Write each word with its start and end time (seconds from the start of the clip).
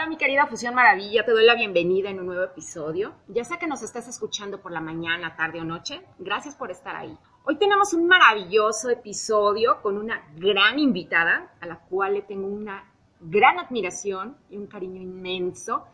Hola 0.00 0.08
mi 0.08 0.16
querida 0.16 0.46
Fusión 0.46 0.74
Maravilla, 0.74 1.26
te 1.26 1.32
doy 1.32 1.44
la 1.44 1.54
bienvenida 1.54 2.08
en 2.08 2.20
un 2.20 2.24
nuevo 2.24 2.42
episodio. 2.42 3.12
Ya 3.28 3.44
sea 3.44 3.58
que 3.58 3.66
nos 3.66 3.82
estés 3.82 4.08
escuchando 4.08 4.62
por 4.62 4.72
la 4.72 4.80
mañana, 4.80 5.36
tarde 5.36 5.60
o 5.60 5.64
noche, 5.64 6.00
gracias 6.18 6.56
por 6.56 6.70
estar 6.70 6.96
ahí. 6.96 7.14
Hoy 7.44 7.58
tenemos 7.58 7.92
un 7.92 8.06
maravilloso 8.06 8.88
episodio 8.88 9.82
con 9.82 9.98
una 9.98 10.26
gran 10.36 10.78
invitada 10.78 11.52
a 11.60 11.66
la 11.66 11.80
cual 11.80 12.14
le 12.14 12.22
tengo 12.22 12.48
una 12.48 12.90
gran 13.20 13.58
admiración 13.58 14.38
y 14.48 14.56
un 14.56 14.68
cariño 14.68 15.02
inmenso. 15.02 15.84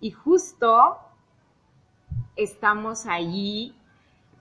Y 0.00 0.12
justo 0.12 0.98
estamos 2.36 3.06
ahí 3.06 3.74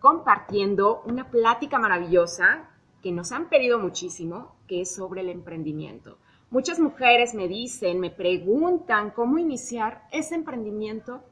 compartiendo 0.02 1.02
una 1.04 1.32
plática 1.32 1.80
maravillosa 1.80 2.70
que 3.02 3.12
nos 3.12 3.32
han 3.32 3.50
pedido 3.50 3.80
muchísimo, 3.80 4.56
que 4.68 4.82
es 4.82 4.94
sobre 4.94 5.22
el 5.22 5.30
emprendimiento. 5.30 6.20
Muchas 6.52 6.80
mujeres 6.80 7.34
me 7.34 7.48
dicen, 7.48 8.00
me 8.00 8.12
preguntan 8.12 9.12
cómo 9.12 9.38
iniciar 9.38 10.08
ese 10.12 10.36
emprendimiento 10.36 11.24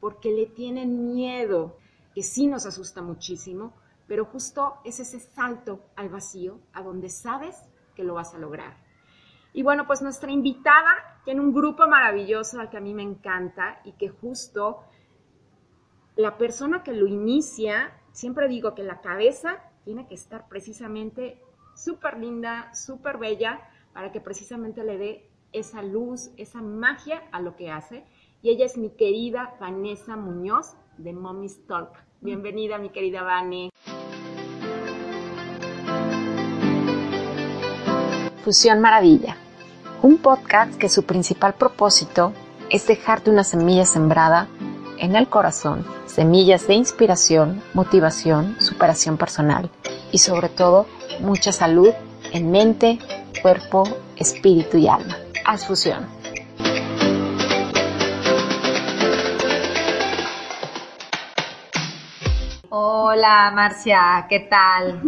porque 0.00 0.30
le 0.30 0.46
tienen 0.46 1.12
miedo, 1.12 1.76
que 2.14 2.22
sí 2.22 2.46
nos 2.46 2.66
asusta 2.66 3.02
muchísimo, 3.02 3.74
pero 4.06 4.24
justo 4.24 4.78
es 4.84 5.00
ese 5.00 5.20
salto 5.20 5.80
al 5.96 6.08
vacío, 6.08 6.58
a 6.72 6.82
donde 6.82 7.08
sabes 7.08 7.56
que 7.94 8.04
lo 8.04 8.14
vas 8.14 8.34
a 8.34 8.38
lograr. 8.38 8.76
Y 9.52 9.62
bueno, 9.62 9.86
pues 9.86 10.02
nuestra 10.02 10.30
invitada 10.30 11.20
tiene 11.24 11.40
un 11.40 11.52
grupo 11.52 11.86
maravilloso 11.86 12.60
al 12.60 12.70
que 12.70 12.76
a 12.76 12.80
mí 12.80 12.94
me 12.94 13.02
encanta 13.02 13.80
y 13.84 13.92
que 13.92 14.08
justo 14.08 14.84
la 16.16 16.38
persona 16.38 16.82
que 16.82 16.92
lo 16.92 17.06
inicia, 17.06 17.92
siempre 18.12 18.48
digo 18.48 18.74
que 18.74 18.82
la 18.82 19.00
cabeza 19.00 19.62
tiene 19.84 20.06
que 20.06 20.14
estar 20.14 20.48
precisamente 20.48 21.42
súper 21.74 22.18
linda, 22.18 22.72
súper 22.74 23.18
bella, 23.18 23.60
para 23.92 24.12
que 24.12 24.20
precisamente 24.20 24.84
le 24.84 24.98
dé 24.98 25.30
esa 25.52 25.82
luz, 25.82 26.30
esa 26.36 26.60
magia 26.62 27.22
a 27.32 27.40
lo 27.40 27.56
que 27.56 27.70
hace. 27.70 28.04
Y 28.42 28.50
ella 28.50 28.64
es 28.64 28.76
mi 28.76 28.90
querida 28.90 29.56
Vanessa 29.60 30.16
Muñoz 30.16 30.74
de 30.96 31.12
Mommy's 31.12 31.66
Talk. 31.66 31.90
Bienvenida, 32.20 32.78
mi 32.78 32.90
querida 32.90 33.22
Vane. 33.22 33.70
Fusión 38.44 38.80
Maravilla, 38.80 39.36
un 40.02 40.18
podcast 40.18 40.74
que 40.76 40.88
su 40.88 41.04
principal 41.04 41.54
propósito 41.54 42.32
es 42.70 42.86
dejarte 42.86 43.30
una 43.30 43.44
semilla 43.44 43.84
sembrada 43.84 44.48
en 44.98 45.14
el 45.14 45.28
corazón, 45.28 45.84
semillas 46.06 46.66
de 46.66 46.74
inspiración, 46.74 47.62
motivación, 47.74 48.56
superación 48.60 49.18
personal 49.18 49.70
y 50.10 50.18
sobre 50.18 50.48
todo 50.48 50.86
mucha 51.20 51.52
salud 51.52 51.90
en 52.32 52.50
mente, 52.50 52.98
cuerpo, 53.40 53.84
espíritu 54.16 54.78
y 54.78 54.88
alma. 54.88 55.16
Haz 55.44 55.66
fusión. 55.66 56.06
Hola 62.68 63.50
Marcia, 63.54 64.26
¿qué 64.28 64.40
tal? 64.40 65.00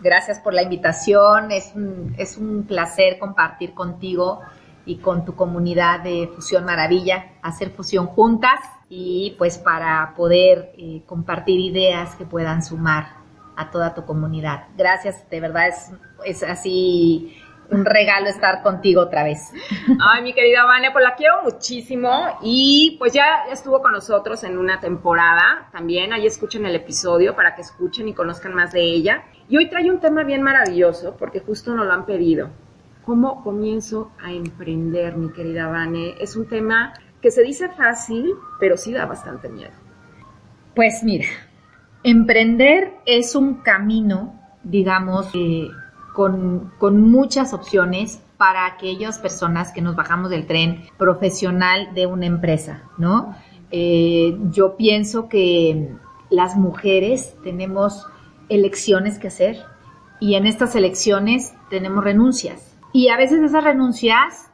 gracias 0.00 0.38
por 0.40 0.54
la 0.54 0.62
invitación. 0.62 1.50
Es 1.50 1.72
un, 1.74 2.14
es 2.16 2.36
un 2.38 2.64
placer 2.64 3.18
compartir 3.18 3.74
contigo 3.74 4.40
y 4.86 4.98
con 4.98 5.24
tu 5.24 5.34
comunidad 5.34 6.00
de 6.00 6.30
Fusión 6.34 6.64
Maravilla, 6.64 7.32
hacer 7.42 7.70
fusión 7.70 8.06
juntas 8.06 8.60
y 8.88 9.34
pues 9.36 9.58
para 9.58 10.14
poder 10.16 10.72
eh, 10.78 11.02
compartir 11.06 11.58
ideas 11.58 12.14
que 12.14 12.24
puedan 12.24 12.62
sumar 12.62 13.16
a 13.56 13.70
toda 13.70 13.94
tu 13.94 14.04
comunidad. 14.04 14.68
Gracias, 14.76 15.28
de 15.28 15.40
verdad 15.40 15.68
es, 15.68 15.92
es 16.24 16.42
así 16.42 17.36
un 17.70 17.84
regalo 17.84 18.28
estar 18.28 18.62
contigo 18.62 19.02
otra 19.02 19.24
vez. 19.24 19.52
Ay, 20.00 20.22
mi 20.22 20.32
querida 20.32 20.64
Vane, 20.64 20.90
pues 20.92 21.04
la 21.04 21.14
quiero 21.14 21.42
muchísimo 21.42 22.38
y 22.42 22.96
pues 22.98 23.12
ya 23.12 23.44
estuvo 23.50 23.82
con 23.82 23.92
nosotros 23.92 24.42
en 24.44 24.58
una 24.58 24.80
temporada 24.80 25.68
también, 25.72 26.12
ahí 26.12 26.26
escuchen 26.26 26.66
el 26.66 26.74
episodio 26.74 27.34
para 27.34 27.54
que 27.54 27.62
escuchen 27.62 28.08
y 28.08 28.14
conozcan 28.14 28.54
más 28.54 28.72
de 28.72 28.82
ella. 28.82 29.24
Y 29.48 29.56
hoy 29.56 29.68
trae 29.68 29.90
un 29.90 30.00
tema 30.00 30.24
bien 30.24 30.42
maravilloso 30.42 31.16
porque 31.16 31.40
justo 31.40 31.74
nos 31.74 31.86
lo 31.86 31.92
han 31.92 32.06
pedido. 32.06 32.50
¿Cómo 33.04 33.44
comienzo 33.44 34.10
a 34.20 34.32
emprender, 34.32 35.16
mi 35.16 35.30
querida 35.32 35.68
Vane? 35.68 36.14
Es 36.20 36.34
un 36.34 36.48
tema 36.48 36.92
que 37.22 37.30
se 37.30 37.42
dice 37.42 37.68
fácil, 37.68 38.34
pero 38.58 38.76
sí 38.76 38.92
da 38.92 39.06
bastante 39.06 39.48
miedo. 39.48 39.72
Pues 40.74 41.02
mira, 41.04 41.26
emprender 42.02 42.94
es 43.06 43.34
un 43.34 43.62
camino, 43.62 44.38
digamos, 44.62 45.30
eh, 45.34 45.68
con, 46.16 46.72
muchas 47.10 47.52
opciones 47.52 48.22
para 48.38 48.64
aquellas 48.64 49.18
personas 49.18 49.70
que 49.70 49.82
nos 49.82 49.96
bajamos 49.96 50.30
del 50.30 50.46
tren 50.46 50.86
profesional 50.96 51.92
de 51.94 52.06
una 52.06 52.24
empresa, 52.24 52.84
¿no? 52.96 53.36
Eh, 53.70 54.38
yo 54.50 54.76
pienso 54.76 55.28
que 55.28 55.92
las 56.30 56.56
mujeres 56.56 57.36
tenemos 57.44 58.06
elecciones 58.48 59.18
que 59.18 59.28
hacer 59.28 59.62
y 60.18 60.36
en 60.36 60.46
estas 60.46 60.74
elecciones 60.74 61.52
tenemos 61.68 62.02
renuncias. 62.02 62.78
Y 62.94 63.08
a 63.08 63.18
veces 63.18 63.42
esas 63.42 63.62
renuncias 63.62 64.50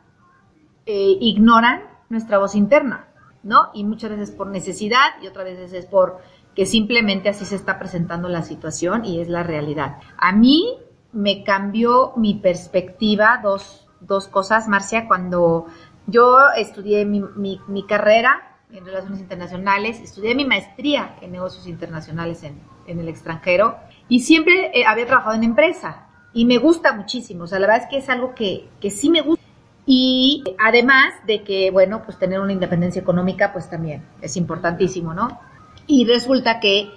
eh, 0.86 1.16
ignoran 1.20 1.82
nuestra 2.08 2.38
voz 2.38 2.56
interna, 2.56 3.06
¿no? 3.44 3.68
Y 3.72 3.84
muchas 3.84 4.10
veces 4.10 4.32
por 4.32 4.48
necesidad 4.48 5.10
y 5.22 5.28
otras 5.28 5.44
veces 5.44 5.72
es 5.74 5.86
por 5.86 6.18
que 6.56 6.66
simplemente 6.66 7.28
así 7.28 7.44
se 7.44 7.54
está 7.54 7.78
presentando 7.78 8.28
la 8.28 8.42
situación 8.42 9.04
y 9.04 9.20
es 9.20 9.28
la 9.28 9.44
realidad. 9.44 9.98
A 10.18 10.32
mí 10.32 10.76
me 11.12 11.44
cambió 11.44 12.12
mi 12.16 12.34
perspectiva, 12.34 13.40
dos, 13.42 13.86
dos 14.00 14.28
cosas, 14.28 14.68
Marcia, 14.68 15.06
cuando 15.06 15.66
yo 16.06 16.38
estudié 16.56 17.04
mi, 17.04 17.22
mi, 17.36 17.86
carrera 17.86 18.58
en 18.72 18.84
Relaciones 18.84 19.20
Internacionales, 19.20 20.00
estudié 20.00 20.34
mi 20.34 20.44
maestría 20.44 21.16
en 21.20 21.32
negocios 21.32 21.66
internacionales 21.66 22.42
en, 22.42 22.60
en 22.86 22.98
el 22.98 23.08
extranjero 23.08 23.76
y 24.08 24.20
siempre 24.20 24.70
eh, 24.74 24.84
había 24.86 25.06
trabajado 25.06 25.36
en 25.36 25.44
empresa 25.44 26.06
y 26.32 26.46
me 26.46 26.58
gusta 26.58 26.92
muchísimo, 26.92 27.44
o 27.44 27.46
sea, 27.46 27.58
la 27.58 27.66
verdad 27.66 27.84
es 27.84 27.90
que 27.90 27.98
es 27.98 28.08
algo 28.08 28.34
que, 28.34 28.68
que 28.80 28.90
sí 28.90 29.10
me 29.10 29.20
gusta. 29.20 29.44
Y 29.84 30.44
además 30.58 31.12
de 31.26 31.42
que, 31.42 31.70
bueno, 31.70 32.02
pues 32.04 32.16
tener 32.18 32.40
una 32.40 32.52
independencia 32.52 33.02
económica, 33.02 33.52
pues 33.52 33.68
también 33.68 34.04
es 34.20 34.36
importantísimo, 34.36 35.12
¿no? 35.12 35.40
Y 35.88 36.06
resulta 36.06 36.60
que 36.60 36.88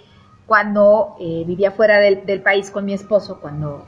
cuando 0.45 1.15
eh, 1.19 1.43
vivía 1.47 1.71
fuera 1.71 1.99
del, 1.99 2.25
del, 2.25 2.43
país 2.43 2.69
con 2.69 2.85
mi 2.85 2.93
esposo, 2.93 3.39
cuando 3.41 3.87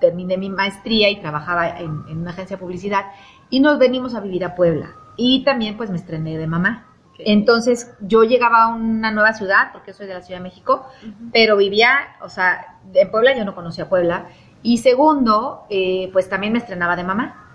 terminé 0.00 0.36
mi 0.36 0.50
maestría 0.50 1.10
y 1.10 1.20
trabajaba 1.20 1.78
en, 1.78 1.90
una 2.08 2.30
agencia 2.30 2.56
de 2.56 2.60
publicidad 2.60 3.06
y 3.50 3.60
nos 3.60 3.78
venimos 3.78 4.14
a 4.14 4.20
vivir 4.20 4.44
a 4.44 4.54
Puebla. 4.54 4.92
Y 5.16 5.44
también 5.44 5.76
pues 5.76 5.90
me 5.90 5.96
estrené 5.96 6.38
de 6.38 6.46
mamá. 6.46 6.86
Entonces 7.18 7.92
yo 8.00 8.24
llegaba 8.24 8.64
a 8.64 8.68
una 8.68 9.10
nueva 9.10 9.34
ciudad, 9.34 9.72
porque 9.72 9.92
soy 9.92 10.06
de 10.06 10.14
la 10.14 10.22
Ciudad 10.22 10.40
de 10.40 10.44
México, 10.44 10.86
pero 11.32 11.58
vivía, 11.58 12.16
o 12.22 12.30
sea, 12.30 12.78
en 12.94 13.10
Puebla 13.10 13.36
yo 13.36 13.44
no 13.44 13.54
conocía 13.54 13.88
Puebla. 13.88 14.28
Y 14.62 14.78
segundo, 14.78 15.66
eh, 15.68 16.08
pues 16.12 16.28
también 16.28 16.54
me 16.54 16.58
estrenaba 16.58 16.96
de 16.96 17.04
mamá. 17.04 17.46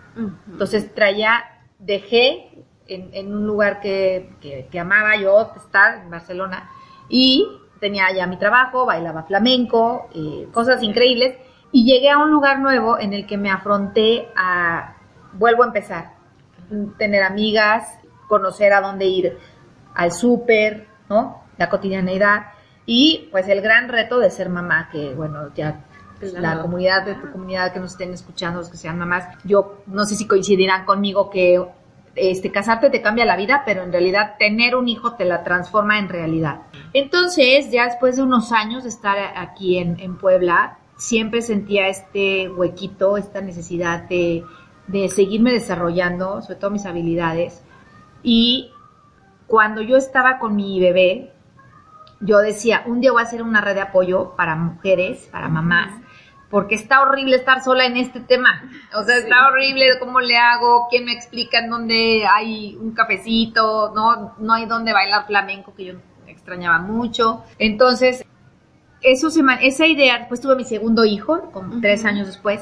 Entonces 0.48 0.94
traía, 0.94 1.44
dejé 1.80 2.64
en, 2.88 3.34
un 3.34 3.48
lugar 3.48 3.82
que, 3.82 4.30
que, 4.72 4.80
amaba 4.80 5.16
yo 5.18 5.52
estar, 5.56 6.04
en 6.04 6.10
Barcelona, 6.10 6.70
y 7.10 7.48
tenía 7.80 8.12
ya 8.16 8.28
mi 8.28 8.38
trabajo, 8.38 8.86
bailaba 8.86 9.24
flamenco, 9.24 10.08
eh, 10.14 10.48
cosas 10.54 10.82
increíbles 10.84 11.36
y 11.76 11.84
llegué 11.84 12.10
a 12.10 12.20
un 12.20 12.32
lugar 12.32 12.62
nuevo 12.62 12.98
en 12.98 13.12
el 13.12 13.28
que 13.28 13.38
me 13.38 13.52
afronté 13.52 14.30
a, 14.38 14.96
vuelvo 15.34 15.64
a 15.64 15.68
empezar, 15.68 16.14
tener 16.98 17.22
amigas, 17.22 18.00
conocer 18.30 18.72
a 18.72 18.80
dónde 18.80 19.04
ir 19.08 19.38
al 19.94 20.14
súper, 20.14 20.88
¿no? 21.10 21.44
La 21.58 21.70
cotidianeidad 21.70 22.46
y 22.86 23.28
pues 23.30 23.50
el 23.50 23.60
gran 23.60 23.90
reto 23.90 24.20
de 24.20 24.32
ser 24.32 24.48
mamá, 24.48 24.88
que 24.90 25.14
bueno, 25.16 25.54
ya 25.54 25.84
la 26.22 26.62
comunidad 26.62 27.06
de 27.06 27.16
tu 27.16 27.30
comunidad 27.34 27.74
que 27.74 27.82
nos 27.82 27.92
estén 27.92 28.14
escuchando, 28.14 28.60
los 28.60 28.70
que 28.70 28.78
sean 28.78 28.98
mamás, 28.98 29.28
yo 29.44 29.84
no 29.88 30.06
sé 30.06 30.16
si 30.16 30.26
coincidirán 30.28 30.86
conmigo 30.86 31.30
que 31.30 31.62
este, 32.16 32.54
casarte 32.54 32.90
te 32.90 33.02
cambia 33.02 33.26
la 33.26 33.36
vida, 33.36 33.64
pero 33.66 33.84
en 33.84 33.92
realidad 33.92 34.36
tener 34.40 34.78
un 34.78 34.88
hijo 34.88 35.16
te 35.16 35.26
la 35.26 35.44
transforma 35.44 36.00
en 36.00 36.08
realidad. 36.08 36.62
Entonces, 36.94 37.70
ya 37.70 37.84
después 37.84 38.16
de 38.16 38.24
unos 38.24 38.54
años 38.54 38.84
de 38.84 38.90
estar 38.90 39.18
aquí 39.36 39.78
en, 39.78 40.00
en 40.00 40.18
Puebla, 40.18 40.78
siempre 40.98 41.42
sentía 41.42 41.88
este 41.88 42.50
huequito, 42.50 43.18
esta 43.18 43.42
necesidad 43.42 44.04
de, 44.04 44.44
seguirme 45.10 45.52
desarrollando, 45.52 46.42
sobre 46.42 46.56
todo 46.56 46.72
mis 46.72 46.86
habilidades. 46.86 47.64
Y 48.24 48.72
cuando 49.48 49.82
yo 49.82 49.98
estaba 49.98 50.40
con 50.40 50.56
mi 50.56 50.80
bebé, 50.80 51.32
yo 52.22 52.40
decía, 52.40 52.84
un 52.86 53.02
día 53.02 53.12
voy 53.12 53.22
a 53.22 53.26
hacer 53.26 53.44
una 53.44 53.62
red 53.62 53.76
de 53.76 53.82
apoyo 53.82 54.36
para 54.36 54.56
mujeres, 54.56 55.28
para 55.32 55.50
mamás, 55.50 55.92
porque 56.50 56.76
está 56.76 57.02
horrible 57.02 57.36
estar 57.36 57.62
sola 57.64 57.86
en 57.86 57.98
este 57.98 58.22
tema. 58.22 58.70
O 58.94 59.04
sea, 59.04 59.18
está 59.18 59.48
horrible 59.48 60.00
cómo 60.00 60.22
le 60.22 60.38
hago, 60.38 60.88
quién 60.90 61.06
me 61.06 61.12
explica 61.12 61.60
en 61.60 61.70
dónde 61.70 62.26
hay 62.26 62.76
un 62.80 62.94
cafecito, 62.94 63.92
no, 63.94 64.36
no 64.38 64.54
hay 64.54 64.66
dónde 64.66 64.94
bailar 64.94 65.26
flamenco, 65.28 65.74
que 65.76 65.86
yo 65.86 65.94
extrañaba 66.28 66.80
mucho. 66.80 67.44
Entonces, 67.60 68.26
eso 69.06 69.30
se, 69.30 69.42
esa 69.62 69.88
idea, 69.88 70.20
después 70.20 70.42
tuve 70.42 70.56
mi 70.56 70.64
segundo 70.64 71.06
hijo, 71.06 71.52
como 71.52 71.80
tres 71.80 72.06
años 72.06 72.28
después, 72.28 72.62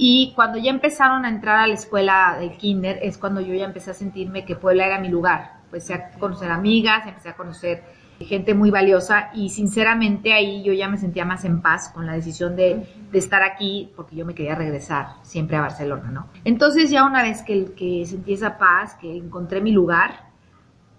Y 0.00 0.32
cuando 0.36 0.58
ya 0.58 0.70
empezaron 0.70 1.24
a 1.24 1.28
entrar 1.28 1.58
a 1.58 1.66
la 1.66 1.74
escuela 1.74 2.36
del 2.38 2.56
kinder, 2.56 3.00
es 3.02 3.18
cuando 3.18 3.40
yo 3.40 3.52
ya 3.54 3.64
empecé 3.64 3.90
a 3.90 3.94
sentirme 3.94 4.44
que 4.44 4.54
Puebla 4.54 4.86
era 4.86 5.00
mi 5.00 5.08
lugar. 5.08 5.54
Empecé 5.64 5.94
a 5.94 6.10
conocer 6.20 6.52
amigas, 6.52 7.04
empecé 7.04 7.30
a 7.30 7.36
conocer 7.36 7.82
gente 8.20 8.54
muy 8.54 8.70
valiosa 8.70 9.30
y 9.34 9.50
sinceramente 9.50 10.32
ahí 10.32 10.62
yo 10.62 10.72
ya 10.72 10.88
me 10.88 10.98
sentía 10.98 11.24
más 11.24 11.44
en 11.44 11.62
paz 11.62 11.90
con 11.92 12.06
la 12.06 12.12
decisión 12.12 12.54
de, 12.54 12.86
de, 13.10 13.18
estar 13.18 13.42
aquí 13.42 13.92
porque 13.96 14.14
yo 14.14 14.24
me 14.24 14.34
quería 14.34 14.54
regresar 14.54 15.14
siempre 15.22 15.56
a 15.56 15.62
Barcelona, 15.62 16.10
¿no? 16.10 16.28
Entonces 16.44 16.90
ya 16.90 17.04
una 17.04 17.22
vez 17.22 17.42
que, 17.42 17.72
que 17.74 18.06
sentí 18.06 18.34
esa 18.34 18.56
paz, 18.56 18.94
que 19.00 19.16
encontré 19.16 19.60
mi 19.60 19.72
lugar, 19.72 20.28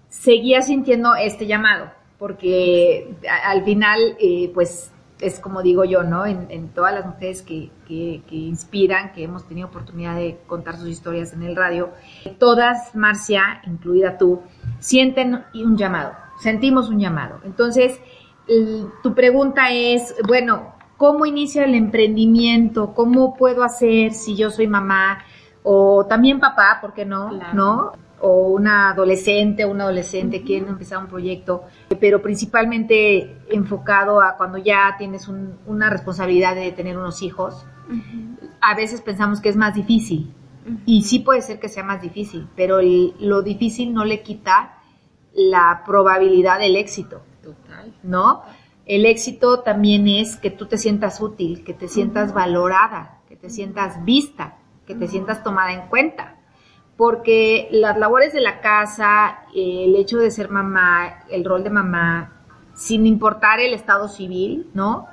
seguía 0.10 0.62
sintiendo 0.62 1.16
este 1.16 1.46
llamado 1.48 1.92
porque 2.20 3.16
al 3.44 3.64
final 3.64 4.00
eh, 4.20 4.52
pues 4.54 4.92
es 5.20 5.40
como 5.40 5.62
digo 5.62 5.84
yo, 5.84 6.04
¿no? 6.04 6.26
En, 6.26 6.70
todas 6.70 6.94
las 6.94 7.06
mujeres 7.06 7.42
que, 7.42 7.72
que, 7.88 8.22
que, 8.30 8.36
inspiran, 8.36 9.12
que 9.12 9.24
hemos 9.24 9.46
tenido 9.48 9.68
oportunidad 9.68 10.16
de 10.16 10.40
contar 10.48 10.78
sus 10.78 10.88
historias 10.88 11.34
en 11.34 11.44
el 11.44 11.58
radio, 11.58 11.90
todas, 12.38 12.96
Marcia, 12.96 13.62
incluida 13.66 14.18
tú, 14.18 14.42
sienten 14.80 15.44
un 15.54 15.76
llamado 15.76 16.14
sentimos 16.40 16.90
un 16.90 17.00
llamado. 17.00 17.40
Entonces, 17.44 18.00
tu 19.04 19.14
pregunta 19.14 19.72
es, 19.72 20.16
bueno, 20.28 20.74
¿cómo 20.98 21.26
inicia 21.26 21.66
el 21.66 21.76
emprendimiento? 21.76 22.94
¿Cómo 22.96 23.36
puedo 23.36 23.64
hacer 23.64 24.14
si 24.14 24.36
yo 24.36 24.50
soy 24.50 24.68
mamá 24.68 25.20
o 25.62 26.06
también 26.08 26.40
papá, 26.40 26.80
¿por 26.82 26.94
qué 26.94 27.06
no? 27.06 27.32
¿No? 27.54 27.92
O 28.22 28.50
una 28.50 28.92
adolescente, 28.92 29.66
un 29.66 29.82
adolescente 29.82 30.44
quiere 30.44 30.68
empezar 30.68 31.00
un 31.00 31.08
proyecto, 31.08 31.64
pero 32.00 32.22
principalmente 32.22 33.38
enfocado 33.50 34.22
a 34.22 34.36
cuando 34.36 34.58
ya 34.58 34.96
tienes 34.98 35.30
una 35.66 35.90
responsabilidad 35.90 36.56
de 36.56 36.72
tener 36.72 36.98
unos 36.98 37.22
hijos. 37.22 37.66
A 38.62 38.76
veces 38.76 39.02
pensamos 39.02 39.40
que 39.40 39.50
es 39.50 39.56
más 39.56 39.74
difícil, 39.74 40.34
y 40.86 41.04
sí 41.04 41.20
puede 41.20 41.42
ser 41.42 41.60
que 41.60 41.70
sea 41.70 41.84
más 41.84 42.02
difícil, 42.02 42.48
pero 42.56 42.80
lo 42.82 43.42
difícil 43.42 43.94
no 43.94 44.06
le 44.06 44.22
quita 44.22 44.78
la 45.34 45.84
probabilidad 45.86 46.60
del 46.60 46.76
éxito. 46.76 47.22
Total. 47.42 47.94
¿No? 48.04 48.44
El 48.86 49.06
éxito 49.06 49.62
también 49.62 50.08
es 50.08 50.36
que 50.36 50.50
tú 50.50 50.66
te 50.66 50.78
sientas 50.78 51.22
útil, 51.22 51.64
que 51.64 51.74
te 51.74 51.88
sientas 51.88 52.34
valorada, 52.34 53.20
que 53.28 53.36
te 53.36 53.50
sientas 53.50 54.04
vista, 54.04 54.58
que 54.86 54.96
te 54.96 55.08
sientas 55.08 55.44
tomada 55.44 55.74
en 55.74 55.88
cuenta. 55.90 56.39
Porque 57.00 57.70
las 57.72 57.98
labores 57.98 58.34
de 58.34 58.42
la 58.42 58.60
casa, 58.60 59.46
el 59.56 59.96
hecho 59.96 60.18
de 60.18 60.32
ser 60.32 60.50
mamá, 60.50 61.24
el 61.30 61.46
rol 61.46 61.64
de 61.64 61.70
mamá, 61.70 62.34
sin 62.74 63.08
importar 63.08 63.62
el 63.62 63.74
estado 63.74 64.10
civil, 64.10 64.70
¿no? 64.74 65.08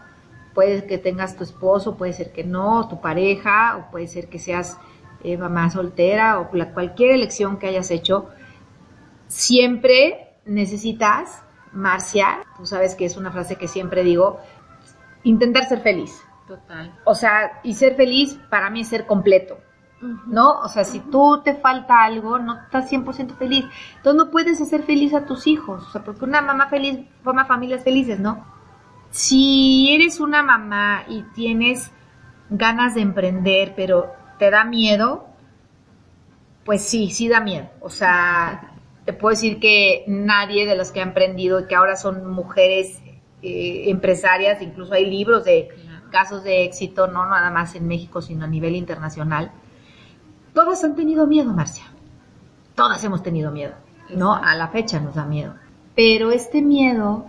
Puede 0.53 0.85
que 0.85 0.99
tengas 0.99 1.37
tu 1.37 1.45
esposo, 1.45 1.97
puede 1.97 2.13
ser 2.13 2.33
que 2.33 2.43
no, 2.43 2.89
tu 2.89 3.01
pareja, 3.01 3.77
o 3.77 3.93
puede 3.93 4.09
ser 4.09 4.29
que 4.29 4.41
seas 4.41 4.81
eh, 5.23 5.37
mamá 5.37 5.71
soltera, 5.71 6.41
o 6.41 6.51
cualquier 6.75 7.13
elección 7.13 7.57
que 7.57 7.69
hayas 7.69 7.93
hecho, 7.93 8.31
siempre 9.29 10.35
necesitas, 10.45 11.45
Marcia, 11.71 12.39
tú 12.57 12.67
sabes 12.67 12.97
que 12.97 13.05
es 13.05 13.17
una 13.17 13.31
frase 13.31 13.55
que 13.55 13.69
siempre 13.69 14.03
digo, 14.03 14.41
intentar 15.23 15.69
ser 15.69 15.83
feliz. 15.83 16.21
Total. 16.49 16.99
O 17.05 17.15
sea, 17.15 17.61
y 17.63 17.75
ser 17.75 17.95
feliz 17.95 18.41
para 18.51 18.71
mí 18.71 18.81
es 18.81 18.89
ser 18.89 19.07
completo. 19.07 19.59
¿No? 20.01 20.61
O 20.61 20.69
sea, 20.69 20.85
si 20.85 21.01
tú 21.01 21.41
te 21.43 21.55
falta 21.55 22.05
algo, 22.05 22.39
no 22.39 22.61
estás 22.61 22.91
100% 22.91 23.37
feliz. 23.37 23.65
Entonces 23.97 24.25
no 24.25 24.31
puedes 24.31 24.61
hacer 24.61 24.83
feliz 24.83 25.15
a 25.15 25.25
tus 25.25 25.47
hijos. 25.47 25.87
O 25.87 25.91
sea, 25.91 26.05
porque 26.05 26.25
una 26.25 26.43
mamá 26.43 26.69
feliz 26.69 27.01
forma 27.23 27.47
familias 27.47 27.83
felices, 27.83 28.21
¿no? 28.21 28.45
Si 29.11 29.95
eres 29.95 30.21
una 30.21 30.43
mamá 30.43 31.05
y 31.09 31.23
tienes 31.35 31.91
ganas 32.51 32.95
de 32.95 33.01
emprender, 33.01 33.73
pero 33.75 34.13
te 34.39 34.51
da 34.51 34.65
miedo, 34.65 35.27
pues 36.65 36.83
sí, 36.83 37.11
sí 37.11 37.29
da 37.29 37.41
miedo. 37.41 37.69
O 37.81 37.89
sea, 37.89 38.75
te 39.07 39.13
puedo 39.13 39.31
decir 39.35 39.59
que 39.61 40.05
nadie 40.09 40.67
de 40.67 40.77
los 40.77 40.91
que 40.91 41.01
han 41.01 41.09
emprendido 41.09 41.61
y 41.61 41.67
que 41.67 41.77
ahora 41.77 41.97
son 41.97 42.27
mujeres 42.27 43.01
eh, 43.43 43.85
empresarias, 43.91 44.61
incluso 44.61 44.95
hay 44.95 45.07
libros 45.07 45.45
de 45.45 45.69
casos 46.11 46.43
de 46.43 46.65
éxito, 46.65 47.07
no 47.07 47.25
nada 47.27 47.51
más 47.51 47.75
en 47.77 47.87
México, 47.87 48.21
sino 48.21 48.45
a 48.45 48.49
nivel 48.49 48.75
internacional, 48.75 49.53
todas 50.57 50.83
han 50.85 50.97
tenido 50.97 51.27
miedo, 51.27 51.53
Marcia. 51.53 51.85
Todas 52.75 53.05
hemos 53.05 53.23
tenido 53.23 53.51
miedo, 53.53 53.75
¿no? 54.09 54.35
A 54.35 54.57
la 54.57 54.69
fecha 54.69 54.99
nos 54.99 55.15
da 55.15 55.27
miedo. 55.27 55.53
Pero 55.95 56.31
este 56.31 56.63
miedo 56.63 57.27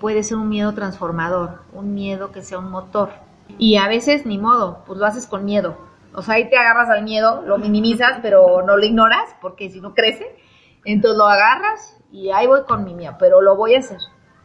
puede 0.00 0.24
ser 0.24 0.36
un 0.36 0.48
miedo 0.48 0.74
transformador, 0.74 1.62
un 1.72 1.94
miedo 1.94 2.32
que 2.32 2.42
sea 2.42 2.58
un 2.58 2.72
motor. 2.72 3.10
Y 3.56 3.76
a 3.76 3.86
veces 3.86 4.26
ni 4.26 4.36
modo, 4.36 4.82
pues 4.84 4.98
lo 4.98 5.06
haces 5.06 5.28
con 5.28 5.44
miedo. 5.44 5.78
O 6.12 6.22
sea, 6.22 6.34
ahí 6.34 6.50
te 6.50 6.58
agarras 6.58 6.90
al 6.90 7.04
miedo, 7.04 7.42
lo 7.46 7.56
minimizas, 7.56 8.18
pero 8.20 8.62
no 8.66 8.76
lo 8.76 8.84
ignoras, 8.84 9.36
porque 9.40 9.70
si 9.70 9.80
no 9.80 9.94
crece. 9.94 10.36
Entonces 10.84 11.16
lo 11.16 11.26
agarras 11.28 12.00
y 12.10 12.30
ahí 12.30 12.48
voy 12.48 12.64
con 12.64 12.82
mi 12.82 12.94
mía, 12.94 13.16
pero 13.16 13.42
lo 13.42 13.54
voy 13.54 13.76
a 13.76 13.78
hacer. 13.78 13.98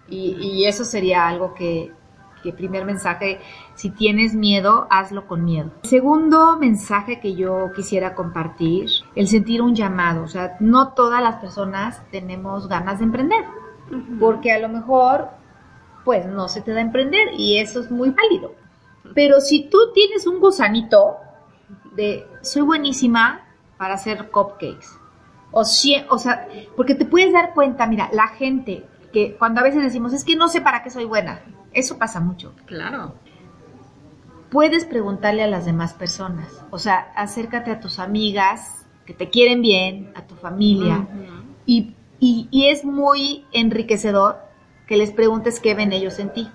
Y, 0.08 0.66
eso 0.66 0.84
sería 0.84 1.28
algo 1.28 1.56
que, 1.56 1.92
que, 2.42 2.54
primer 2.54 2.86
mensaje, 2.86 3.40
si 3.76 3.90
tienes 3.90 4.34
miedo, 4.34 4.88
hazlo 4.90 5.28
con 5.28 5.44
miedo. 5.46 5.72
Segundo 5.84 6.58
mensaje 6.58 7.20
que 7.20 7.36
yo 7.36 7.72
quisiera 7.76 8.16
compartir, 8.16 8.90
el 9.16 9.28
sentir 9.28 9.62
un 9.62 9.76
llamado. 9.76 10.24
O 10.24 10.28
sea, 10.28 10.58
no 10.60 10.94
todas 10.94 11.22
las 11.22 11.36
personas 11.38 12.02
tenemos 12.12 12.68
ganas 12.68 13.00
de 13.00 13.06
emprender, 13.06 13.46
porque 14.20 14.52
a 14.52 14.60
lo 14.60 14.70
mejor, 14.70 15.30
pues 16.04 16.26
no 16.26 16.48
se 16.48 16.62
te 16.62 16.74
da 16.74 16.82
emprender 16.82 17.30
y 17.38 17.58
eso 17.58 17.80
es 17.80 17.92
muy 17.92 18.10
válido. 18.12 18.54
Pero 19.14 19.42
si 19.42 19.70
tú 19.70 19.78
tienes 19.94 20.28
un 20.28 20.40
gusanito 20.40 21.18
de, 21.96 22.28
soy 22.42 22.62
buenísima 22.62 23.42
para 23.78 23.96
hacer 23.96 24.30
cupcakes, 24.30 25.00
o, 25.52 25.62
o 25.62 26.18
sea, 26.18 26.48
porque 26.78 26.96
te 26.96 27.06
puedes 27.06 27.34
dar 27.34 27.54
cuenta, 27.54 27.86
mira, 27.88 28.10
la 28.14 28.30
gente 28.30 28.86
que 29.12 29.36
cuando 29.36 29.62
a 29.62 29.64
veces 29.64 29.84
decimos, 29.84 30.14
es 30.14 30.24
que 30.24 30.36
no 30.36 30.50
sé 30.50 30.62
para 30.62 30.84
qué 30.84 30.90
soy 30.90 31.06
buena, 31.06 31.42
eso 31.74 31.98
pasa 31.98 32.20
mucho. 32.20 32.54
Claro. 32.66 33.16
Puedes 34.50 34.86
preguntarle 34.86 35.44
a 35.44 35.48
las 35.48 35.66
demás 35.66 35.94
personas, 35.94 36.64
o 36.72 36.80
sea, 36.80 37.12
acércate 37.16 37.72
a 37.72 37.80
tus 37.80 38.00
amigas 38.00 38.86
que 39.06 39.14
te 39.14 39.30
quieren 39.30 39.62
bien, 39.62 40.12
a 40.16 40.24
tu 40.24 40.36
familia, 40.36 41.08
y, 41.66 41.96
y, 42.20 42.68
es 42.68 42.84
muy 42.84 43.46
enriquecedor 43.52 44.40
que 44.88 44.98
les 44.98 45.12
preguntes 45.12 45.60
qué 45.60 45.74
ven 45.74 45.94
ellos 45.94 46.20
en 46.20 46.34
ti, 46.34 46.50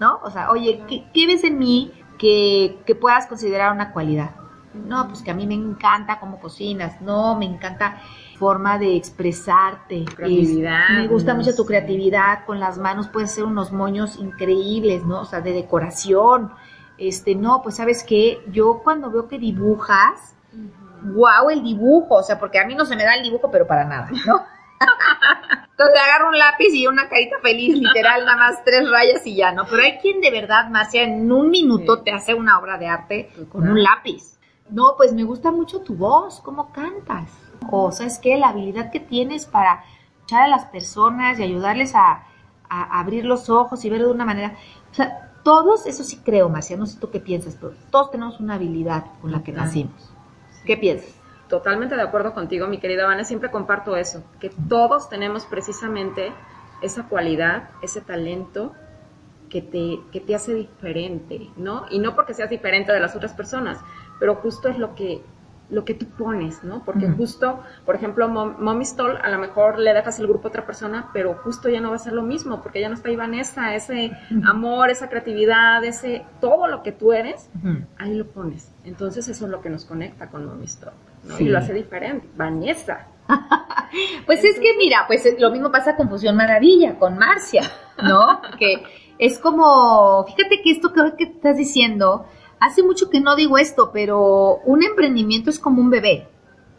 ¿no? 0.00 0.18
O 0.24 0.30
sea, 0.30 0.50
oye, 0.50 0.82
¿qué, 0.88 1.04
qué 1.12 1.26
ves 1.26 1.44
en 1.44 1.58
mí 1.58 1.92
que, 2.18 2.78
que 2.86 2.94
puedas 2.94 3.26
considerar 3.26 3.72
una 3.72 3.92
cualidad? 3.92 4.30
No, 4.74 5.06
pues 5.08 5.22
que 5.22 5.30
a 5.30 5.34
mí 5.34 5.46
me 5.46 5.54
encanta 5.54 6.18
cómo 6.18 6.40
cocinas, 6.40 7.00
no, 7.02 7.36
me 7.36 7.44
encanta 7.44 8.00
forma 8.36 8.78
de 8.78 8.96
expresarte. 8.96 10.04
Creatividad. 10.04 10.88
me 10.90 11.08
gusta 11.08 11.34
mucho 11.34 11.54
tu 11.54 11.64
creatividad, 11.64 12.44
con 12.44 12.60
las 12.60 12.78
manos 12.78 13.08
puedes 13.08 13.30
hacer 13.30 13.44
unos 13.44 13.72
moños 13.72 14.16
increíbles, 14.16 15.04
¿no? 15.04 15.20
O 15.20 15.24
sea, 15.24 15.40
de 15.40 15.52
decoración. 15.52 16.52
Este, 16.98 17.34
no, 17.34 17.62
pues 17.62 17.76
sabes 17.76 18.04
qué, 18.04 18.40
yo 18.50 18.80
cuando 18.84 19.10
veo 19.10 19.26
que 19.26 19.38
dibujas, 19.38 20.36
wow, 21.02 21.50
el 21.50 21.62
dibujo, 21.62 22.16
o 22.16 22.22
sea, 22.22 22.38
porque 22.38 22.58
a 22.60 22.66
mí 22.66 22.74
no 22.74 22.84
se 22.84 22.96
me 22.96 23.04
da 23.04 23.14
el 23.14 23.22
dibujo, 23.22 23.50
pero 23.50 23.66
para 23.66 23.84
nada, 23.84 24.08
¿no? 24.26 24.44
Entonces 25.70 26.00
agarro 26.00 26.28
un 26.28 26.38
lápiz 26.38 26.72
y 26.74 26.86
una 26.86 27.08
carita 27.08 27.36
feliz, 27.42 27.76
literal, 27.76 28.24
nada 28.24 28.36
más 28.36 28.64
tres 28.64 28.88
rayas 28.88 29.26
y 29.26 29.36
ya, 29.36 29.52
¿no? 29.52 29.64
Pero 29.64 29.82
hay 29.82 29.98
quien 29.98 30.20
de 30.20 30.30
verdad, 30.30 30.68
Marcia, 30.68 31.02
en 31.02 31.32
un 31.32 31.50
minuto 31.50 32.02
te 32.02 32.12
hace 32.12 32.34
una 32.34 32.58
obra 32.58 32.78
de 32.78 32.86
arte 32.86 33.32
con 33.50 33.68
un 33.68 33.82
lápiz. 33.82 34.38
No, 34.70 34.94
pues 34.96 35.12
me 35.12 35.24
gusta 35.24 35.50
mucho 35.50 35.80
tu 35.80 35.94
voz, 35.94 36.40
cómo 36.40 36.72
cantas 36.72 37.30
o 37.70 37.92
sabes 37.92 38.18
qué, 38.18 38.36
la 38.36 38.48
habilidad 38.48 38.90
que 38.90 39.00
tienes 39.00 39.46
para 39.46 39.84
escuchar 40.14 40.42
a 40.42 40.48
las 40.48 40.66
personas 40.66 41.38
y 41.38 41.42
ayudarles 41.42 41.94
a, 41.94 42.26
abrir 42.68 43.26
los 43.26 43.50
ojos 43.50 43.84
y 43.84 43.90
ver 43.90 44.00
de 44.00 44.10
una 44.10 44.24
manera, 44.24 44.54
o 44.90 44.94
sea, 44.94 45.30
todos, 45.42 45.84
eso 45.86 46.04
sí 46.04 46.22
creo, 46.24 46.48
Marcia, 46.48 46.74
no 46.74 46.86
sé 46.86 46.98
tú 46.98 47.10
qué 47.10 47.20
piensas, 47.20 47.54
pero 47.60 47.74
todos 47.90 48.10
tenemos 48.10 48.40
una 48.40 48.54
habilidad 48.54 49.04
con 49.20 49.30
la 49.30 49.42
que 49.42 49.52
nacimos. 49.52 50.10
¿Qué 50.64 50.78
piensas? 50.78 51.14
Totalmente 51.48 51.96
de 51.96 52.00
acuerdo 52.00 52.32
contigo, 52.32 52.66
mi 52.68 52.78
querida 52.78 53.04
Vane, 53.04 53.26
siempre 53.26 53.50
comparto 53.50 53.94
eso, 53.94 54.24
que 54.40 54.50
todos 54.70 55.10
tenemos 55.10 55.44
precisamente 55.44 56.32
esa 56.80 57.08
cualidad, 57.08 57.68
ese 57.82 58.00
talento 58.00 58.72
que 59.50 59.60
te, 59.60 60.00
que 60.10 60.20
te 60.20 60.34
hace 60.34 60.54
diferente, 60.54 61.50
¿no? 61.56 61.84
Y 61.90 61.98
no 61.98 62.14
porque 62.14 62.32
seas 62.32 62.48
diferente 62.48 62.90
de 62.90 63.00
las 63.00 63.14
otras 63.14 63.34
personas, 63.34 63.78
pero 64.18 64.36
justo 64.36 64.68
es 64.68 64.78
lo 64.78 64.94
que 64.94 65.22
lo 65.72 65.86
que 65.86 65.94
tú 65.94 66.06
pones, 66.06 66.62
¿no? 66.62 66.84
Porque 66.84 67.08
justo, 67.08 67.60
por 67.86 67.94
ejemplo, 67.96 68.28
Mommy 68.28 68.84
Stall, 68.84 69.16
a 69.16 69.30
lo 69.30 69.38
mejor 69.38 69.78
le 69.78 69.94
dejas 69.94 70.20
el 70.20 70.26
grupo 70.26 70.48
a 70.48 70.50
otra 70.50 70.66
persona, 70.66 71.08
pero 71.14 71.34
justo 71.42 71.70
ya 71.70 71.80
no 71.80 71.88
va 71.88 71.96
a 71.96 71.98
ser 71.98 72.12
lo 72.12 72.22
mismo, 72.22 72.60
porque 72.62 72.80
ya 72.80 72.90
no 72.90 72.94
está 72.94 73.08
ahí 73.08 73.16
Vanessa, 73.16 73.74
ese 73.74 74.12
amor, 74.44 74.90
esa 74.90 75.08
creatividad, 75.08 75.82
ese, 75.82 76.26
todo 76.42 76.66
lo 76.66 76.82
que 76.82 76.92
tú 76.92 77.14
eres, 77.14 77.50
ahí 77.96 78.14
lo 78.14 78.26
pones. 78.26 78.70
Entonces 78.84 79.26
eso 79.28 79.46
es 79.46 79.50
lo 79.50 79.62
que 79.62 79.70
nos 79.70 79.86
conecta 79.86 80.28
con 80.28 80.44
Mommy 80.44 80.66
Stall, 80.66 80.92
¿no? 81.24 81.38
Y 81.38 81.44
lo 81.44 81.58
hace 81.58 81.72
diferente. 81.72 82.28
Vanessa. 82.36 83.06
pues 84.26 84.44
es 84.44 84.60
que 84.60 84.76
mira, 84.76 85.04
pues 85.06 85.26
lo 85.38 85.50
mismo 85.50 85.72
pasa 85.72 85.96
con 85.96 86.10
Fusión 86.10 86.36
Maravilla, 86.36 86.98
con 86.98 87.16
Marcia, 87.16 87.62
¿no? 88.02 88.42
que 88.58 88.82
es 89.18 89.38
como, 89.38 90.26
fíjate 90.26 90.60
que 90.62 90.70
esto 90.70 90.92
que, 90.92 91.16
que 91.16 91.32
estás 91.32 91.56
diciendo, 91.56 92.26
hace 92.62 92.82
mucho 92.84 93.10
que 93.10 93.20
no 93.20 93.34
digo 93.34 93.58
esto, 93.58 93.90
pero 93.92 94.58
un 94.64 94.84
emprendimiento 94.84 95.50
es 95.50 95.58
como 95.58 95.80
un 95.80 95.90
bebé. 95.90 96.28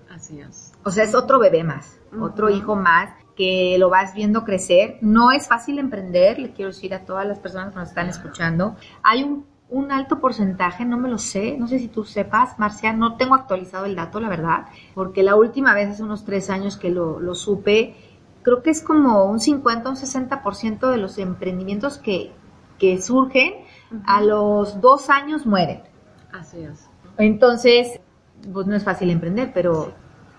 Así 0.09 0.39
es. 0.39 0.71
O 0.83 0.91
sea, 0.91 1.03
es 1.03 1.13
otro 1.13 1.39
bebé 1.39 1.63
más, 1.63 1.99
otro 2.19 2.49
hijo 2.49 2.75
más 2.75 3.09
que 3.35 3.75
lo 3.77 3.89
vas 3.89 4.13
viendo 4.13 4.45
crecer. 4.45 4.97
No 5.01 5.31
es 5.31 5.47
fácil 5.47 5.79
emprender, 5.79 6.39
le 6.39 6.53
quiero 6.53 6.71
decir 6.71 6.93
a 6.93 7.05
todas 7.05 7.27
las 7.27 7.39
personas 7.39 7.73
que 7.73 7.79
nos 7.79 7.89
están 7.89 8.07
escuchando. 8.07 8.77
Hay 9.03 9.23
un, 9.23 9.45
un 9.69 9.91
alto 9.91 10.21
porcentaje, 10.21 10.85
no 10.85 10.97
me 10.97 11.09
lo 11.09 11.17
sé, 11.17 11.57
no 11.57 11.67
sé 11.67 11.79
si 11.79 11.89
tú 11.89 12.05
sepas, 12.05 12.57
Marcia, 12.59 12.93
no 12.93 13.17
tengo 13.17 13.35
actualizado 13.35 13.85
el 13.85 13.95
dato, 13.95 14.21
la 14.21 14.29
verdad, 14.29 14.67
porque 14.93 15.21
la 15.21 15.35
última 15.35 15.73
vez, 15.73 15.89
hace 15.89 16.03
unos 16.03 16.23
tres 16.23 16.49
años 16.49 16.77
que 16.77 16.91
lo, 16.91 17.19
lo 17.19 17.35
supe, 17.35 17.95
creo 18.43 18.63
que 18.63 18.69
es 18.69 18.81
como 18.81 19.25
un 19.25 19.41
50, 19.41 19.89
un 19.89 19.95
60% 19.95 20.91
de 20.91 20.97
los 20.97 21.17
emprendimientos 21.17 21.97
que, 21.97 22.31
que 22.77 23.01
surgen 23.01 23.53
a 24.05 24.21
los 24.21 24.81
dos 24.81 25.09
años 25.09 25.45
mueren. 25.45 25.83
Así 26.31 26.63
es. 26.63 26.89
Entonces, 27.17 27.99
pues 28.51 28.67
no 28.67 28.75
es 28.75 28.83
fácil 28.83 29.09
emprender, 29.09 29.51
pero 29.53 29.93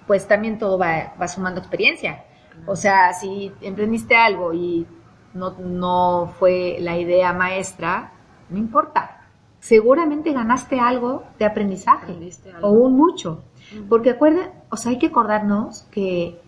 pues 0.07 0.27
también 0.27 0.59
todo 0.59 0.79
va, 0.79 1.15
va 1.21 1.29
sumando 1.29 1.61
experiencia. 1.61 2.25
O 2.67 2.77
sea, 2.77 3.13
si 3.13 3.53
emprendiste 3.61 4.17
algo 4.17 4.53
y 4.53 4.87
no, 5.35 5.57
no 5.59 6.33
fue 6.39 6.79
la 6.81 6.99
idea 6.99 7.33
maestra, 7.33 8.13
no 8.49 8.59
importa. 8.59 9.21
Seguramente 9.61 10.33
ganaste 10.33 10.79
algo 10.79 11.25
de 11.39 11.47
aprendizaje 11.47 12.13
algo. 12.13 12.69
o 12.69 12.71
un 12.73 12.97
mucho. 12.97 13.43
Porque 13.89 14.11
acuerda, 14.11 14.53
o 14.71 14.77
sea, 14.77 14.93
hay 14.93 14.99
que 14.99 15.07
acordarnos 15.07 15.85
que 15.91 16.41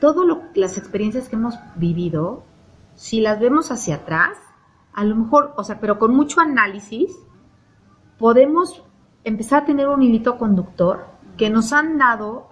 todas 0.00 0.24
las 0.54 0.78
experiencias 0.78 1.28
que 1.28 1.36
hemos 1.36 1.58
vivido, 1.74 2.44
si 2.94 3.20
las 3.20 3.40
vemos 3.40 3.70
hacia 3.70 3.96
atrás, 3.96 4.38
a 4.96 5.04
lo 5.04 5.14
mejor, 5.14 5.52
o 5.56 5.62
sea, 5.62 5.78
pero 5.78 5.98
con 5.98 6.16
mucho 6.16 6.40
análisis, 6.40 7.14
podemos 8.18 8.82
empezar 9.24 9.62
a 9.62 9.66
tener 9.66 9.88
un 9.88 10.02
hilito 10.02 10.38
conductor 10.38 11.06
que 11.36 11.50
nos 11.50 11.74
han 11.74 11.98
dado 11.98 12.48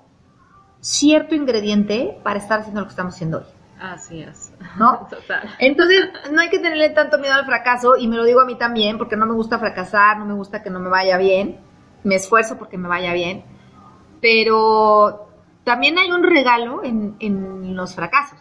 cierto 0.80 1.34
ingrediente 1.34 2.20
para 2.22 2.38
estar 2.38 2.60
haciendo 2.60 2.82
lo 2.82 2.86
que 2.86 2.90
estamos 2.90 3.14
haciendo 3.14 3.38
hoy, 3.38 3.44
Así 3.80 4.20
es. 4.20 4.52
¿no? 4.78 5.06
Total. 5.10 5.48
Entonces, 5.58 6.10
no 6.32 6.40
hay 6.42 6.50
que 6.50 6.58
tenerle 6.58 6.90
tanto 6.90 7.18
miedo 7.18 7.32
al 7.32 7.46
fracaso, 7.46 7.96
y 7.96 8.08
me 8.08 8.16
lo 8.16 8.24
digo 8.24 8.42
a 8.42 8.44
mí 8.44 8.56
también, 8.56 8.98
porque 8.98 9.16
no 9.16 9.24
me 9.24 9.32
gusta 9.32 9.58
fracasar, 9.58 10.18
no 10.18 10.26
me 10.26 10.34
gusta 10.34 10.62
que 10.62 10.68
no 10.68 10.80
me 10.80 10.90
vaya 10.90 11.16
bien, 11.16 11.60
me 12.02 12.16
esfuerzo 12.16 12.58
porque 12.58 12.76
me 12.76 12.88
vaya 12.88 13.14
bien, 13.14 13.42
pero 14.20 15.30
también 15.64 15.96
hay 15.96 16.10
un 16.10 16.22
regalo 16.22 16.84
en, 16.84 17.16
en 17.20 17.74
los 17.74 17.94
fracasos, 17.94 18.38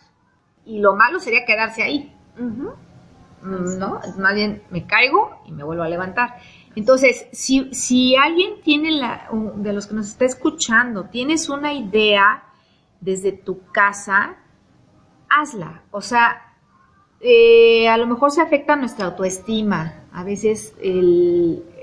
y 0.65 0.79
lo 0.79 0.93
malo 0.93 1.19
sería 1.19 1.45
quedarse 1.45 1.83
ahí, 1.83 2.13
¿no? 3.43 3.99
Más 4.17 4.35
bien 4.35 4.63
me 4.69 4.85
caigo 4.85 5.41
y 5.45 5.51
me 5.51 5.63
vuelvo 5.63 5.83
a 5.83 5.89
levantar. 5.89 6.35
Entonces, 6.75 7.27
si, 7.31 7.73
si 7.73 8.15
alguien 8.15 8.61
tiene 8.63 8.91
la, 8.91 9.29
de 9.55 9.73
los 9.73 9.87
que 9.87 9.93
nos 9.93 10.07
está 10.07 10.25
escuchando, 10.25 11.05
tienes 11.05 11.49
una 11.49 11.73
idea 11.73 12.43
desde 12.99 13.31
tu 13.31 13.61
casa, 13.71 14.37
hazla. 15.29 15.83
O 15.91 16.01
sea, 16.01 16.55
eh, 17.19 17.87
a 17.89 17.97
lo 17.97 18.07
mejor 18.07 18.31
se 18.31 18.41
afecta 18.41 18.75
nuestra 18.75 19.05
autoestima. 19.05 20.05
A 20.11 20.23
veces 20.23 20.75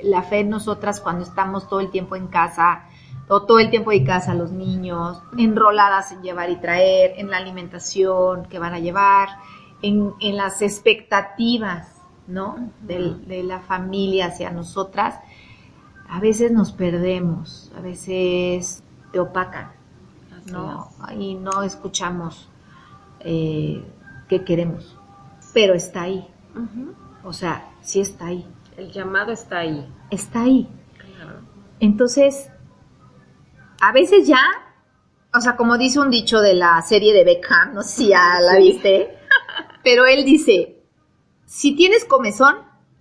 la 0.02 0.22
fe 0.22 0.40
en 0.40 0.50
nosotras 0.50 1.00
cuando 1.00 1.24
estamos 1.24 1.68
todo 1.68 1.80
el 1.80 1.90
tiempo 1.90 2.16
en 2.16 2.26
casa, 2.26 2.84
o 3.28 3.42
todo 3.42 3.60
el 3.60 3.70
tiempo 3.70 3.92
de 3.92 4.02
casa, 4.02 4.34
los 4.34 4.50
niños, 4.50 5.22
enroladas 5.38 6.10
en 6.10 6.20
llevar 6.20 6.50
y 6.50 6.56
traer, 6.56 7.14
en 7.16 7.30
la 7.30 7.36
alimentación 7.36 8.46
que 8.46 8.58
van 8.58 8.74
a 8.74 8.80
llevar, 8.80 9.28
en, 9.82 10.12
en 10.20 10.36
las 10.36 10.62
expectativas, 10.62 11.88
¿no? 12.26 12.70
Del- 12.82 13.26
de 13.26 13.42
la 13.42 13.60
familia 13.60 14.26
hacia 14.26 14.50
nosotras. 14.50 15.16
A 16.08 16.20
veces 16.20 16.50
nos 16.52 16.72
perdemos, 16.72 17.70
a 17.76 17.80
veces 17.80 18.82
te 19.12 19.20
opacan. 19.20 19.72
¿no? 20.46 20.88
Y 21.16 21.34
no 21.34 21.62
escuchamos 21.62 22.48
eh, 23.20 23.84
qué 24.28 24.42
queremos. 24.44 24.96
Pero 25.54 25.74
está 25.74 26.02
ahí. 26.02 26.26
O 27.22 27.32
sea, 27.32 27.68
sí 27.82 28.00
está 28.00 28.26
ahí. 28.26 28.44
El 28.76 28.90
llamado 28.90 29.30
está 29.32 29.58
ahí. 29.58 29.86
Está 30.10 30.42
ahí. 30.42 30.66
Claro. 31.16 31.40
Entonces, 31.78 32.48
a 33.80 33.92
veces 33.92 34.26
ya, 34.26 34.42
o 35.32 35.40
sea, 35.40 35.56
como 35.56 35.78
dice 35.78 36.00
un 36.00 36.10
dicho 36.10 36.40
de 36.40 36.54
la 36.54 36.80
serie 36.82 37.12
de 37.12 37.24
Beckham, 37.24 37.74
no 37.74 37.82
sé 37.82 37.88
si 37.96 38.08
ya 38.08 38.40
la 38.40 38.54
Sí. 38.56 38.62
viste, 38.62 39.18
pero 39.82 40.06
él 40.06 40.24
dice, 40.24 40.82
si 41.44 41.74
tienes 41.74 42.04
comezón, 42.04 42.56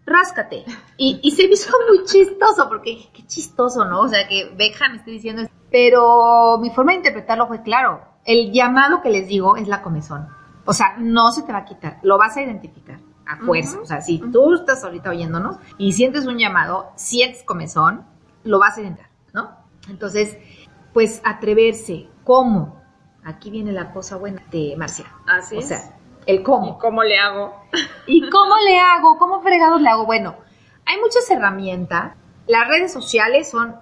ráscate. 0.05 0.65
Y, 0.97 1.19
y 1.23 1.31
se 1.31 1.47
me 1.47 1.53
hizo 1.53 1.71
muy 1.87 2.03
chistoso, 2.05 2.67
porque 2.67 2.91
dije, 2.91 3.09
qué 3.13 3.25
chistoso, 3.25 3.85
¿no? 3.85 4.01
O 4.01 4.07
sea, 4.07 4.27
que 4.27 4.51
Beckham 4.57 4.95
esté 4.95 5.11
diciendo 5.11 5.43
eso. 5.43 5.51
Pero 5.71 6.57
mi 6.59 6.71
forma 6.71 6.91
de 6.91 6.97
interpretarlo 6.97 7.47
fue 7.47 7.61
claro. 7.61 8.01
El 8.25 8.51
llamado 8.51 9.01
que 9.01 9.09
les 9.09 9.27
digo 9.27 9.55
es 9.55 9.67
la 9.67 9.81
comezón. 9.81 10.27
O 10.65 10.73
sea, 10.73 10.95
no 10.97 11.31
se 11.31 11.43
te 11.43 11.51
va 11.51 11.59
a 11.59 11.65
quitar, 11.65 11.99
lo 12.03 12.17
vas 12.17 12.37
a 12.37 12.41
identificar 12.41 12.99
a 13.25 13.37
fuerza. 13.37 13.79
O 13.79 13.85
sea, 13.85 14.01
si 14.01 14.19
tú 14.19 14.53
estás 14.55 14.83
ahorita 14.83 15.11
oyéndonos 15.11 15.57
y 15.77 15.93
sientes 15.93 16.25
un 16.25 16.37
llamado, 16.37 16.91
sientes 16.95 17.43
comezón, 17.43 18.05
lo 18.43 18.59
vas 18.59 18.77
a 18.77 18.81
identificar, 18.81 19.11
¿no? 19.33 19.51
Entonces, 19.89 20.37
pues 20.93 21.21
atreverse. 21.23 22.07
¿Cómo? 22.23 22.81
Aquí 23.23 23.49
viene 23.49 23.71
la 23.71 23.91
cosa 23.91 24.17
buena 24.17 24.43
de 24.51 24.75
Marcia. 24.77 25.05
Así 25.27 25.57
O 25.57 25.59
es. 25.59 25.91
El 26.29 26.43
cómo. 26.43 26.67
¿Y 26.67 26.79
cómo 26.79 27.03
le 27.03 27.17
hago? 27.17 27.53
¿Y 28.05 28.29
cómo 28.29 28.55
le 28.67 28.79
hago? 28.79 29.17
¿Cómo 29.17 29.41
fregados 29.41 29.81
le 29.81 29.89
hago? 29.89 30.05
Bueno, 30.05 30.35
hay 30.85 30.97
muchas 30.99 31.29
herramientas. 31.31 32.13
Las 32.47 32.67
redes 32.67 32.93
sociales 32.93 33.49
son, 33.49 33.75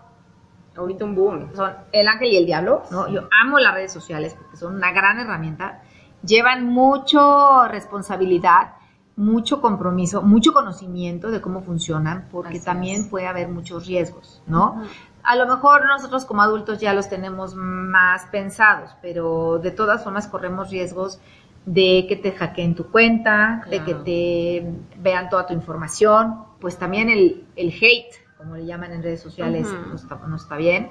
Ahorita 0.76 1.06
un 1.06 1.16
boom. 1.16 1.50
son 1.56 1.74
el 1.92 2.08
ángel 2.08 2.28
y 2.30 2.38
el 2.38 2.46
diablo, 2.46 2.84
¿no? 2.92 3.08
Yo 3.10 3.28
amo 3.44 3.60
las 3.60 3.74
redes 3.74 3.92
sociales 3.92 4.34
porque 4.36 4.56
son 4.58 4.76
una 4.76 4.92
gran 4.92 5.20
herramienta. 5.20 5.82
Llevan 6.24 6.66
mucho 6.66 7.68
responsabilidad, 7.68 8.74
mucho 9.16 9.60
compromiso, 9.60 10.22
mucho 10.22 10.54
conocimiento 10.54 11.32
de 11.32 11.42
cómo 11.42 11.62
funcionan, 11.62 12.28
porque 12.32 12.58
Así 12.58 12.66
también 12.66 13.02
es. 13.02 13.08
puede 13.08 13.28
haber 13.28 13.48
muchos 13.50 13.88
riesgos, 13.88 14.42
¿no? 14.48 14.84
A 15.24 15.36
lo 15.36 15.48
mejor 15.48 15.86
nosotros 15.86 16.24
como 16.26 16.42
adultos 16.42 16.80
ya 16.80 16.94
los 16.94 17.10
tenemos 17.10 17.56
más 17.56 18.26
pensados, 18.28 18.92
pero 19.02 19.60
de 19.60 19.72
todas 19.72 20.04
formas 20.04 20.28
corremos 20.28 20.70
riesgos 20.70 21.20
de 21.68 22.06
que 22.08 22.16
te 22.16 22.32
hackeen 22.32 22.76
tu 22.76 22.90
cuenta, 22.90 23.62
de 23.70 23.84
que 23.84 23.94
te 23.94 24.72
vean 25.00 25.30
toda 25.30 25.46
tu 25.46 25.54
información, 25.54 26.46
pues 26.62 26.78
también 26.78 27.10
el, 27.10 27.46
el 27.58 27.74
hate, 27.74 28.16
como 28.38 28.56
le 28.56 28.66
llaman 28.66 28.94
en 28.94 29.04
redes 29.04 29.22
sociales, 29.22 29.68
no, 29.90 29.96
está, 29.96 30.16
no 30.16 30.38
está 30.38 30.56
bien. 30.56 30.90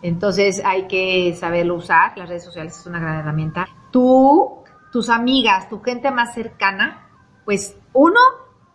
Entonces 0.00 0.62
hay 0.64 0.86
que 0.86 1.34
saberlo 1.34 1.74
usar, 1.74 2.16
las 2.16 2.28
redes 2.28 2.44
sociales 2.44 2.78
es 2.78 2.86
una 2.86 3.00
gran 3.00 3.18
herramienta. 3.18 3.66
Tú, 3.90 4.62
tus 4.92 5.08
amigas, 5.08 5.68
tu 5.68 5.82
gente 5.82 6.12
más 6.12 6.34
cercana, 6.34 7.08
pues 7.44 7.76
uno, 7.92 8.20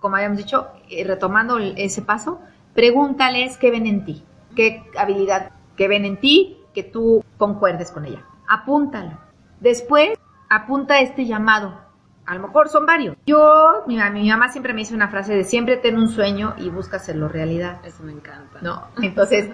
como 0.01 0.17
habíamos 0.17 0.39
dicho, 0.39 0.67
eh, 0.89 1.05
retomando 1.05 1.59
ese 1.59 2.01
paso, 2.01 2.41
pregúntales 2.73 3.55
qué 3.55 3.71
ven 3.71 3.87
en 3.87 4.03
ti, 4.03 4.21
qué 4.53 4.83
habilidad 4.97 5.51
que 5.77 5.87
ven 5.87 6.03
en 6.03 6.17
ti, 6.17 6.57
que 6.73 6.83
tú 6.83 7.23
concuerdes 7.37 7.89
con 7.89 8.03
ella. 8.03 8.25
Apúntalo. 8.49 9.17
Después, 9.61 10.17
apunta 10.49 10.99
este 10.99 11.25
llamado. 11.25 11.85
A 12.25 12.35
lo 12.35 12.41
mejor 12.41 12.67
son 12.69 12.85
varios. 12.85 13.15
Yo, 13.25 13.83
mi, 13.87 13.95
ma- 13.95 14.09
mi 14.09 14.29
mamá 14.29 14.49
siempre 14.49 14.73
me 14.73 14.79
dice 14.81 14.93
una 14.93 15.07
frase 15.07 15.33
de 15.33 15.43
siempre 15.45 15.77
ten 15.77 15.97
un 15.97 16.09
sueño 16.09 16.55
y 16.57 16.69
busca 16.69 16.97
hacerlo 16.97 17.29
realidad. 17.29 17.79
Eso 17.85 18.03
me 18.03 18.11
encanta. 18.11 18.59
¿No? 18.61 18.87
Entonces, 19.01 19.49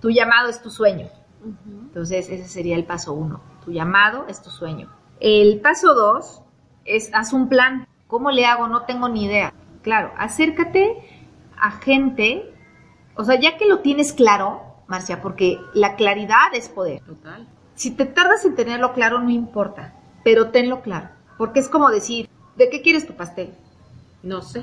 tu 0.00 0.10
llamado 0.10 0.48
es 0.48 0.60
tu 0.60 0.70
sueño. 0.70 1.06
Entonces, 1.66 2.28
ese 2.28 2.48
sería 2.48 2.74
el 2.76 2.84
paso 2.84 3.12
uno. 3.12 3.40
Tu 3.64 3.70
llamado 3.72 4.26
es 4.28 4.42
tu 4.42 4.50
sueño. 4.50 4.88
El 5.20 5.60
paso 5.60 5.94
dos 5.94 6.42
es 6.84 7.10
haz 7.14 7.32
un 7.32 7.48
plan. 7.48 7.86
¿Cómo 8.08 8.30
le 8.32 8.46
hago? 8.46 8.66
No 8.66 8.82
tengo 8.82 9.08
ni 9.08 9.26
idea. 9.26 9.52
Claro, 9.82 10.12
acércate 10.18 10.96
a 11.56 11.70
gente, 11.72 12.52
o 13.14 13.24
sea, 13.24 13.38
ya 13.38 13.56
que 13.56 13.66
lo 13.66 13.78
tienes 13.80 14.12
claro, 14.12 14.62
Marcia, 14.88 15.20
porque 15.20 15.58
la 15.74 15.94
claridad 15.94 16.52
es 16.54 16.68
poder. 16.68 17.00
Total. 17.02 17.46
Si 17.74 17.92
te 17.92 18.06
tardas 18.06 18.44
en 18.44 18.56
tenerlo 18.56 18.92
claro, 18.92 19.20
no 19.20 19.30
importa, 19.30 19.94
pero 20.28 20.50
tenlo 20.50 20.82
claro. 20.82 21.08
Porque 21.38 21.58
es 21.58 21.70
como 21.70 21.88
decir, 21.88 22.28
¿de 22.56 22.68
qué 22.68 22.82
quieres 22.82 23.06
tu 23.06 23.14
pastel? 23.14 23.54
No 24.22 24.42
sé. 24.42 24.62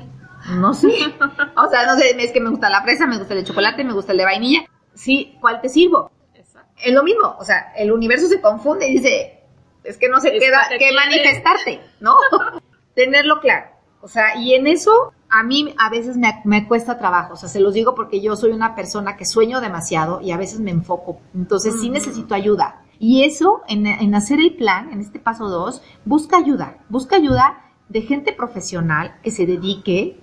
No 0.60 0.72
sé. 0.74 0.86
O 1.56 1.68
sea, 1.68 1.86
no 1.86 1.96
sé, 1.98 2.14
es 2.22 2.30
que 2.30 2.40
me 2.40 2.50
gusta 2.50 2.70
la 2.70 2.82
fresa, 2.82 3.04
me 3.08 3.18
gusta 3.18 3.34
el 3.34 3.40
de 3.40 3.46
chocolate, 3.46 3.82
me 3.82 3.92
gusta 3.92 4.12
el 4.12 4.18
de 4.18 4.24
vainilla. 4.24 4.60
Sí, 4.94 5.36
¿cuál 5.40 5.60
te 5.60 5.68
sirvo? 5.68 6.12
Exacto. 6.34 6.70
Es 6.84 6.94
lo 6.94 7.02
mismo, 7.02 7.34
o 7.36 7.44
sea, 7.44 7.72
el 7.76 7.90
universo 7.90 8.28
se 8.28 8.40
confunde 8.40 8.86
y 8.86 8.92
dice, 8.92 9.40
es 9.82 9.96
que 9.96 10.08
no 10.08 10.20
se 10.20 10.36
Es 10.36 10.40
queda 10.40 10.68
que 10.78 10.92
manifestarte, 10.94 11.80
¿no? 11.98 12.14
Tenerlo 12.94 13.40
claro. 13.40 13.66
O 14.02 14.06
sea, 14.06 14.36
y 14.38 14.54
en 14.54 14.68
eso 14.68 15.12
a 15.28 15.42
mí 15.42 15.74
a 15.80 15.90
veces 15.90 16.16
me, 16.16 16.42
me 16.44 16.68
cuesta 16.68 16.96
trabajo, 16.96 17.34
o 17.34 17.36
sea, 17.36 17.48
se 17.48 17.58
los 17.58 17.74
digo 17.74 17.96
porque 17.96 18.20
yo 18.20 18.36
soy 18.36 18.52
una 18.52 18.76
persona 18.76 19.16
que 19.16 19.24
sueño 19.24 19.60
demasiado 19.60 20.20
y 20.20 20.30
a 20.30 20.36
veces 20.36 20.60
me 20.60 20.70
enfoco, 20.70 21.18
entonces 21.34 21.74
sí 21.80 21.86
Ujú. 21.86 21.94
necesito 21.94 22.36
ayuda. 22.36 22.82
Y 22.98 23.24
eso, 23.24 23.62
en, 23.68 24.14
hacer 24.14 24.40
el 24.40 24.56
plan, 24.56 24.92
en 24.92 25.00
este 25.00 25.18
paso 25.18 25.48
2, 25.48 25.82
busca 26.04 26.36
ayuda, 26.36 26.78
busca 26.88 27.16
ayuda 27.16 27.62
de 27.88 28.02
gente 28.02 28.32
profesional 28.32 29.16
que 29.22 29.30
se 29.30 29.46
dedique 29.46 30.20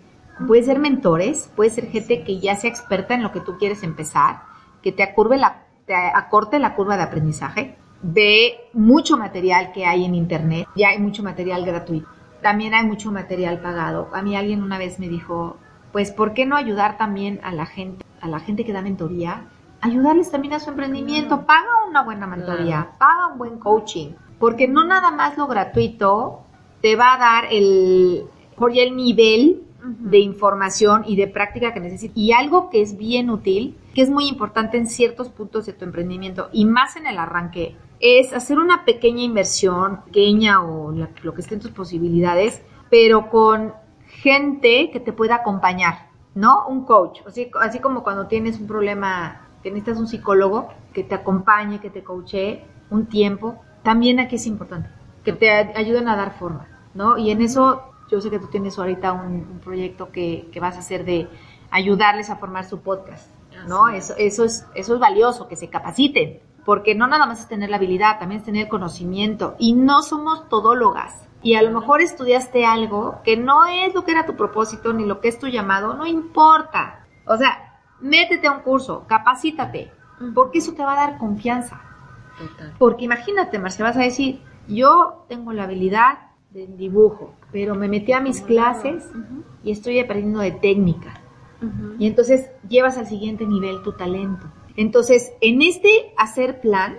Puede 0.48 0.64
ser 0.64 0.80
mentores, 0.80 1.52
puede 1.56 1.70
ser 1.70 1.90
gente 1.90 2.24
que 2.24 2.40
ya 2.40 2.56
sea 2.56 2.70
experta 2.70 3.14
en 3.14 3.22
lo 3.22 3.32
que 3.32 3.40
tú 3.40 3.58
quieres 3.60 3.84
empezar, 3.84 4.42
que 4.82 4.92
te 4.92 5.04
acorte 5.04 5.38
la 6.60 6.76
curva 6.76 6.98
de 6.98 7.04
aprendizaje. 7.04 7.78
Ve 8.02 8.56
mucho 8.74 9.16
material 9.16 9.72
que 9.72 9.86
hay 9.86 10.04
en 10.04 10.16
internet, 10.16 10.68
ya 10.76 10.90
hay 10.90 11.00
mucho 11.00 11.24
material 11.24 11.64
gratuito. 11.66 12.10
También 12.42 12.74
hay 12.74 12.86
mucho 12.86 13.12
material 13.12 13.62
pagado. 13.62 14.10
A 14.12 14.22
mí 14.22 14.36
alguien 14.36 14.64
una 14.64 14.78
vez 14.78 15.00
me 15.00 15.08
dijo, 15.08 15.58
pues, 15.92 16.12
¿por 16.12 16.34
qué 16.34 16.46
no 16.46 16.58
ayudar 16.58 16.98
también 16.98 17.40
a 17.44 17.54
la 17.54 17.66
gente, 17.66 18.04
a 18.20 18.28
la 18.28 18.40
gente 18.40 18.66
que 18.66 18.74
da 18.74 18.82
mentoría? 18.82 19.48
Ayudarles 19.84 20.32
también 20.32 20.54
a 20.54 20.62
su 20.62 20.70
emprendimiento. 20.70 21.46
Paga 21.46 21.86
una 21.90 22.04
buena 22.04 22.26
mentoría, 22.26 22.92
paga 22.98 23.28
un 23.28 23.38
buen 23.38 23.60
coaching, 23.60 24.14
porque 24.40 24.68
no 24.68 24.86
nada 24.86 25.12
más 25.12 25.38
lo 25.38 25.46
gratuito 25.46 26.40
te 26.82 26.96
va 26.96 27.16
a 27.16 27.18
dar 27.18 27.46
el, 27.52 28.24
por 28.56 28.72
el 28.78 28.96
nivel 28.96 29.64
de 29.84 30.20
información 30.20 31.04
y 31.06 31.18
de 31.18 31.28
práctica 31.28 31.74
que 31.74 31.82
necesitas. 31.82 32.16
Y 32.16 32.32
algo 32.32 32.70
que 32.70 32.82
es 32.82 32.98
bien 32.98 33.30
útil, 33.30 33.78
que 33.94 34.02
es 34.02 34.10
muy 34.10 34.30
importante 34.30 34.78
en 34.78 34.88
ciertos 34.88 35.28
puntos 35.28 35.66
de 35.66 35.74
tu 35.74 35.84
emprendimiento 35.84 36.50
y 36.54 36.64
más 36.64 36.96
en 36.96 37.06
el 37.06 37.18
arranque, 37.18 37.76
es 38.00 38.32
hacer 38.32 38.60
una 38.60 38.86
pequeña 38.86 39.24
inversión, 39.24 40.02
pequeña 40.06 40.64
o 40.64 40.92
lo 40.92 41.34
que 41.34 41.42
esté 41.42 41.56
en 41.56 41.62
tus 41.62 41.72
posibilidades, 41.72 42.62
pero 42.90 43.30
con 43.30 43.74
gente 44.08 44.92
que 44.92 45.02
te 45.02 45.12
pueda 45.12 45.36
acompañar, 45.36 46.08
¿no? 46.36 46.68
Un 46.68 46.86
coach, 46.86 47.20
así, 47.28 47.52
así 47.60 47.80
como 47.80 48.04
cuando 48.04 48.28
tienes 48.28 48.60
un 48.60 48.68
problema, 48.68 49.43
que 49.64 49.72
necesitas 49.72 49.98
un 49.98 50.08
psicólogo 50.08 50.70
que 50.94 51.04
te 51.04 51.16
acompañe, 51.16 51.80
que 51.80 51.90
te 51.90 52.04
coache 52.04 52.66
un 52.90 53.08
tiempo, 53.08 53.64
también 53.82 54.20
aquí 54.20 54.36
es 54.36 54.46
importante, 54.46 54.90
que 55.24 55.34
te 55.34 55.50
ayuden 55.50 56.08
a 56.10 56.16
dar 56.16 56.38
forma, 56.38 56.68
¿no? 56.94 57.18
Y 57.18 57.32
en 57.32 57.42
eso 57.42 57.94
yo 58.10 58.22
sé 58.22 58.30
que 58.30 58.40
tú 58.40 58.48
tienes 58.48 58.78
ahorita 58.78 59.14
un, 59.14 59.60
proyecto 59.64 60.12
que, 60.12 60.50
que, 60.52 60.60
vas 60.60 60.76
a 60.76 60.80
hacer 60.80 61.06
de 61.06 61.28
ayudarles 61.72 62.30
a 62.30 62.36
formar 62.36 62.66
su 62.66 62.82
podcast, 62.82 63.30
¿no? 63.68 63.90
Eso, 63.90 64.14
eso, 64.18 64.44
es, 64.44 64.68
eso 64.76 64.94
es 64.94 65.00
valioso, 65.00 65.48
que 65.48 65.56
se 65.56 65.70
capaciten, 65.70 66.40
porque 66.66 66.96
no 66.96 67.08
nada 67.08 67.26
más 67.26 67.40
es 67.40 67.48
tener 67.48 67.70
la 67.70 67.78
habilidad, 67.78 68.20
también 68.20 68.40
es 68.40 68.46
tener 68.46 68.68
conocimiento. 68.68 69.56
Y 69.58 69.74
no 69.74 70.02
somos 70.02 70.48
todólogas. 70.50 71.16
Y 71.42 71.56
a 71.56 71.62
lo 71.62 71.72
mejor 71.72 72.02
estudiaste 72.02 72.66
algo 72.66 73.20
que 73.24 73.36
no 73.36 73.66
es 73.66 73.94
lo 73.94 74.06
que 74.06 74.12
era 74.12 74.26
tu 74.26 74.36
propósito 74.36 74.94
ni 74.94 75.06
lo 75.06 75.20
que 75.20 75.28
es 75.28 75.40
tu 75.40 75.48
llamado, 75.48 75.94
no 75.94 76.06
importa. 76.06 77.06
O 77.26 77.36
sea, 77.36 77.63
métete 78.04 78.48
a 78.48 78.52
un 78.52 78.60
curso, 78.62 79.06
capacítate, 79.08 79.92
porque 80.36 80.60
eso 80.60 80.74
te 80.74 80.84
va 80.84 80.94
a 80.94 81.08
dar 81.08 81.18
confianza. 81.18 81.82
Porque 82.78 83.06
imagínate, 83.06 83.58
Marcia, 83.60 83.86
vas 83.86 83.98
a 83.98 84.02
decir, 84.02 84.42
yo 84.68 85.26
tengo 85.28 85.54
la 85.54 85.64
habilidad 85.64 86.20
del 86.52 86.78
dibujo, 86.78 87.34
pero 87.52 87.76
me 87.76 87.88
metí 87.88 88.12
a 88.12 88.20
mis 88.20 88.42
clases 88.42 89.10
y 89.64 89.72
estoy 89.72 90.00
aprendiendo 90.00 90.40
de 90.40 90.52
técnica. 90.52 91.20
Y 91.98 92.08
entonces 92.08 92.52
llevas 92.68 92.98
al 92.98 93.08
siguiente 93.08 93.46
nivel 93.46 93.82
tu 93.84 93.94
talento. 93.94 94.48
Entonces, 94.76 95.32
en 95.40 95.62
este 95.62 96.14
hacer 96.18 96.60
plan, 96.60 96.96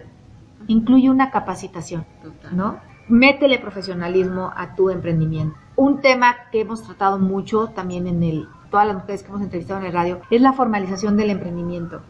incluye 0.68 1.10
una 1.10 1.30
capacitación, 1.30 2.06
¿no? 2.52 2.80
Métele 3.08 3.58
profesionalismo 3.58 4.50
a 4.56 4.74
tu 4.74 4.88
emprendimiento. 4.88 5.56
Un 5.76 6.00
tema 6.00 6.36
que 6.50 6.62
hemos 6.62 6.82
tratado 6.82 7.18
mucho 7.18 7.68
también 7.68 8.06
en 8.06 8.22
el, 8.22 8.48
todas 8.70 8.86
las 8.86 8.96
mujeres 8.96 9.22
que 9.22 9.28
hemos 9.28 9.42
entrevistado 9.42 9.80
en 9.80 9.86
el 9.86 9.92
radio, 9.92 10.20
es 10.30 10.40
la 10.40 10.52
formalización 10.52 11.16
del 11.16 11.30
emprendimiento, 11.30 12.00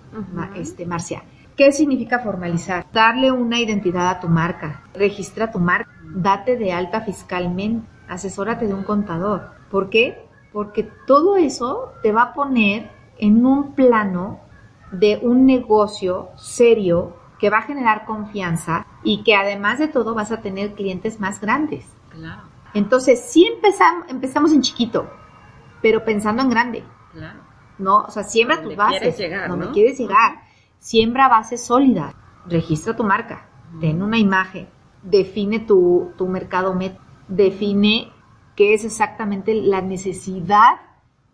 este, 0.55 0.87
Marcia. 0.87 1.25
¿Qué 1.57 1.73
significa 1.73 2.19
formalizar? 2.19 2.87
Darle 2.93 3.33
una 3.33 3.59
identidad 3.59 4.09
a 4.09 4.21
tu 4.21 4.29
marca, 4.29 4.83
registra 4.95 5.51
tu 5.51 5.59
marca, 5.59 5.91
date 6.15 6.57
de 6.57 6.73
alta 6.73 7.01
fiscalmente, 7.01 7.87
asesórate 8.09 8.67
de 8.67 8.75
un 8.75 8.85
contador. 8.85 9.51
¿Por 9.71 9.89
qué? 9.89 10.27
Porque 10.53 10.89
todo 11.07 11.37
eso 11.37 11.93
te 12.03 12.13
va 12.13 12.23
a 12.23 12.35
poner 12.35 12.91
en 13.19 13.45
un 13.47 13.75
plano 13.75 14.41
de 14.93 15.19
un 15.23 15.47
negocio 15.47 16.29
serio 16.37 17.17
que 17.39 17.51
va 17.51 17.59
a 17.59 17.63
generar 17.63 18.05
confianza 18.05 18.87
y 19.03 19.23
que 19.23 19.35
además 19.35 19.79
de 19.79 19.89
todo 19.89 20.15
vas 20.15 20.33
a 20.33 20.41
tener 20.41 20.75
clientes 20.75 21.21
más 21.21 21.41
grandes. 21.41 21.87
Claro. 22.11 22.43
Entonces, 22.75 23.25
sí 23.29 23.47
empezamos, 23.47 24.09
empezamos 24.09 24.53
en 24.53 24.63
chiquito, 24.63 25.11
pero 25.83 26.05
pensando 26.05 26.43
en 26.43 26.51
grande. 26.51 26.85
Claro. 27.13 27.41
¿No? 27.79 27.99
O 28.03 28.11
sea, 28.11 28.23
siembra 28.23 28.63
tus 28.63 28.77
bases. 28.77 29.01
Quieres 29.01 29.19
llegar, 29.19 29.49
donde 29.49 29.71
quieres 29.71 29.99
llegar 29.99 30.45
siembra 30.85 31.29
bases 31.29 31.65
sólidas, 31.65 32.15
registra 32.45 32.95
tu 32.95 33.05
marca, 33.05 33.49
ten 33.81 34.03
una 34.03 34.19
imagen, 34.19 34.69
define 35.03 35.61
tu, 35.61 36.13
mercado, 36.29 36.79
define 37.27 38.13
qué 38.55 38.75
es 38.75 38.85
exactamente 38.85 39.55
la 39.55 39.81
necesidad 39.81 40.83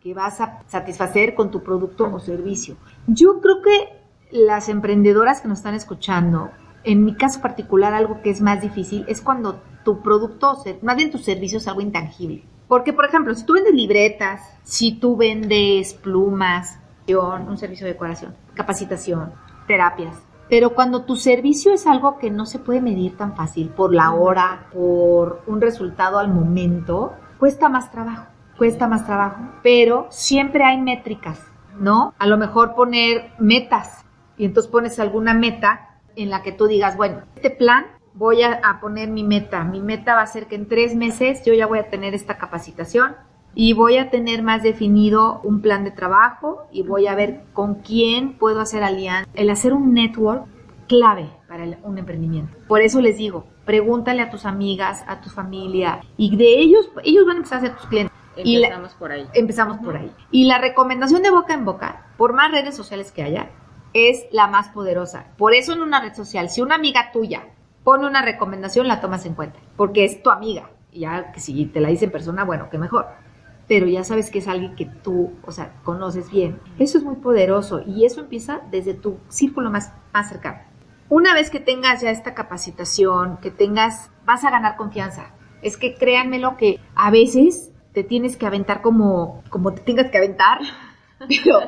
que 0.01 0.15
vas 0.15 0.41
a 0.41 0.63
satisfacer 0.69 1.35
con 1.35 1.51
tu 1.51 1.65
producto 1.65 2.09
o 2.15 2.21
servicio. 2.21 2.77
Yo 3.09 3.41
creo 3.41 3.61
que 3.61 4.00
las 4.33 4.69
emprendedoras 4.69 5.41
que 5.41 5.49
nos 5.49 5.59
están 5.59 5.75
escuchando, 5.75 6.51
en 6.85 7.05
mi 7.05 7.15
caso 7.15 7.41
particular, 7.41 7.95
algo 7.95 8.23
que 8.23 8.31
es 8.31 8.41
más 8.41 8.61
difícil 8.61 9.05
es 9.09 9.21
cuando 9.21 9.61
tu 9.85 10.03
producto, 10.03 10.63
más 10.83 10.97
bien 10.97 11.11
tu 11.11 11.19
servicio 11.19 11.59
es 11.59 11.69
algo 11.69 11.81
intangible. 11.81 12.45
Porque, 12.69 12.93
por 12.93 13.05
ejemplo, 13.05 13.35
si 13.35 13.45
tú 13.45 13.55
vendes 13.55 13.75
libretas, 13.75 14.41
si 14.63 14.93
tú 14.93 15.17
vendes 15.17 15.95
plumas, 15.95 16.79
un 17.09 17.59
servicio 17.59 17.87
de 17.87 17.95
decoración, 17.95 18.37
capacitación, 18.55 19.33
terapias. 19.67 20.15
Pero 20.49 20.75
cuando 20.75 21.03
tu 21.03 21.17
servicio 21.17 21.73
es 21.73 21.87
algo 21.87 22.19
que 22.19 22.31
no 22.31 22.47
se 22.47 22.61
puede 22.61 22.81
medir 22.81 23.17
tan 23.17 23.35
fácil 23.35 23.69
por 23.71 23.93
la 23.93 24.13
hora, 24.13 24.69
por 24.73 25.43
un 25.47 25.61
resultado 25.61 26.19
al 26.19 26.33
momento, 26.33 27.15
cuesta 27.39 27.69
más 27.69 27.91
trabajo, 27.91 28.27
cuesta 28.57 28.87
más 28.87 29.07
trabajo. 29.07 29.43
Pero 29.63 30.07
siempre 30.11 30.65
hay 30.65 30.81
métricas, 30.81 31.41
¿no? 31.79 32.15
A 32.19 32.27
lo 32.27 32.37
mejor 32.39 32.75
poner 32.75 33.33
metas 33.39 34.05
y 34.41 34.47
entonces 34.47 34.73
pones 34.73 34.99
alguna 34.99 35.35
meta 35.35 35.99
en 36.17 36.31
la 36.31 36.43
que 36.43 36.51
tú 36.51 36.67
digas, 36.67 36.97
bueno, 36.97 37.25
este 37.37 37.51
plan 37.51 37.89
voy 38.15 38.43
a, 38.43 38.55
a 38.65 38.81
poner 38.81 39.11
mi 39.11 39.23
meta. 39.23 39.65
Mi 39.65 39.83
meta 39.83 40.15
va 40.15 40.23
a 40.23 40.27
ser 40.27 40.47
que 40.47 40.55
en 40.55 40.67
tres 40.67 40.97
meses 40.97 41.45
yo 41.45 41.53
ya 41.53 41.67
voy 41.67 41.79
a 41.79 41.91
tener 41.91 42.15
esta 42.15 42.39
capacitación 42.39 43.17
y 43.55 43.75
voy 43.75 43.99
a 43.99 44.09
tener 44.09 44.43
más 44.43 44.63
definido 44.63 45.43
un 45.45 45.61
plan 45.61 45.85
de 45.85 45.91
trabajo 45.91 46.63
y 46.73 46.83
voy 46.83 47.07
a 47.07 47.15
ver 47.15 47.43
con 47.53 47.83
quién 47.83 48.39
puedo 48.39 48.61
hacer 48.61 48.83
alianza. 48.83 49.31
El 49.35 49.51
hacer 49.51 49.75
un 49.75 49.93
network 49.93 50.47
clave 50.89 51.29
para 51.47 51.65
un 51.83 51.99
emprendimiento. 51.99 52.57
Por 52.67 52.81
eso 52.81 53.03
les 53.03 53.19
digo, 53.19 53.45
pregúntale 53.67 54.23
a 54.23 54.31
tus 54.31 54.47
amigas, 54.47 55.05
a 55.07 55.21
tu 55.21 55.29
familia 55.29 56.01
y 56.17 56.35
de 56.35 56.61
ellos, 56.61 56.89
ellos 57.05 57.27
van 57.27 57.35
a 57.35 57.39
empezar 57.41 57.59
a 57.59 57.61
ser 57.61 57.77
tus 57.77 57.87
clientes. 57.89 58.17
Empezamos 58.37 58.95
por 58.95 59.13
ahí. 59.13 59.27
Empezamos 59.35 59.79
por 59.79 59.97
ahí. 59.97 60.11
Y 60.31 60.47
la 60.47 60.59
recomendación 60.59 61.23
de 61.23 61.31
boca 61.31 61.53
en 61.53 61.67
boca, 61.67 62.07
por 62.17 62.33
más 62.33 62.51
redes 62.51 62.75
sociales 62.75 63.13
que 63.13 63.23
haya, 63.23 63.51
es 63.93 64.27
la 64.33 64.47
más 64.47 64.69
poderosa. 64.69 65.27
Por 65.37 65.55
eso 65.55 65.73
en 65.73 65.83
una 65.83 66.01
red 66.01 66.15
social, 66.15 66.51
si 66.51 66.63
una 66.63 66.77
amiga 66.77 67.11
tuya 67.13 67.49
pone 67.85 68.07
una 68.07 68.23
recomendación, 68.23 68.89
la 68.89 69.01
tomas 69.01 69.27
en 69.27 69.35
cuenta, 69.35 69.59
porque 69.77 70.05
es 70.05 70.23
tu 70.23 70.31
amiga. 70.31 70.71
Y 70.93 71.01
ya 71.01 71.33
que 71.33 71.41
si 71.41 71.67
te 71.67 71.81
la 71.81 71.89
dice 71.89 72.07
en 72.07 72.11
persona, 72.11 72.45
bueno, 72.45 72.69
qué 72.71 72.79
mejor 72.79 73.07
pero 73.71 73.87
ya 73.87 74.03
sabes 74.03 74.33
que 74.33 74.41
es 74.41 74.49
alguien 74.49 74.75
que 74.75 74.85
tú, 74.85 75.33
o 75.47 75.53
sea, 75.53 75.75
conoces 75.85 76.29
bien. 76.29 76.59
Eso 76.81 76.99
es 76.99 77.05
muy 77.05 77.15
poderoso 77.15 77.85
y 77.87 78.05
eso 78.05 78.21
empieza 78.21 78.63
desde 78.69 78.95
tu 78.95 79.19
círculo 79.29 79.71
más, 79.71 79.93
más 80.13 80.29
cercano. 80.29 80.59
Una 81.09 81.35
vez 81.35 81.51
que 81.51 81.61
tengas 81.61 82.01
ya 82.01 82.11
esta 82.11 82.35
capacitación, 82.35 83.37
que 83.37 83.53
tengas, 83.53 84.11
vas 84.25 84.43
a 84.43 84.51
ganar 84.51 84.75
confianza. 84.75 85.37
Es 85.63 85.77
que 85.77 85.95
créanmelo 85.95 86.57
que 86.57 86.81
a 86.97 87.13
veces 87.13 87.71
te 87.93 88.03
tienes 88.03 88.37
que 88.37 88.45
aventar 88.45 88.83
como, 88.83 89.45
como 89.51 89.73
te 89.73 89.83
tengas 89.83 90.11
que 90.11 90.19
aventar, 90.19 90.59
pero, 91.29 91.61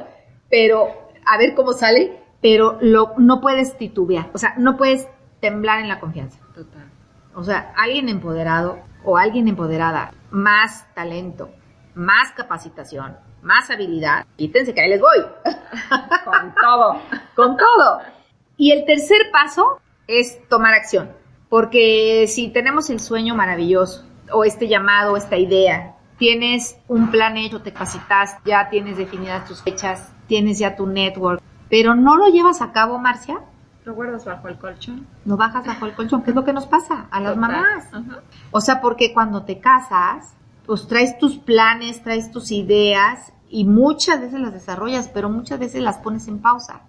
pero 0.51 1.02
a 1.27 1.39
ver 1.39 1.55
cómo 1.55 1.73
sale, 1.73 2.23
pero 2.41 2.79
lo, 2.81 3.15
no 3.19 3.41
puedes 3.41 3.77
titubear, 3.79 4.31
o 4.33 4.39
sea, 4.39 4.55
no 4.59 4.77
puedes 4.77 5.09
temblar 5.41 5.81
en 5.81 5.89
la 5.89 6.01
confianza. 6.01 6.39
Total. 6.55 6.91
O 7.35 7.43
sea, 7.43 7.73
alguien 7.77 8.09
empoderado 8.09 8.79
o 9.05 9.17
alguien 9.17 9.49
empoderada, 9.49 10.13
más 10.31 10.87
talento, 10.95 11.51
más 11.95 12.33
capacitación, 12.33 13.17
más 13.43 13.71
habilidad. 13.71 14.27
Quítense 14.37 14.75
que 14.75 14.81
ahí 14.81 14.91
les 14.91 15.01
voy. 15.01 15.19
Con 16.25 16.55
todo. 16.55 17.01
Con 17.35 17.57
todo. 17.57 18.01
Y 18.57 18.73
el 18.73 18.85
tercer 18.85 19.31
paso 19.33 19.81
es 20.07 20.47
tomar 20.49 20.75
acción. 20.75 21.11
Porque 21.49 22.27
si 22.29 22.49
tenemos 22.49 22.89
el 22.91 23.01
sueño 23.01 23.35
maravilloso, 23.35 24.07
o 24.31 24.45
este 24.45 24.69
llamado, 24.69 25.17
esta 25.17 25.37
idea, 25.37 25.92
tienes 26.23 26.77
un 26.87 27.11
plan 27.11 27.37
hecho, 27.37 27.63
te 27.63 27.73
capacitas, 27.73 28.37
ya 28.45 28.71
tienes 28.71 28.97
definidas 28.97 29.45
tus 29.45 29.61
fechas, 29.61 30.13
tienes 30.29 30.57
ya 30.57 30.77
tu 30.77 30.87
network, 30.87 31.43
pero 31.69 31.97
no 31.97 32.17
lo 32.17 32.29
llevas 32.29 32.63
a 32.63 32.71
cabo, 32.71 32.97
Marcia. 32.97 33.41
¿Lo 33.85 33.95
guardas 33.95 34.25
bajo 34.25 34.47
el 34.47 34.57
colchón? 34.57 35.05
No 35.25 35.37
bajas 35.37 35.67
bajo 35.67 35.85
el 35.85 35.95
colchón, 35.95 36.23
¿qué 36.23 36.31
es 36.31 36.37
lo 36.37 36.45
que 36.45 36.53
nos 36.53 36.67
pasa 36.67 37.09
a 37.11 37.21
las 37.21 37.37
mamás? 37.37 37.91
O 38.53 38.61
sea, 38.61 38.81
porque 38.81 39.13
cuando 39.13 39.43
te 39.43 39.59
casas, 39.59 40.33
pues 40.65 40.87
traes 40.87 41.19
tus 41.19 41.39
planes, 41.39 42.05
traes 42.05 42.31
tus 42.31 42.53
ideas 42.53 43.33
y 43.51 43.65
muchas 43.65 44.21
veces 44.21 44.39
las 44.39 44.53
desarrollas, 44.53 45.09
pero 45.09 45.29
muchas 45.29 45.59
veces 45.59 45.83
las 45.83 45.99
pones 45.99 46.29
en 46.29 46.39
pausa 46.39 46.83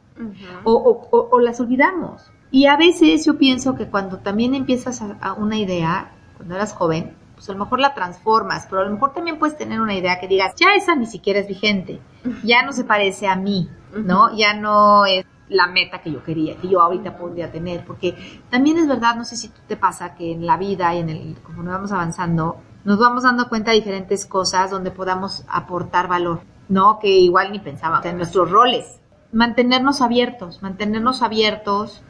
o, 0.63 1.39
las 1.41 1.59
olvidamos. 1.59 2.21
Y 2.51 2.67
a 2.67 2.77
veces 2.77 3.25
yo 3.25 3.39
pienso 3.39 3.73
que 3.73 3.87
cuando 3.87 4.19
también 4.19 4.53
empiezas 4.53 5.01
a, 5.01 5.33
una 5.33 5.57
idea, 5.57 6.11
cuando 6.37 6.53
eras 6.53 6.73
joven, 6.73 7.15
pues 7.35 7.49
a 7.49 7.53
lo 7.53 7.59
mejor 7.59 7.79
la 7.79 7.93
transformas, 7.93 8.67
pero 8.69 8.81
a 8.81 8.85
lo 8.85 8.91
mejor 8.91 9.13
también 9.13 9.39
puedes 9.39 9.57
tener 9.57 9.81
una 9.81 9.95
idea 9.95 10.19
que 10.19 10.27
digas, 10.27 10.53
ya 10.55 10.75
esa 10.75 10.95
ni 10.95 11.05
siquiera 11.05 11.39
es 11.39 11.47
vigente, 11.47 11.99
ya 12.43 12.63
no 12.63 12.73
se 12.73 12.83
parece 12.83 13.27
a 13.27 13.35
mí, 13.35 13.69
¿no? 13.95 14.35
Ya 14.35 14.53
no 14.53 15.05
es 15.05 15.25
la 15.49 15.67
meta 15.67 16.01
que 16.01 16.11
yo 16.11 16.23
quería, 16.23 16.55
que 16.57 16.67
yo 16.67 16.81
ahorita 16.81 17.17
podría 17.17 17.51
tener, 17.51 17.85
porque 17.85 18.41
también 18.49 18.77
es 18.77 18.87
verdad, 18.87 19.15
no 19.15 19.25
sé 19.25 19.35
si 19.35 19.51
te 19.67 19.77
pasa 19.77 20.15
que 20.15 20.31
en 20.31 20.45
la 20.45 20.57
vida 20.57 20.93
y 20.95 20.99
en 20.99 21.09
el, 21.09 21.35
como 21.43 21.63
nos 21.63 21.73
vamos 21.73 21.91
avanzando, 21.91 22.57
nos 22.83 22.99
vamos 22.99 23.23
dando 23.23 23.49
cuenta 23.49 23.71
de 23.71 23.77
diferentes 23.77 24.25
cosas 24.25 24.71
donde 24.71 24.91
podamos 24.91 25.45
aportar 25.47 26.07
valor, 26.07 26.41
¿no? 26.69 26.99
Que 26.99 27.09
igual 27.09 27.51
ni 27.51 27.59
pensábamos 27.59 28.05
en 28.05 28.17
nuestros 28.17 28.49
roles. 28.49 28.99
Mantenernos 29.31 30.01
abiertos, 30.01 30.61
mantenernos 30.61 31.21
abiertos 31.21 32.03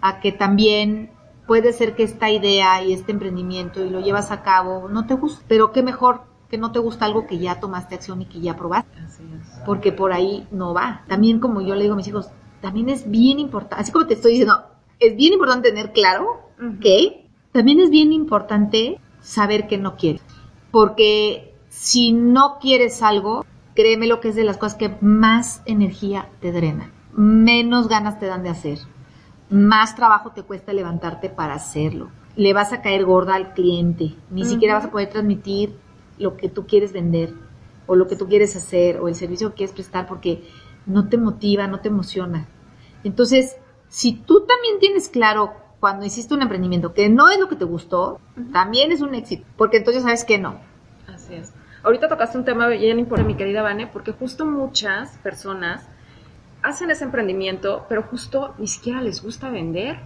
a 0.00 0.20
que 0.20 0.32
también 0.32 1.10
puede 1.48 1.72
ser 1.72 1.96
que 1.96 2.04
esta 2.04 2.30
idea 2.30 2.84
y 2.84 2.92
este 2.92 3.10
emprendimiento 3.10 3.84
y 3.84 3.88
lo 3.88 4.00
llevas 4.00 4.30
a 4.30 4.42
cabo 4.42 4.88
no 4.88 5.06
te 5.06 5.14
gusta, 5.14 5.42
pero 5.48 5.72
qué 5.72 5.82
mejor 5.82 6.20
que 6.50 6.58
no 6.58 6.72
te 6.72 6.78
gusta 6.78 7.06
algo 7.06 7.26
que 7.26 7.38
ya 7.38 7.58
tomaste 7.58 7.94
acción 7.94 8.22
y 8.22 8.26
que 8.26 8.40
ya 8.40 8.54
probaste. 8.54 8.96
Porque 9.66 9.90
por 9.90 10.12
ahí 10.12 10.46
no 10.50 10.72
va. 10.72 11.04
También 11.08 11.40
como 11.40 11.60
yo 11.60 11.74
le 11.74 11.82
digo 11.82 11.94
a 11.94 11.96
mis 11.96 12.06
hijos, 12.06 12.28
también 12.60 12.88
es 12.90 13.10
bien 13.10 13.38
importante, 13.38 13.82
así 13.82 13.92
como 13.92 14.06
te 14.06 14.14
estoy 14.14 14.32
diciendo, 14.32 14.62
es 15.00 15.16
bien 15.16 15.32
importante 15.32 15.70
tener 15.70 15.92
claro 15.92 16.50
que 16.80 17.28
también 17.52 17.80
es 17.80 17.90
bien 17.90 18.12
importante 18.12 19.00
saber 19.20 19.66
que 19.66 19.78
no 19.78 19.96
quieres. 19.96 20.22
Porque 20.70 21.54
si 21.70 22.12
no 22.12 22.58
quieres 22.60 23.02
algo, 23.02 23.46
créeme 23.74 24.06
lo 24.06 24.20
que 24.20 24.28
es 24.28 24.34
de 24.34 24.44
las 24.44 24.58
cosas 24.58 24.76
que 24.76 24.96
más 25.00 25.62
energía 25.64 26.28
te 26.40 26.52
drena, 26.52 26.92
menos 27.14 27.88
ganas 27.88 28.18
te 28.18 28.26
dan 28.26 28.42
de 28.42 28.50
hacer, 28.50 28.78
más 29.50 29.96
trabajo 29.96 30.30
te 30.30 30.42
cuesta 30.42 30.72
levantarte 30.72 31.28
para 31.28 31.54
hacerlo. 31.54 32.10
Le 32.36 32.52
vas 32.52 32.72
a 32.72 32.82
caer 32.82 33.04
gorda 33.04 33.34
al 33.34 33.54
cliente, 33.54 34.14
ni 34.30 34.44
siquiera 34.44 34.74
vas 34.74 34.84
a 34.84 34.90
poder 34.90 35.08
transmitir 35.08 35.74
lo 36.18 36.36
que 36.36 36.48
tú 36.48 36.66
quieres 36.66 36.92
vender 36.92 37.34
o 37.86 37.96
lo 37.96 38.06
que 38.06 38.16
tú 38.16 38.28
quieres 38.28 38.54
hacer 38.54 39.00
o 39.00 39.08
el 39.08 39.14
servicio 39.14 39.50
que 39.50 39.56
quieres 39.56 39.74
prestar 39.74 40.06
porque 40.06 40.44
no 40.86 41.08
te 41.08 41.16
motiva, 41.16 41.66
no 41.66 41.80
te 41.80 41.88
emociona. 41.88 42.46
Entonces, 43.02 43.56
si 43.88 44.12
tú 44.12 44.46
también 44.46 44.78
tienes 44.78 45.08
claro 45.08 45.54
cuando 45.80 46.04
hiciste 46.04 46.34
un 46.34 46.42
emprendimiento 46.42 46.92
que 46.92 47.08
no 47.08 47.30
es 47.30 47.38
lo 47.38 47.48
que 47.48 47.56
te 47.56 47.64
gustó, 47.64 48.20
también 48.52 48.92
es 48.92 49.00
un 49.00 49.14
éxito, 49.14 49.44
porque 49.56 49.78
entonces 49.78 50.02
sabes 50.02 50.24
que 50.24 50.38
no. 50.38 50.60
Así 51.06 51.34
es. 51.34 51.52
Ahorita 51.82 52.08
tocaste 52.08 52.36
un 52.36 52.44
tema 52.44 52.66
bien 52.68 52.98
importante, 52.98 53.32
mi 53.32 53.38
querida 53.38 53.62
Vane, 53.62 53.86
porque 53.86 54.12
justo 54.12 54.44
muchas 54.44 55.16
personas 55.18 55.88
hacen 56.68 56.90
ese 56.90 57.04
emprendimiento, 57.04 57.86
pero 57.88 58.02
justo 58.02 58.54
ni 58.58 58.66
siquiera 58.66 59.00
les 59.00 59.22
gusta 59.22 59.50
vender. 59.50 59.96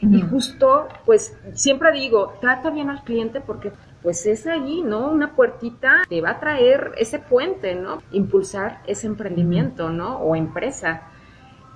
Y 0.00 0.20
justo, 0.20 0.88
pues 1.06 1.38
siempre 1.54 1.92
digo, 1.92 2.34
trata 2.40 2.70
bien 2.70 2.90
al 2.90 3.04
cliente 3.04 3.40
porque 3.40 3.70
pues 4.02 4.26
es 4.26 4.48
allí, 4.48 4.82
¿no? 4.82 5.08
Una 5.08 5.36
puertita 5.36 6.02
te 6.08 6.20
va 6.20 6.30
a 6.30 6.40
traer 6.40 6.90
ese 6.98 7.20
puente, 7.20 7.76
¿no? 7.76 8.02
Impulsar 8.10 8.82
ese 8.88 9.06
emprendimiento, 9.06 9.90
¿no? 9.90 10.16
O 10.16 10.34
empresa. 10.34 11.02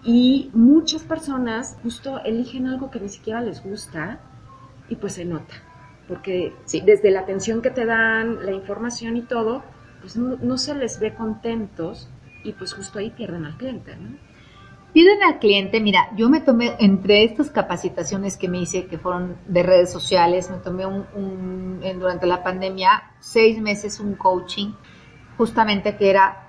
Y 0.02 0.50
muchas 0.54 1.04
personas 1.04 1.78
justo 1.84 2.20
eligen 2.24 2.66
algo 2.66 2.90
que 2.90 2.98
ni 2.98 3.08
siquiera 3.08 3.40
les 3.40 3.62
gusta 3.62 4.18
y 4.88 4.96
pues 4.96 5.12
se 5.12 5.24
nota. 5.24 5.54
Porque 6.08 6.52
desde 6.84 7.12
la 7.12 7.20
atención 7.20 7.62
que 7.62 7.70
te 7.70 7.84
dan, 7.84 8.44
la 8.44 8.52
información 8.52 9.16
y 9.16 9.22
todo, 9.22 9.62
pues 10.00 10.16
no, 10.16 10.36
no 10.42 10.58
se 10.58 10.74
les 10.74 10.98
ve 10.98 11.14
contentos 11.14 12.10
y 12.42 12.52
pues 12.52 12.74
justo 12.74 12.98
ahí 12.98 13.10
pierden 13.10 13.44
al 13.44 13.56
cliente, 13.56 13.96
¿no? 13.96 14.25
Piden 14.96 15.22
al 15.22 15.40
cliente, 15.40 15.78
mira, 15.78 16.08
yo 16.16 16.30
me 16.30 16.40
tomé 16.40 16.74
entre 16.78 17.22
estas 17.22 17.50
capacitaciones 17.50 18.38
que 18.38 18.48
me 18.48 18.62
hice, 18.62 18.86
que 18.86 18.96
fueron 18.96 19.36
de 19.46 19.62
redes 19.62 19.92
sociales, 19.92 20.50
me 20.50 20.56
tomé 20.56 20.86
un, 20.86 21.80
durante 21.98 22.26
la 22.26 22.42
pandemia 22.42 23.02
seis 23.20 23.60
meses 23.60 24.00
un 24.00 24.14
coaching, 24.14 24.72
justamente 25.36 25.98
que 25.98 26.08
era 26.08 26.48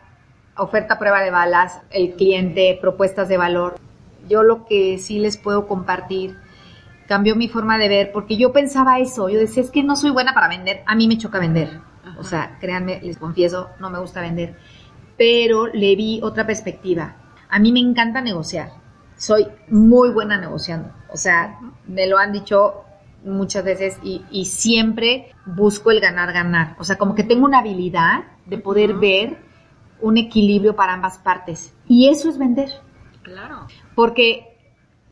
oferta 0.55 0.97
prueba 0.97 1.21
de 1.23 1.29
balas, 1.29 1.81
el 1.89 2.13
cliente, 2.13 2.77
propuestas 2.79 3.27
de 3.27 3.35
valor. 3.35 3.75
Yo 4.29 4.43
lo 4.43 4.65
que 4.65 4.97
sí 4.97 5.19
les 5.19 5.35
puedo 5.35 5.67
compartir 5.67 6.37
cambió 7.05 7.35
mi 7.35 7.49
forma 7.49 7.77
de 7.77 7.89
ver, 7.89 8.11
porque 8.13 8.37
yo 8.37 8.53
pensaba 8.53 8.99
eso, 8.99 9.27
yo 9.27 9.39
decía, 9.39 9.61
es 9.61 9.71
que 9.71 9.83
no 9.83 9.97
soy 9.97 10.11
buena 10.11 10.33
para 10.33 10.47
vender, 10.47 10.83
a 10.85 10.95
mí 10.95 11.09
me 11.09 11.17
choca 11.17 11.37
vender. 11.39 11.81
O 12.17 12.23
sea, 12.23 12.57
créanme, 12.61 13.01
les 13.03 13.17
confieso, 13.17 13.71
no 13.81 13.89
me 13.89 13.99
gusta 13.99 14.21
vender. 14.21 14.55
Pero 15.17 15.67
le 15.67 15.97
vi 15.97 16.21
otra 16.23 16.47
perspectiva 16.47 17.26
a 17.49 17.59
mí 17.59 17.71
me 17.71 17.79
encanta 17.79 18.21
negociar. 18.21 18.71
Soy 19.15 19.47
muy 19.69 20.09
buena 20.09 20.37
negociando. 20.37 20.91
O 21.09 21.17
sea, 21.17 21.59
me 21.87 22.07
lo 22.07 22.17
han 22.17 22.31
dicho 22.31 22.83
muchas 23.23 23.63
veces 23.63 23.99
y, 24.03 24.45
siempre 24.45 25.33
busco 25.45 25.91
el 25.91 25.99
ganar-ganar. 25.99 26.75
O 26.79 26.83
sea, 26.83 26.97
como 26.97 27.15
que 27.15 27.23
tengo 27.23 27.45
una 27.45 27.59
habilidad 27.59 28.23
de 28.45 28.57
poder 28.57 28.93
ver 28.93 29.37
un 30.01 30.17
equilibrio 30.17 30.75
para 30.75 30.93
ambas 30.93 31.17
partes. 31.17 31.73
Y 31.87 32.09
eso 32.09 32.29
es 32.29 32.37
vender. 32.37 32.69
Claro. 33.23 33.67
Porque 33.95 34.57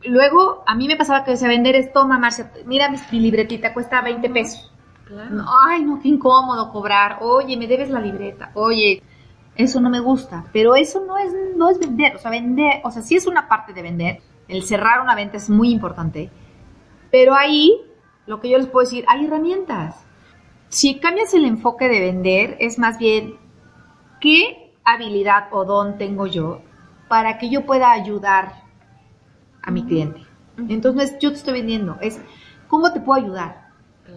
luego 0.04 0.62
a 0.66 0.74
mí 0.74 0.86
me 0.86 0.96
pasaba 0.96 1.24
que 1.24 1.32
decía, 1.32 1.48
vender 1.48 1.74
es, 1.74 1.92
toma, 1.92 2.18
Marcia, 2.18 2.52
mira 2.64 2.90
mi, 2.90 3.20
libretita, 3.20 3.74
cuesta 3.74 4.00
20 4.00 4.30
pesos. 4.30 4.72
Claro. 5.04 5.44
Ay, 5.66 5.84
no, 5.84 6.00
qué 6.00 6.08
incómodo 6.08 6.72
cobrar. 6.72 7.18
Oye, 7.20 7.56
me 7.56 7.66
debes 7.66 7.90
la 7.90 8.00
libreta. 8.00 8.50
Oye, 8.54 9.02
eso 9.56 9.80
no 9.80 9.90
me 9.90 10.00
gusta, 10.00 10.44
pero 10.52 10.76
eso 10.76 11.04
no 11.06 11.16
es, 11.18 11.32
no 11.56 11.70
es 11.70 11.78
vender, 11.78 12.16
o 12.16 12.18
sea, 12.18 12.30
vender, 12.30 12.80
o 12.84 12.90
sea, 12.90 13.02
sí 13.02 13.16
es 13.16 13.26
una 13.26 13.48
parte 13.48 13.72
de 13.72 13.82
vender, 13.82 14.20
el 14.48 14.62
cerrar 14.62 15.00
una 15.00 15.14
venta 15.14 15.36
es 15.36 15.50
muy 15.50 15.70
importante, 15.70 16.30
pero 17.10 17.34
ahí 17.34 17.80
lo 18.26 18.40
que 18.40 18.50
yo 18.50 18.58
les 18.58 18.66
puedo 18.66 18.84
decir, 18.84 19.04
hay 19.08 19.24
herramientas. 19.24 20.04
Si 20.68 20.98
cambias 20.98 21.32
el 21.32 21.44
enfoque 21.44 21.88
de 21.88 22.00
vender, 22.00 22.56
es 22.60 22.78
más 22.78 22.98
bien 22.98 23.36
qué 24.20 24.74
habilidad 24.84 25.48
o 25.52 25.64
don 25.64 25.96
tengo 25.96 26.26
yo 26.26 26.60
para 27.08 27.38
que 27.38 27.48
yo 27.48 27.64
pueda 27.64 27.92
ayudar 27.92 28.64
a 29.62 29.70
mi 29.70 29.84
cliente. 29.84 30.20
Entonces, 30.68 31.16
yo 31.20 31.30
te 31.30 31.36
estoy 31.36 31.54
vendiendo, 31.54 31.98
es 32.00 32.20
cómo 32.68 32.92
te 32.92 33.00
puedo 33.00 33.22
ayudar. 33.22 33.68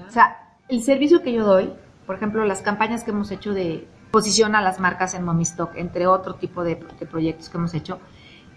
O 0.07 0.11
sea, 0.11 0.57
el 0.67 0.81
servicio 0.81 1.21
que 1.21 1.33
yo 1.33 1.45
doy, 1.45 1.73
por 2.05 2.15
ejemplo, 2.15 2.45
las 2.45 2.61
campañas 2.61 3.03
que 3.03 3.11
hemos 3.11 3.31
hecho 3.31 3.53
de 3.53 3.87
posiciona 4.11 4.61
las 4.61 4.79
marcas 4.79 5.13
en 5.13 5.23
Momistock, 5.23 5.75
entre 5.75 6.07
otro 6.07 6.35
tipo 6.35 6.63
de, 6.63 6.75
proyectos 6.75 7.49
que 7.49 7.57
hemos 7.57 7.73
hecho, 7.73 7.99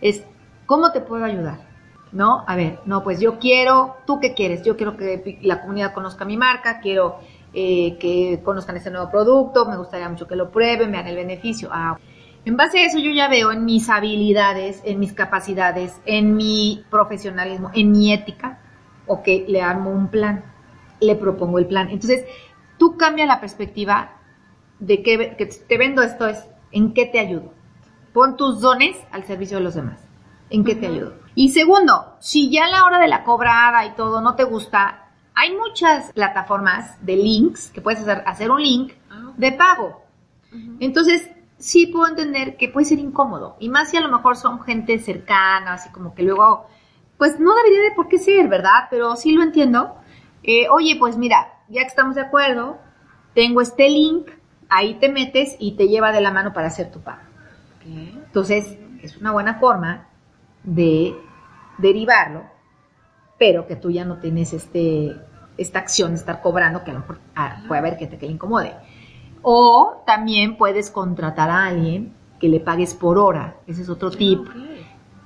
es 0.01 0.25
¿cómo 0.67 0.93
te 0.93 1.01
puedo 1.01 1.25
ayudar? 1.25 1.61
¿No? 2.12 2.45
A 2.47 2.57
ver, 2.57 2.81
no, 2.85 3.03
pues 3.03 3.21
yo 3.21 3.38
quiero, 3.38 3.97
¿tú 4.07 4.21
qué 4.21 4.35
quieres? 4.35 4.62
Yo 4.62 4.77
quiero 4.77 4.97
que 4.97 5.38
la 5.43 5.62
comunidad 5.62 5.95
conozca 5.95 6.25
mi 6.25 6.37
marca, 6.37 6.81
quiero 6.81 7.19
eh, 7.55 7.97
que 7.99 8.41
conozcan 8.43 8.77
este 8.77 8.91
nuevo 8.91 9.11
producto, 9.11 9.67
me 9.67 9.77
gustaría 9.77 10.09
mucho 10.09 10.27
que 10.27 10.37
lo 10.37 10.51
prueben, 10.51 10.93
vean 10.93 11.07
el 11.07 11.17
beneficio. 11.17 11.71
Ah, 11.73 11.99
en 12.45 12.57
base 12.57 12.81
a 12.81 12.87
eso 12.87 12.99
yo 12.99 13.11
ya 13.12 13.29
veo 13.29 13.53
en 13.53 13.65
mis 13.65 13.88
habilidades, 13.88 14.83
en 14.85 14.99
mis 14.99 15.12
capacidades, 15.12 16.01
en 16.05 16.37
mi 16.37 16.85
profesionalismo, 16.91 17.71
en 17.73 17.93
mi 17.93 18.12
ética, 18.12 18.59
ok, 19.07 19.27
le 19.47 19.62
armo 19.62 19.91
un 19.91 20.09
plan, 20.09 20.45
le 21.01 21.15
propongo 21.15 21.59
el 21.59 21.67
plan. 21.67 21.88
Entonces, 21.88 22.25
tú 22.79 22.97
cambia 22.97 23.27
la 23.27 23.41
perspectiva 23.41 24.22
de 24.83 25.03
que, 25.03 25.47
te 25.68 25.79
vendo 25.79 26.03
esto 26.03 26.27
es 26.27 26.45
en 26.73 26.92
qué 26.92 27.07
te 27.07 27.21
ayudo. 27.21 27.53
Pon 28.12 28.37
tus 28.37 28.61
dones 28.61 28.97
al 29.12 29.25
servicio 29.25 29.59
de 29.59 29.62
los 29.62 29.75
demás. 29.75 30.01
¿En 30.51 30.64
qué 30.64 30.75
te 30.75 30.88
ayudo? 30.88 31.14
Y 31.37 31.51
segundo, 31.51 32.16
si 32.18 32.51
ya 32.51 32.64
a 32.64 32.68
la 32.68 32.85
hora 32.85 32.99
de 32.99 33.07
la 33.07 33.23
cobrada 33.23 33.87
y 33.87 33.95
todo 33.95 34.21
no 34.21 34.35
te 34.35 34.42
gusta, 34.42 35.09
hay 35.35 35.57
muchas 35.57 36.12
plataformas 36.12 37.05
de 37.07 37.16
links 37.16 37.71
que 37.71 37.81
puedes 37.81 38.01
hacer, 38.01 38.25
hacer 38.27 38.51
un 38.51 38.61
link 38.61 38.92
ah, 39.09 39.33
de 39.37 39.53
pago. 39.53 40.03
Entonces, 40.81 41.31
sí 41.59 41.87
puedo 41.87 42.09
entender 42.09 42.57
que 42.57 42.68
puede 42.68 42.85
ser 42.85 42.99
incómodo. 42.99 43.57
Y 43.61 43.68
más 43.68 43.90
si 43.90 43.97
a 43.97 44.01
lo 44.01 44.11
mejor 44.11 44.37
son 44.37 44.61
gente 44.62 44.99
cercana, 44.99 45.75
así 45.75 45.90
como 45.90 46.14
que 46.14 46.25
luego, 46.25 46.66
pues 47.16 47.38
no 47.38 47.55
debería 47.55 47.81
de 47.88 47.95
por 47.95 48.09
qué 48.09 48.18
ser, 48.18 48.49
¿verdad? 48.49 48.88
Pero 48.90 49.14
sí 49.16 49.31
lo 49.31 49.42
entiendo. 49.42 49.95
Eh, 50.42 50.68
oye, 50.68 50.97
pues 50.99 51.16
mira, 51.16 51.62
ya 51.68 51.83
que 51.83 51.87
estamos 51.87 52.16
de 52.16 52.23
acuerdo, 52.23 52.79
tengo 53.33 53.62
este 53.62 53.88
link, 53.88 54.29
ahí 54.73 54.95
te 54.95 55.09
metes 55.09 55.57
y 55.59 55.73
te 55.73 55.89
lleva 55.89 56.13
de 56.13 56.21
la 56.21 56.33
mano 56.33 56.53
para 56.53 56.69
hacer 56.69 56.91
tu 56.91 57.01
pago. 57.01 57.21
Entonces, 57.85 58.79
es 59.03 59.17
una 59.19 59.33
buena 59.33 59.59
forma 59.59 60.09
de 60.63 61.15
derivarlo, 61.79 62.45
pero 63.39 63.67
que 63.67 63.77
tú 63.77 63.91
ya 63.91 64.05
no 64.05 64.19
tienes 64.19 64.53
este, 64.53 65.15
esta 65.59 65.81
acción 65.81 66.13
de 66.13 66.19
estar 66.19 66.41
cobrando, 66.41 66.85
que 66.85 66.91
a 66.91 66.95
lo 66.95 67.01
mejor 67.01 67.19
ah, 67.35 67.63
puede 67.69 67.81
haber 67.81 67.97
que 67.99 68.07
te 68.07 68.17
le 68.17 68.33
incomode. 68.33 68.73
O 69.43 70.03
también 70.07 70.57
puedes 70.57 70.91
contratar 70.91 71.51
a 71.51 71.67
alguien 71.67 72.15
que 72.41 72.49
le 72.49 72.61
pagues 72.61 72.95
por 72.95 73.19
hora. 73.19 73.57
Ese 73.67 73.83
es 73.83 73.89
otro 73.89 74.11
tip. 74.11 74.47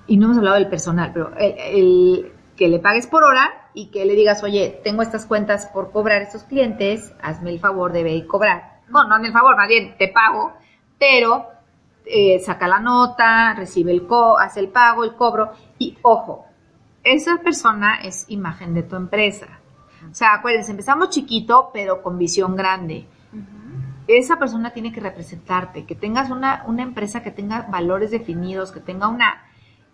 Y 0.06 0.16
no 0.16 0.26
hemos 0.26 0.38
hablado 0.38 0.56
del 0.56 0.68
personal, 0.68 1.12
pero 1.12 1.32
el, 1.36 2.32
que 2.56 2.68
le 2.68 2.78
pagues 2.78 3.06
por 3.06 3.22
hora 3.22 3.68
y 3.74 3.86
que 3.86 4.06
le 4.06 4.14
digas, 4.14 4.42
oye, 4.42 4.80
tengo 4.82 5.02
estas 5.02 5.26
cuentas 5.26 5.66
por 5.66 5.92
cobrar 5.92 6.22
estos 6.22 6.44
clientes, 6.44 7.12
hazme 7.20 7.50
el 7.50 7.60
favor 7.60 7.92
de 7.92 8.26
cobrar 8.26 8.75
no, 8.88 9.04
no 9.04 9.16
en 9.16 9.26
el 9.26 9.32
favor, 9.32 9.56
más 9.56 9.68
bien 9.68 9.96
te 9.98 10.08
pago, 10.08 10.54
pero 10.98 11.46
eh, 12.04 12.38
saca 12.38 12.68
la 12.68 12.80
nota, 12.80 13.54
recibe 13.54 13.92
el 13.92 14.06
co, 14.06 14.38
hace 14.38 14.60
el 14.60 14.68
pago, 14.68 15.04
el 15.04 15.14
cobro 15.14 15.52
y 15.78 15.98
ojo, 16.02 16.46
esa 17.02 17.38
persona 17.38 17.96
es 18.02 18.26
imagen 18.28 18.74
de 18.74 18.82
tu 18.82 18.96
empresa. 18.96 19.46
O 20.10 20.14
sea, 20.14 20.34
acuérdense, 20.34 20.70
empezamos 20.70 21.10
chiquito, 21.10 21.70
pero 21.72 22.02
con 22.02 22.18
visión 22.18 22.56
grande. 22.56 23.06
Esa 24.06 24.38
persona 24.38 24.72
tiene 24.72 24.92
que 24.92 25.00
representarte, 25.00 25.84
que 25.84 25.96
tengas 25.96 26.30
una, 26.30 26.62
una 26.66 26.82
empresa 26.82 27.22
que 27.22 27.32
tenga 27.32 27.62
valores 27.62 28.12
definidos, 28.12 28.70
que 28.70 28.78
tenga 28.78 29.08
una 29.08 29.42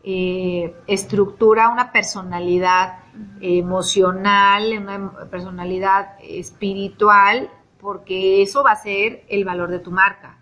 eh, 0.04 0.74
estructura, 0.86 1.70
una 1.70 1.92
personalidad 1.92 2.98
emocional, 3.40 4.78
una 4.78 5.12
personalidad 5.30 6.16
espiritual, 6.20 7.50
porque 7.82 8.42
eso 8.42 8.62
va 8.64 8.70
a 8.70 8.76
ser 8.76 9.24
el 9.28 9.44
valor 9.44 9.70
de 9.70 9.80
tu 9.80 9.90
marca. 9.90 10.38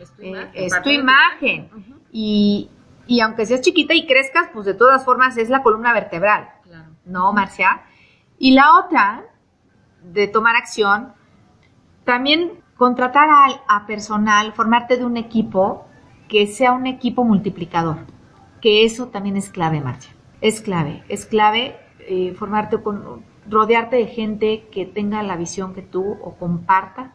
Es 0.00 0.12
tu 0.82 0.90
eh, 0.90 0.94
imagen. 0.94 1.70
y, 2.10 2.68
y, 3.06 3.20
aunque 3.20 3.46
seas 3.46 3.60
chiquita 3.60 3.94
y 3.94 4.06
crezcas, 4.06 4.48
pues 4.52 4.66
de 4.66 4.74
todas 4.74 5.04
formas 5.04 5.36
es 5.36 5.48
la 5.48 5.62
columna 5.62 5.92
vertebral. 5.92 6.48
¿No, 7.04 7.32
Marcia? 7.32 7.82
Y 8.38 8.54
la 8.54 8.78
otra, 8.78 9.24
de 10.02 10.26
tomar 10.26 10.56
acción, 10.56 11.12
también 12.04 12.64
contratar 12.76 13.28
a, 13.28 13.46
a 13.68 13.86
personal, 13.86 14.52
formarte 14.54 14.96
de 14.96 15.04
un 15.04 15.16
equipo 15.16 15.86
que 16.28 16.48
sea 16.48 16.72
un 16.72 16.86
equipo 16.86 17.22
multiplicador 17.24 17.98
que 18.64 18.86
eso 18.86 19.08
también 19.08 19.36
es 19.36 19.50
clave, 19.50 19.82
Marcia. 19.82 20.14
Es 20.40 20.62
clave, 20.62 21.04
es 21.10 21.26
clave 21.26 21.76
eh, 21.98 22.32
formarte 22.32 22.82
con, 22.82 23.22
rodearte 23.48 23.96
de 23.96 24.06
gente 24.06 24.68
que 24.70 24.86
tenga 24.86 25.22
la 25.22 25.36
visión 25.36 25.74
que 25.74 25.82
tú 25.82 26.18
o 26.22 26.34
comparta, 26.34 27.12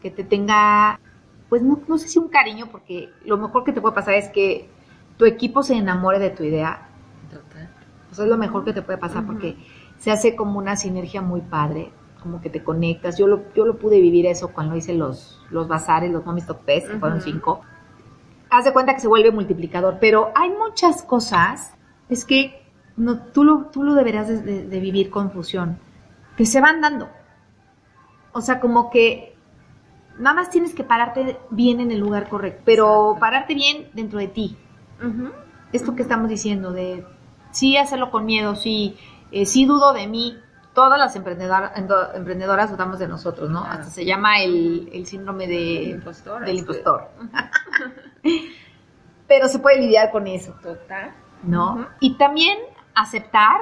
que 0.00 0.10
te 0.10 0.24
tenga, 0.24 1.00
pues 1.48 1.62
no, 1.62 1.80
no 1.88 1.98
sé 1.98 2.08
si 2.08 2.18
un 2.18 2.28
cariño, 2.28 2.68
porque 2.70 3.10
lo 3.24 3.36
mejor 3.36 3.64
que 3.64 3.72
te 3.72 3.80
puede 3.80 3.94
pasar 3.94 4.14
es 4.14 4.28
que 4.28 4.68
tu 5.16 5.24
equipo 5.24 5.62
se 5.62 5.74
enamore 5.74 6.18
de 6.18 6.30
tu 6.30 6.44
idea. 6.44 6.88
Eso 8.10 8.22
es 8.22 8.28
lo 8.28 8.36
mejor 8.36 8.64
que 8.64 8.72
te 8.72 8.82
puede 8.82 8.98
pasar 8.98 9.26
porque 9.26 9.56
se 9.98 10.10
hace 10.10 10.36
como 10.36 10.58
una 10.58 10.76
sinergia 10.76 11.20
muy 11.20 11.40
padre, 11.40 11.90
como 12.22 12.40
que 12.40 12.48
te 12.48 12.62
conectas. 12.62 13.18
Yo 13.18 13.26
lo, 13.26 13.52
yo 13.54 13.66
lo 13.66 13.78
pude 13.78 14.00
vivir 14.00 14.26
eso 14.26 14.52
cuando 14.52 14.76
hice 14.76 14.94
los, 14.94 15.44
los 15.50 15.68
bazares, 15.68 16.10
los 16.10 16.24
Mommy 16.24 16.42
Top 16.42 16.64
Fest, 16.64 16.88
fueron 16.98 17.20
cinco 17.20 17.60
haz 18.50 18.64
de 18.64 18.72
cuenta 18.72 18.94
que 18.94 19.00
se 19.00 19.08
vuelve 19.08 19.30
multiplicador. 19.30 19.98
Pero 20.00 20.32
hay 20.34 20.50
muchas 20.50 21.02
cosas, 21.02 21.74
es 22.08 22.24
que 22.24 22.65
no, 22.96 23.18
tú, 23.18 23.44
lo, 23.44 23.66
tú 23.66 23.82
lo 23.82 23.94
deberás 23.94 24.28
de, 24.28 24.80
vivir 24.80 25.10
con 25.10 25.30
fusión, 25.30 25.78
que 26.36 26.46
se 26.46 26.60
van 26.60 26.80
dando. 26.80 27.08
O 28.32 28.40
sea, 28.40 28.60
como 28.60 28.90
que 28.90 29.36
nada 30.18 30.36
más 30.36 30.50
tienes 30.50 30.74
que 30.74 30.84
pararte 30.84 31.38
bien 31.50 31.80
en 31.80 31.90
el 31.90 31.98
lugar 32.00 32.28
correcto, 32.28 32.62
pero 32.64 33.16
pararte 33.20 33.54
bien 33.54 33.90
dentro 33.92 34.18
de 34.18 34.28
ti. 34.28 34.56
Esto 35.72 35.94
que 35.94 36.02
estamos 36.02 36.28
diciendo, 36.28 36.72
de 36.72 37.04
sí 37.50 37.76
hacerlo 37.76 38.10
con 38.10 38.24
miedo, 38.24 38.54
sí, 38.54 38.96
eh, 39.30 39.44
sí 39.46 39.66
dudo 39.66 39.92
de 39.92 40.06
mí. 40.06 40.38
Todas 40.74 40.98
las 40.98 41.16
emprendedoras, 41.16 41.72
emprendedoras 42.14 42.70
dudamos 42.70 42.98
de 42.98 43.08
nosotros, 43.08 43.48
¿no? 43.50 43.64
Hasta 43.64 43.84
se 43.84 44.04
llama 44.04 44.42
el, 44.42 45.06
síndrome 45.06 45.46
de, 45.46 46.00
del 46.44 46.56
impostor. 46.58 47.08
Pero 49.26 49.48
se 49.48 49.58
puede 49.58 49.80
lidiar 49.80 50.10
con 50.10 50.26
eso. 50.26 50.52
Total. 50.62 51.14
¿No? 51.42 51.88
Y 52.00 52.18
también 52.18 52.58
aceptar 52.96 53.60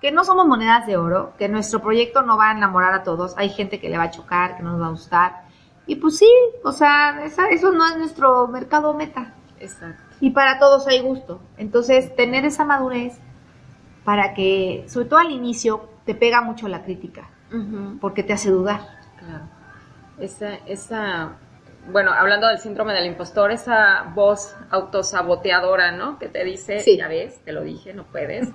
que 0.00 0.12
no 0.12 0.24
somos 0.24 0.46
monedas 0.46 0.86
de 0.86 0.96
oro, 0.96 1.32
que 1.38 1.48
nuestro 1.48 1.80
proyecto 1.80 2.22
no 2.22 2.36
va 2.36 2.50
a 2.50 2.52
enamorar 2.52 2.92
a 2.92 3.02
todos. 3.02 3.34
Hay 3.36 3.48
gente 3.48 3.80
que 3.80 3.88
le 3.88 3.98
va 3.98 4.04
a 4.04 4.10
chocar, 4.10 4.56
que 4.56 4.62
no 4.62 4.72
nos 4.72 4.82
va 4.82 4.86
a 4.86 4.90
gustar. 4.90 5.42
Y 5.86 5.96
pues 5.96 6.18
sí, 6.18 6.30
o 6.62 6.72
sea, 6.72 7.24
eso 7.24 7.72
no 7.72 7.86
es 7.86 7.96
nuestro 7.96 8.46
mercado 8.48 8.94
meta. 8.94 9.34
Exacto. 9.58 10.02
Y 10.20 10.30
para 10.30 10.58
todos 10.58 10.86
hay 10.86 11.00
gusto. 11.00 11.40
Entonces, 11.56 12.14
tener 12.14 12.44
esa 12.44 12.64
madurez 12.64 13.18
para 14.04 14.34
que, 14.34 14.84
sobre 14.88 15.06
todo 15.06 15.20
al 15.20 15.30
inicio, 15.30 15.88
te 16.04 16.14
pega 16.14 16.42
mucho 16.42 16.68
la 16.68 16.82
crítica, 16.82 17.28
porque 18.00 18.22
te 18.22 18.32
hace 18.32 18.50
dudar. 18.50 18.80
Claro. 19.18 19.44
Esa, 20.18 20.54
esa 20.66 21.32
bueno, 21.90 22.12
hablando 22.12 22.48
del 22.48 22.58
síndrome 22.58 22.92
del 22.92 23.06
impostor, 23.06 23.50
esa 23.50 24.12
voz 24.14 24.54
autosaboteadora, 24.70 25.92
¿no? 25.92 26.18
Que 26.18 26.28
te 26.28 26.44
dice, 26.44 26.82
ya 26.96 27.08
ves, 27.08 27.40
te 27.44 27.52
lo 27.52 27.62
dije, 27.62 27.94
no 27.94 28.04
puedes. 28.04 28.48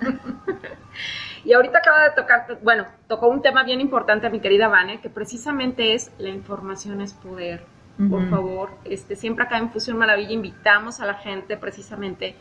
y 1.45 1.53
ahorita 1.53 1.79
acaba 1.79 2.03
de 2.03 2.11
tocar, 2.11 2.59
bueno, 2.61 2.85
tocó 3.07 3.27
un 3.27 3.41
tema 3.41 3.63
bien 3.63 3.81
importante 3.81 4.27
a 4.27 4.29
mi 4.29 4.39
querida 4.39 4.67
Vane, 4.67 5.01
que 5.01 5.09
precisamente 5.09 5.93
es 5.93 6.11
la 6.19 6.29
información 6.29 7.01
es 7.01 7.13
poder. 7.13 7.65
Por 8.09 8.27
favor, 8.27 8.71
este, 8.85 9.15
siempre 9.15 9.45
acá 9.45 9.59
en 9.59 9.69
Fusión 9.69 9.97
Maravilla 9.97 10.31
invitamos 10.31 10.99
a 10.99 11.05
la 11.05 11.13
gente 11.13 11.57
precisamente 11.57 12.35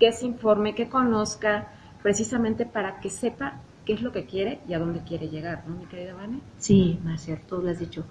que 0.00 0.10
se 0.10 0.26
informe, 0.26 0.74
que 0.74 0.88
conozca, 0.88 1.68
precisamente 2.02 2.66
para 2.66 2.98
que 2.98 3.08
sepa 3.08 3.60
qué 3.84 3.92
es 3.92 4.02
lo 4.02 4.10
que 4.10 4.26
quiere 4.26 4.60
y 4.68 4.74
a 4.74 4.80
dónde 4.80 5.02
quiere 5.04 5.28
llegar, 5.28 5.62
¿no, 5.68 5.76
mi 5.76 5.86
querida 5.86 6.14
Vane? 6.14 6.40
Sí, 6.58 6.98
Marcia, 7.04 7.40
tú 7.48 7.62
lo 7.62 7.70
has 7.70 7.78
dicho. 7.78 8.04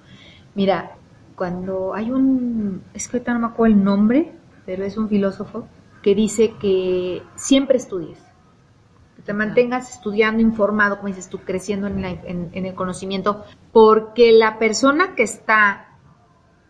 Mira, 0.56 0.96
cuando 1.38 1.94
hay 1.94 2.10
un, 2.10 2.82
es 2.96 3.08
que 3.08 3.18
ahorita 3.18 3.32
no 3.34 3.40
me 3.40 3.46
acuerdo 3.46 3.76
el 3.76 3.84
nombre, 3.84 4.34
pero 4.66 4.84
es 4.84 4.98
un 4.98 5.08
filósofo 5.08 5.68
que 6.02 6.16
dice 6.16 6.56
que 6.60 7.22
siempre 7.36 7.78
estudies, 7.78 8.18
que 9.16 9.22
te 9.22 9.34
mantengas 9.34 9.92
estudiando, 9.92 10.42
informado, 10.42 10.96
como 10.96 11.10
dices 11.10 11.30
tú, 11.30 11.38
creciendo 11.38 11.86
en, 11.86 12.04
en 12.04 12.66
el 12.66 12.74
conocimiento, 12.74 13.46
porque 13.72 14.32
la 14.32 14.58
persona 14.58 15.14
que 15.14 15.22
está 15.22 16.00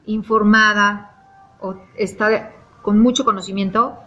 informada 0.05 1.55
o 1.61 1.75
está 1.95 2.51
con 2.81 2.99
mucho 2.99 3.23
conocimiento 3.23 3.97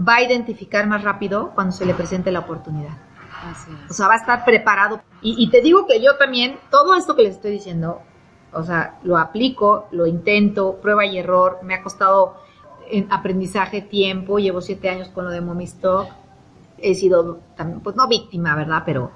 va 0.00 0.16
a 0.16 0.22
identificar 0.22 0.86
más 0.86 1.02
rápido 1.02 1.50
cuando 1.56 1.72
se 1.72 1.84
le 1.84 1.94
presente 1.94 2.30
la 2.30 2.40
oportunidad. 2.40 2.96
O 3.88 3.92
sea, 3.92 4.06
va 4.06 4.14
a 4.14 4.18
estar 4.18 4.44
preparado. 4.44 5.02
Y, 5.20 5.34
y, 5.42 5.50
te 5.50 5.60
digo 5.60 5.86
que 5.86 6.00
yo 6.00 6.16
también, 6.16 6.58
todo 6.70 6.94
esto 6.94 7.16
que 7.16 7.22
les 7.22 7.36
estoy 7.36 7.52
diciendo, 7.52 8.02
o 8.52 8.62
sea, 8.62 8.98
lo 9.02 9.16
aplico, 9.16 9.86
lo 9.92 10.06
intento, 10.06 10.76
prueba 10.80 11.06
y 11.06 11.18
error. 11.18 11.58
Me 11.62 11.74
ha 11.74 11.82
costado 11.82 12.34
en 12.90 13.10
aprendizaje 13.12 13.80
tiempo. 13.80 14.38
Llevo 14.38 14.60
siete 14.60 14.88
años 14.88 15.08
con 15.08 15.24
lo 15.24 15.30
de 15.30 15.40
Mommy 15.40 15.64
Stock. 15.64 16.08
He 16.78 16.94
sido 16.94 17.40
también, 17.56 17.80
pues 17.80 17.96
no 17.96 18.08
víctima, 18.08 18.56
¿verdad? 18.56 18.82
Pero 18.84 19.10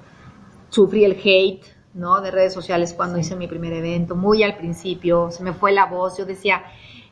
sufrí 0.69 1.03
el 1.03 1.13
hate, 1.13 1.63
¿no? 1.93 2.21
De 2.21 2.31
redes 2.31 2.53
sociales 2.53 2.93
cuando 2.93 3.17
hice 3.17 3.35
mi 3.35 3.47
primer 3.47 3.73
evento. 3.73 4.15
Muy 4.15 4.43
al 4.43 4.57
principio, 4.57 5.31
se 5.31 5.43
me 5.43 5.53
fue 5.53 5.71
la 5.71 5.85
voz. 5.87 6.17
Yo 6.17 6.25
decía, 6.25 6.63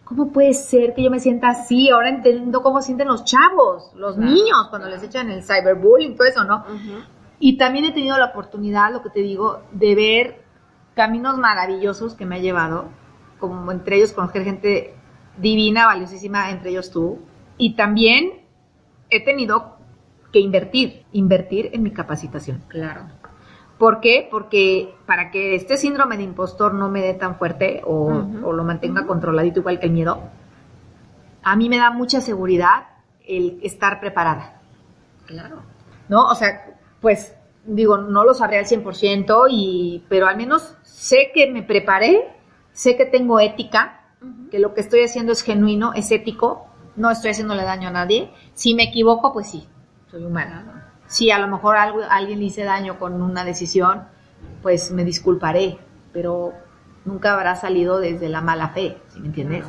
¿cómo 0.04 0.32
puede 0.32 0.54
ser 0.54 0.94
que 0.94 1.04
yo 1.04 1.10
me 1.10 1.20
sienta 1.20 1.50
así? 1.50 1.90
Ahora 1.90 2.10
entiendo 2.10 2.62
cómo 2.62 2.82
sienten 2.82 3.08
los 3.08 3.26
chavos, 3.26 3.92
los 3.96 4.18
niños, 4.18 4.68
cuando 4.70 4.88
les 4.88 5.04
echan 5.04 5.30
el 5.30 5.44
cyberbullying, 5.44 6.16
todo 6.16 6.28
eso, 6.28 6.44
¿no? 6.44 6.64
Y 7.40 7.58
también 7.58 7.86
he 7.86 7.92
tenido 7.92 8.18
la 8.18 8.28
oportunidad, 8.28 8.94
lo 8.94 9.02
que 9.02 9.10
te 9.10 9.20
digo, 9.20 9.62
de 9.72 9.96
ver 9.96 10.43
caminos 10.96 11.38
maravillosos 11.38 12.14
que 12.16 12.26
me 12.26 12.36
ha 12.36 12.40
llevado, 12.40 12.86
como 13.40 13.72
entre 13.72 13.98
ellos 13.98 14.14
conocer 14.14 14.44
gente 14.44 14.94
divina, 15.38 15.86
valiosísima, 15.86 16.50
entre 16.52 16.72
ellos 16.72 16.92
tú. 16.92 17.20
Y 17.58 17.76
también 17.76 18.44
he 19.10 19.24
tenido 19.24 19.78
que 20.32 20.40
invertir, 20.40 21.06
invertir 21.12 21.70
en 21.74 21.84
mi 21.84 21.92
capacitación. 21.92 22.64
Claro. 22.68 23.02
¿Por 23.78 24.00
qué? 24.00 24.28
Porque 24.30 24.96
para 25.06 25.32
que 25.32 25.56
este 25.56 25.78
síndrome 25.78 26.18
de 26.18 26.24
impostor 26.24 26.74
no 26.74 26.90
me 26.90 27.02
dé 27.02 27.14
tan 27.14 27.36
fuerte 27.38 27.82
o, 27.86 28.10
lo 28.10 28.64
mantenga 28.64 29.06
controladito 29.06 29.60
igual 29.60 29.80
que 29.80 29.88
el 29.88 29.92
miedo, 29.92 30.22
a 31.44 31.56
mí 31.56 31.70
me 31.70 31.78
da 31.78 31.92
mucha 31.92 32.22
seguridad 32.22 32.88
el 33.28 33.60
estar 33.64 34.00
preparada. 34.00 34.62
Claro. 35.26 35.64
¿No? 36.08 36.26
O 36.28 36.36
sea, 36.36 36.78
pues 37.02 37.36
digo, 37.66 37.98
no 37.98 38.24
lo 38.24 38.34
sabré 38.34 38.60
al 38.60 38.66
100%, 38.66 39.48
y, 39.50 40.06
pero 40.10 40.28
al 40.28 40.38
menos 40.38 40.78
sé 41.04 41.32
que 41.34 41.52
me 41.52 41.64
preparé, 41.64 42.34
sé 42.72 42.96
que 42.96 43.06
tengo 43.06 43.42
ética, 43.42 44.00
que 44.50 44.58
lo 44.58 44.74
que 44.74 44.80
estoy 44.80 45.04
haciendo 45.04 45.34
es 45.34 45.42
genuino, 45.42 45.92
es 45.94 46.10
ético, 46.12 46.66
no 46.96 47.12
estoy 47.12 47.32
haciéndole 47.32 47.64
daño 47.64 47.90
a 47.90 47.92
nadie. 47.92 48.32
Si 48.54 48.74
me 48.74 48.84
equivoco, 48.84 49.34
pues 49.34 49.50
sí, 49.50 49.68
soy 50.10 50.24
humana. 50.24 50.94
Si 51.08 51.30
a 51.30 51.40
lo 51.40 51.50
mejor 51.50 51.76
algo, 51.76 52.00
alguien 52.10 52.40
le 52.40 52.46
hice 52.46 52.64
daño 52.64 53.00
con 53.00 53.22
una 53.22 53.44
decisión, 53.44 54.04
pues 54.62 54.92
me 54.92 55.04
disculparé, 55.04 55.78
pero 56.14 56.54
nunca 57.04 57.34
habrá 57.34 57.58
salido 57.58 58.00
desde 58.00 58.30
la 58.30 58.40
mala 58.40 58.70
fe, 58.70 58.98
¿sí 59.10 59.20
me 59.20 59.28
entiendes? 59.28 59.66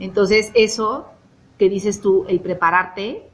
Entonces, 0.00 0.50
eso 0.54 1.10
que 1.58 1.68
dices 1.68 2.00
tú, 2.00 2.24
el 2.26 2.40
prepararte, 2.40 3.28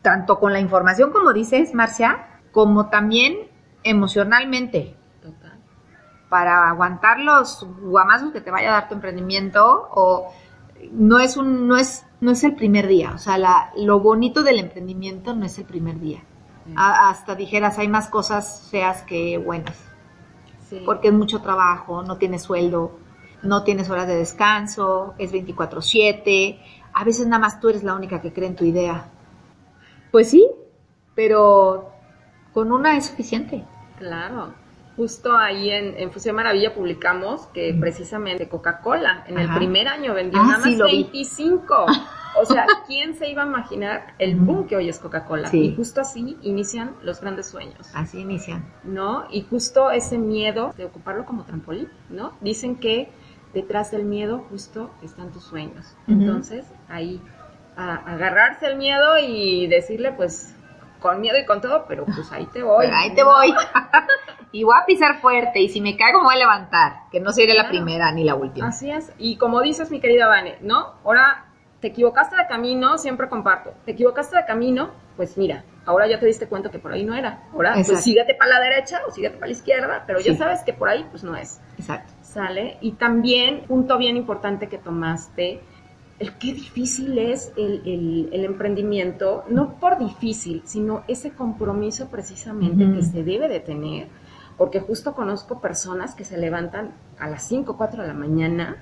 tanto 0.00 0.40
con 0.40 0.54
la 0.54 0.60
información 0.60 1.12
como 1.12 1.34
dices, 1.34 1.74
Marcia, 1.74 2.40
como 2.50 2.88
también 2.88 3.36
emocionalmente. 3.82 4.96
Para 6.34 6.68
aguantar 6.68 7.20
los 7.20 7.64
guamazos 7.80 8.32
que 8.32 8.40
te 8.40 8.50
vaya 8.50 8.70
a 8.70 8.72
dar 8.72 8.88
tu 8.88 8.94
emprendimiento 8.94 9.88
o 9.92 10.32
no 10.90 11.20
es 11.20 11.36
un 11.36 11.68
no 11.68 11.76
es 11.76 12.04
no 12.20 12.32
es 12.32 12.42
el 12.42 12.56
primer 12.56 12.88
día, 12.88 13.12
o 13.14 13.18
sea, 13.18 13.38
la, 13.38 13.70
lo 13.76 14.00
bonito 14.00 14.42
del 14.42 14.58
emprendimiento 14.58 15.32
no 15.32 15.46
es 15.46 15.56
el 15.58 15.64
primer 15.64 16.00
día. 16.00 16.24
hasta 16.74 17.36
dijeras, 17.36 17.78
hay 17.78 17.86
más 17.86 18.08
cosas 18.08 18.66
feas 18.68 19.02
que 19.02 19.38
buenas. 19.38 19.76
Porque 20.84 21.06
es 21.06 21.14
mucho 21.14 21.40
trabajo, 21.40 22.02
no 22.02 22.16
tienes 22.16 22.42
sueldo, 22.42 22.98
no 23.44 23.62
tienes 23.62 23.88
horas 23.90 24.08
de 24.08 24.16
descanso, 24.16 25.14
es 25.18 25.32
24/7, 25.32 26.58
a 26.94 27.04
veces 27.04 27.28
nada 27.28 27.38
más 27.38 27.60
tú 27.60 27.68
eres 27.68 27.84
la 27.84 27.94
única 27.94 28.20
que 28.20 28.32
cree 28.32 28.48
en 28.48 28.56
tu 28.56 28.64
idea. 28.64 29.04
Pues 30.10 30.30
sí, 30.30 30.50
pero 31.14 31.92
con 32.52 32.72
una 32.72 32.96
es 32.96 33.06
suficiente. 33.06 33.64
Claro. 33.98 34.63
Justo 34.96 35.36
ahí 35.36 35.70
en, 35.70 35.98
en 35.98 36.12
Fusión 36.12 36.36
Maravilla 36.36 36.72
publicamos 36.74 37.46
que 37.48 37.74
precisamente 37.78 38.48
Coca-Cola 38.48 39.24
en 39.26 39.38
el 39.38 39.52
primer 39.54 39.88
año 39.88 40.14
vendió 40.14 40.40
Ah, 40.40 40.44
nada 40.46 40.58
más 40.58 40.64
sí, 40.68 40.76
lo 40.76 40.86
vi. 40.86 41.02
25. 41.04 41.86
O 42.40 42.44
sea, 42.46 42.64
¿quién 42.86 43.14
se 43.16 43.28
iba 43.28 43.42
a 43.42 43.46
imaginar 43.46 44.14
el 44.18 44.36
boom 44.36 44.66
que 44.68 44.76
hoy 44.76 44.88
es 44.88 44.98
Coca-Cola? 45.00 45.48
Sí. 45.48 45.58
Y 45.66 45.76
justo 45.76 46.00
así 46.00 46.36
inician 46.42 46.94
los 47.02 47.20
grandes 47.20 47.46
sueños. 47.46 47.90
Así 47.94 48.20
inician. 48.20 48.64
¿no? 48.84 49.26
Y 49.30 49.42
justo 49.42 49.90
ese 49.90 50.16
miedo 50.18 50.72
de 50.76 50.84
ocuparlo 50.84 51.24
como 51.24 51.44
trampolín, 51.44 51.88
¿no? 52.08 52.32
Dicen 52.40 52.76
que 52.76 53.08
detrás 53.52 53.90
del 53.90 54.04
miedo 54.04 54.44
justo 54.50 54.90
están 55.02 55.30
tus 55.32 55.44
sueños. 55.44 55.96
Entonces, 56.08 56.64
ahí, 56.88 57.20
a- 57.76 57.96
agarrarse 57.96 58.66
el 58.66 58.76
miedo 58.76 59.18
y 59.20 59.66
decirle, 59.66 60.12
pues, 60.12 60.53
con 61.04 61.20
miedo 61.20 61.38
y 61.38 61.44
con 61.44 61.60
todo, 61.60 61.84
pero 61.86 62.06
pues 62.06 62.32
ahí 62.32 62.46
te 62.46 62.62
voy. 62.62 62.86
Pero 62.86 62.96
ahí 62.96 63.14
te 63.14 63.22
voy. 63.22 63.54
y 64.52 64.64
voy 64.64 64.74
a 64.80 64.86
pisar 64.86 65.20
fuerte 65.20 65.60
y 65.60 65.68
si 65.68 65.82
me 65.82 65.98
caigo 65.98 66.20
me 66.20 66.24
voy 66.24 66.36
a 66.36 66.38
levantar, 66.38 66.92
que 67.12 67.20
no 67.20 67.30
seré 67.30 67.52
la 67.52 67.68
primera 67.68 68.10
ni 68.10 68.24
la 68.24 68.34
última. 68.34 68.68
Así 68.68 68.90
es. 68.90 69.12
Y 69.18 69.36
como 69.36 69.60
dices, 69.60 69.90
mi 69.90 70.00
querida 70.00 70.28
Vane, 70.28 70.56
¿no? 70.62 70.94
Ahora, 71.04 71.44
te 71.80 71.88
equivocaste 71.88 72.36
de 72.36 72.46
camino, 72.46 72.96
siempre 72.96 73.28
comparto. 73.28 73.74
Te 73.84 73.92
equivocaste 73.92 74.34
de 74.34 74.46
camino, 74.46 74.92
pues 75.18 75.36
mira, 75.36 75.62
ahora 75.84 76.08
ya 76.08 76.18
te 76.18 76.24
diste 76.24 76.46
cuenta 76.46 76.70
que 76.70 76.78
por 76.78 76.94
ahí 76.94 77.04
no 77.04 77.14
era. 77.14 77.42
Ahora, 77.52 77.72
Exacto. 77.72 77.92
pues 77.92 78.04
síguete 78.04 78.34
para 78.34 78.52
la 78.52 78.60
derecha 78.60 79.02
o 79.06 79.10
síguete 79.10 79.36
para 79.36 79.48
la 79.48 79.52
izquierda, 79.52 80.04
pero 80.06 80.20
ya 80.20 80.34
sabes 80.34 80.62
que 80.62 80.72
por 80.72 80.88
ahí, 80.88 81.06
pues 81.10 81.22
no 81.22 81.36
es. 81.36 81.60
Exacto. 81.76 82.14
¿Sale? 82.22 82.78
Y 82.80 82.92
también, 82.92 83.64
punto 83.66 83.98
bien 83.98 84.16
importante 84.16 84.70
que 84.70 84.78
tomaste, 84.78 85.60
el 86.18 86.32
qué 86.38 86.52
difícil 86.52 87.18
es 87.18 87.52
el, 87.56 87.82
el- 87.86 88.28
el 88.32 88.44
emprendimiento, 88.44 89.44
no 89.48 89.74
por 89.80 89.98
difícil, 89.98 90.62
sino 90.64 91.02
ese 91.08 91.32
compromiso 91.32 92.08
precisamente 92.08 92.84
que 92.94 93.02
se 93.02 93.22
debe 93.24 93.48
de 93.48 93.60
tener, 93.60 94.08
porque 94.56 94.80
justo 94.80 95.14
conozco 95.14 95.60
personas 95.60 96.14
que 96.14 96.24
se 96.24 96.38
levantan 96.38 96.92
a 97.18 97.28
las 97.28 97.42
5 97.48 97.72
o 97.72 97.76
4 97.76 98.02
de 98.02 98.08
la 98.08 98.14
mañana 98.14 98.76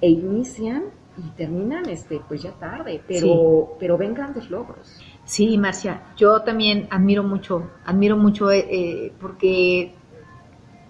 e 0.00 0.08
inician 0.10 0.84
y 1.18 1.28
terminan 1.36 1.88
este 1.88 2.20
pues 2.26 2.42
ya 2.42 2.52
tarde, 2.52 3.02
pero, 3.06 3.76
pero 3.78 3.98
ven 3.98 4.14
grandes 4.14 4.50
logros. 4.50 5.00
Sí, 5.24 5.58
Marcia, 5.58 6.02
yo 6.16 6.42
también 6.42 6.86
admiro 6.90 7.22
mucho, 7.22 7.70
admiro 7.84 8.16
mucho 8.16 8.50
eh, 8.50 8.66
eh, 8.70 9.12
porque, 9.20 9.94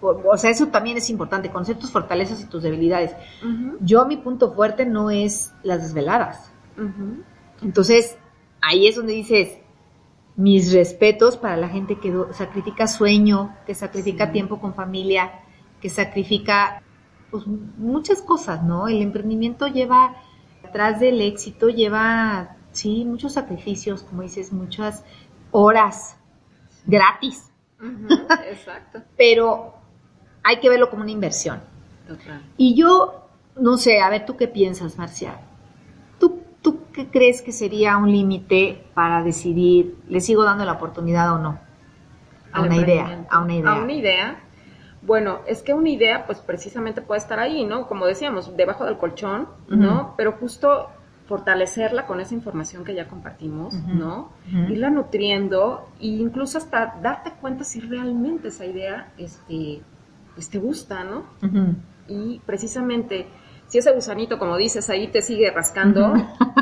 o, 0.02 0.36
sea, 0.36 0.50
eso 0.50 0.66
también 0.68 0.96
es 0.96 1.08
importante, 1.10 1.50
conocer 1.50 1.78
tus 1.78 1.90
fortalezas 1.90 2.42
y 2.42 2.46
tus 2.46 2.62
debilidades. 2.62 3.12
Yo 3.80 4.04
mi 4.06 4.16
punto 4.16 4.52
fuerte 4.52 4.84
no 4.84 5.10
es 5.10 5.52
las 5.62 5.82
desveladas. 5.82 6.52
Entonces, 7.62 8.18
ahí 8.60 8.86
es 8.86 8.96
donde 8.96 9.12
dices, 9.12 9.58
mis 10.36 10.72
respetos 10.72 11.36
para 11.36 11.56
la 11.56 11.68
gente 11.68 11.98
que 11.98 12.12
sacrifica 12.32 12.86
sueño, 12.86 13.54
que 13.66 13.74
sacrifica 13.74 14.26
Sí. 14.26 14.32
tiempo 14.32 14.60
con 14.60 14.74
familia, 14.74 15.30
que 15.80 15.88
sacrifica 15.90 16.82
pues, 17.30 17.46
muchas 17.46 18.22
cosas, 18.22 18.62
¿no? 18.62 18.88
El 18.88 19.02
emprendimiento 19.02 19.66
lleva, 19.66 20.16
atrás 20.66 21.00
del 21.00 21.20
éxito, 21.20 21.68
lleva, 21.68 22.56
sí, 22.72 23.04
muchos 23.04 23.32
sacrificios, 23.34 24.02
como 24.02 24.22
dices, 24.22 24.52
muchas 24.52 25.04
horas 25.50 26.16
gratis, 26.86 27.50
Exacto. 28.50 29.02
pero 29.16 29.74
hay 30.42 30.60
que 30.60 30.68
verlo 30.68 30.90
como 30.90 31.02
una 31.02 31.10
inversión. 31.10 31.60
Total. 32.06 32.42
Y 32.56 32.74
yo, 32.74 33.28
no 33.56 33.76
sé, 33.76 34.00
a 34.00 34.10
ver, 34.10 34.26
¿tú 34.26 34.36
qué 34.36 34.48
piensas, 34.48 34.98
Marcia? 34.98 35.40
¿Tú, 36.18 36.40
tú 36.62 36.80
qué 36.92 37.08
crees 37.08 37.42
que 37.42 37.52
sería 37.52 37.96
un 37.96 38.10
límite 38.10 38.84
para 38.94 39.22
decidir, 39.22 39.96
le 40.08 40.20
sigo 40.20 40.44
dando 40.44 40.64
la 40.64 40.72
oportunidad 40.72 41.32
o 41.34 41.38
no? 41.38 41.58
A 42.52 42.62
una 42.62 42.76
idea, 42.76 43.26
a 43.30 43.38
una 43.40 43.54
idea. 43.54 43.72
A 43.72 43.82
una 43.82 43.92
idea. 43.92 44.40
Bueno, 45.00 45.40
es 45.46 45.62
que 45.62 45.74
una 45.74 45.88
idea, 45.88 46.26
pues 46.26 46.40
precisamente 46.40 47.00
puede 47.00 47.18
estar 47.18 47.38
ahí, 47.40 47.64
¿no? 47.64 47.88
Como 47.88 48.06
decíamos, 48.06 48.56
debajo 48.56 48.84
del 48.84 48.98
colchón, 48.98 49.48
¿no? 49.68 50.14
Pero 50.16 50.32
justo 50.32 50.88
fortalecerla 51.26 52.06
con 52.06 52.20
esa 52.20 52.34
información 52.34 52.84
que 52.84 52.94
ya 52.94 53.08
compartimos. 53.08 53.72
¿no? 53.74 54.32
Irla 54.68 54.90
nutriendo 54.90 55.88
e 55.98 56.08
incluso 56.08 56.58
hasta 56.58 56.98
darte 57.00 57.32
cuenta 57.40 57.64
si 57.64 57.80
realmente 57.80 58.48
esa 58.48 58.66
idea, 58.66 59.12
este, 59.16 59.80
pues 60.34 60.48
te 60.50 60.58
gusta, 60.58 61.04
¿no? 61.04 61.24
Y 62.08 62.40
precisamente, 62.46 63.26
si 63.66 63.78
ese 63.78 63.92
gusanito, 63.92 64.38
como 64.38 64.56
dices, 64.56 64.88
ahí 64.90 65.08
te 65.08 65.22
sigue 65.22 65.50
rascando, 65.50 66.12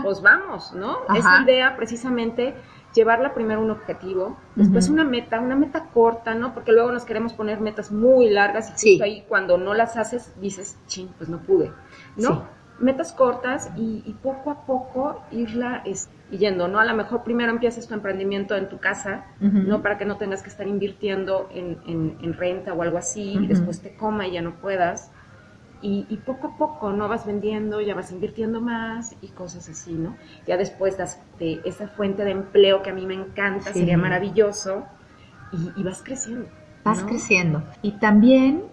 pues 0.02 0.22
vamos, 0.22 0.72
¿no? 0.74 0.98
Ajá. 1.08 1.18
Esa 1.18 1.42
idea, 1.42 1.76
precisamente, 1.76 2.54
llevarla 2.94 3.34
primero 3.34 3.60
un 3.60 3.70
objetivo, 3.70 4.36
después 4.56 4.88
una 4.88 5.04
meta, 5.04 5.40
una 5.40 5.56
meta 5.56 5.86
corta, 5.94 6.34
¿no? 6.34 6.52
Porque 6.54 6.72
luego 6.72 6.90
nos 6.92 7.04
queremos 7.04 7.32
poner 7.34 7.60
metas 7.60 7.92
muy 7.92 8.28
largas 8.30 8.70
y 8.70 8.78
Sí. 8.78 8.90
justo 8.92 9.04
ahí 9.04 9.24
cuando 9.28 9.58
no 9.58 9.74
las 9.74 9.96
haces 9.96 10.32
dices, 10.40 10.76
chin, 10.86 11.08
pues 11.16 11.28
no 11.30 11.38
pude, 11.38 11.72
¿no? 12.16 12.28
Sí. 12.28 12.40
Metas 12.80 13.12
cortas 13.12 13.70
y, 13.76 14.02
y 14.06 14.14
poco 14.14 14.50
a 14.50 14.64
poco 14.66 15.26
irla 15.30 15.82
es, 15.84 16.08
yendo, 16.30 16.68
¿no? 16.68 16.78
A 16.80 16.84
lo 16.84 16.94
mejor 16.94 17.22
primero 17.24 17.52
empiezas 17.52 17.86
tu 17.86 17.94
emprendimiento 17.94 18.56
en 18.56 18.68
tu 18.68 18.78
casa, 18.80 19.26
Ujú. 19.40 19.58
¿no? 19.68 19.82
Para 19.82 19.98
que 19.98 20.04
no 20.06 20.16
tengas 20.16 20.42
que 20.42 20.48
estar 20.50 20.66
invirtiendo 20.66 21.48
en, 21.52 21.78
en- 21.86 22.16
en 22.22 22.32
renta 22.34 22.72
o 22.72 22.82
algo 22.82 22.98
así, 22.98 23.34
Ujú. 23.34 23.44
y 23.44 23.46
después 23.48 23.82
te 23.82 23.94
coma 23.96 24.26
y 24.28 24.32
ya 24.32 24.42
no 24.42 24.60
puedas. 24.60 25.10
Y, 25.82 26.06
y 26.10 26.18
poco 26.18 26.48
a 26.48 26.56
poco, 26.58 26.92
¿no? 26.92 27.08
Vas 27.08 27.24
vendiendo, 27.26 27.80
ya 27.80 27.94
vas 27.94 28.12
invirtiendo 28.12 28.60
más 28.60 29.16
y 29.22 29.28
cosas 29.28 29.68
así, 29.68 29.94
¿no? 29.94 30.18
Ya 30.46 30.56
después 30.58 30.98
das 30.98 31.18
de 31.38 31.62
esa 31.64 31.88
fuente 31.88 32.24
de 32.24 32.32
empleo 32.32 32.82
que 32.82 32.90
a 32.90 32.94
mí 32.94 33.06
me 33.06 33.14
encanta, 33.14 33.72
Sí. 33.72 33.80
sería 33.80 33.96
maravilloso, 33.96 34.86
y, 35.52 35.72
y 35.74 35.82
vas 35.82 36.02
creciendo. 36.02 36.48
Vas 36.84 37.00
¿no? 37.00 37.06
creciendo. 37.06 37.62
Y 37.82 37.92
también, 37.98 38.64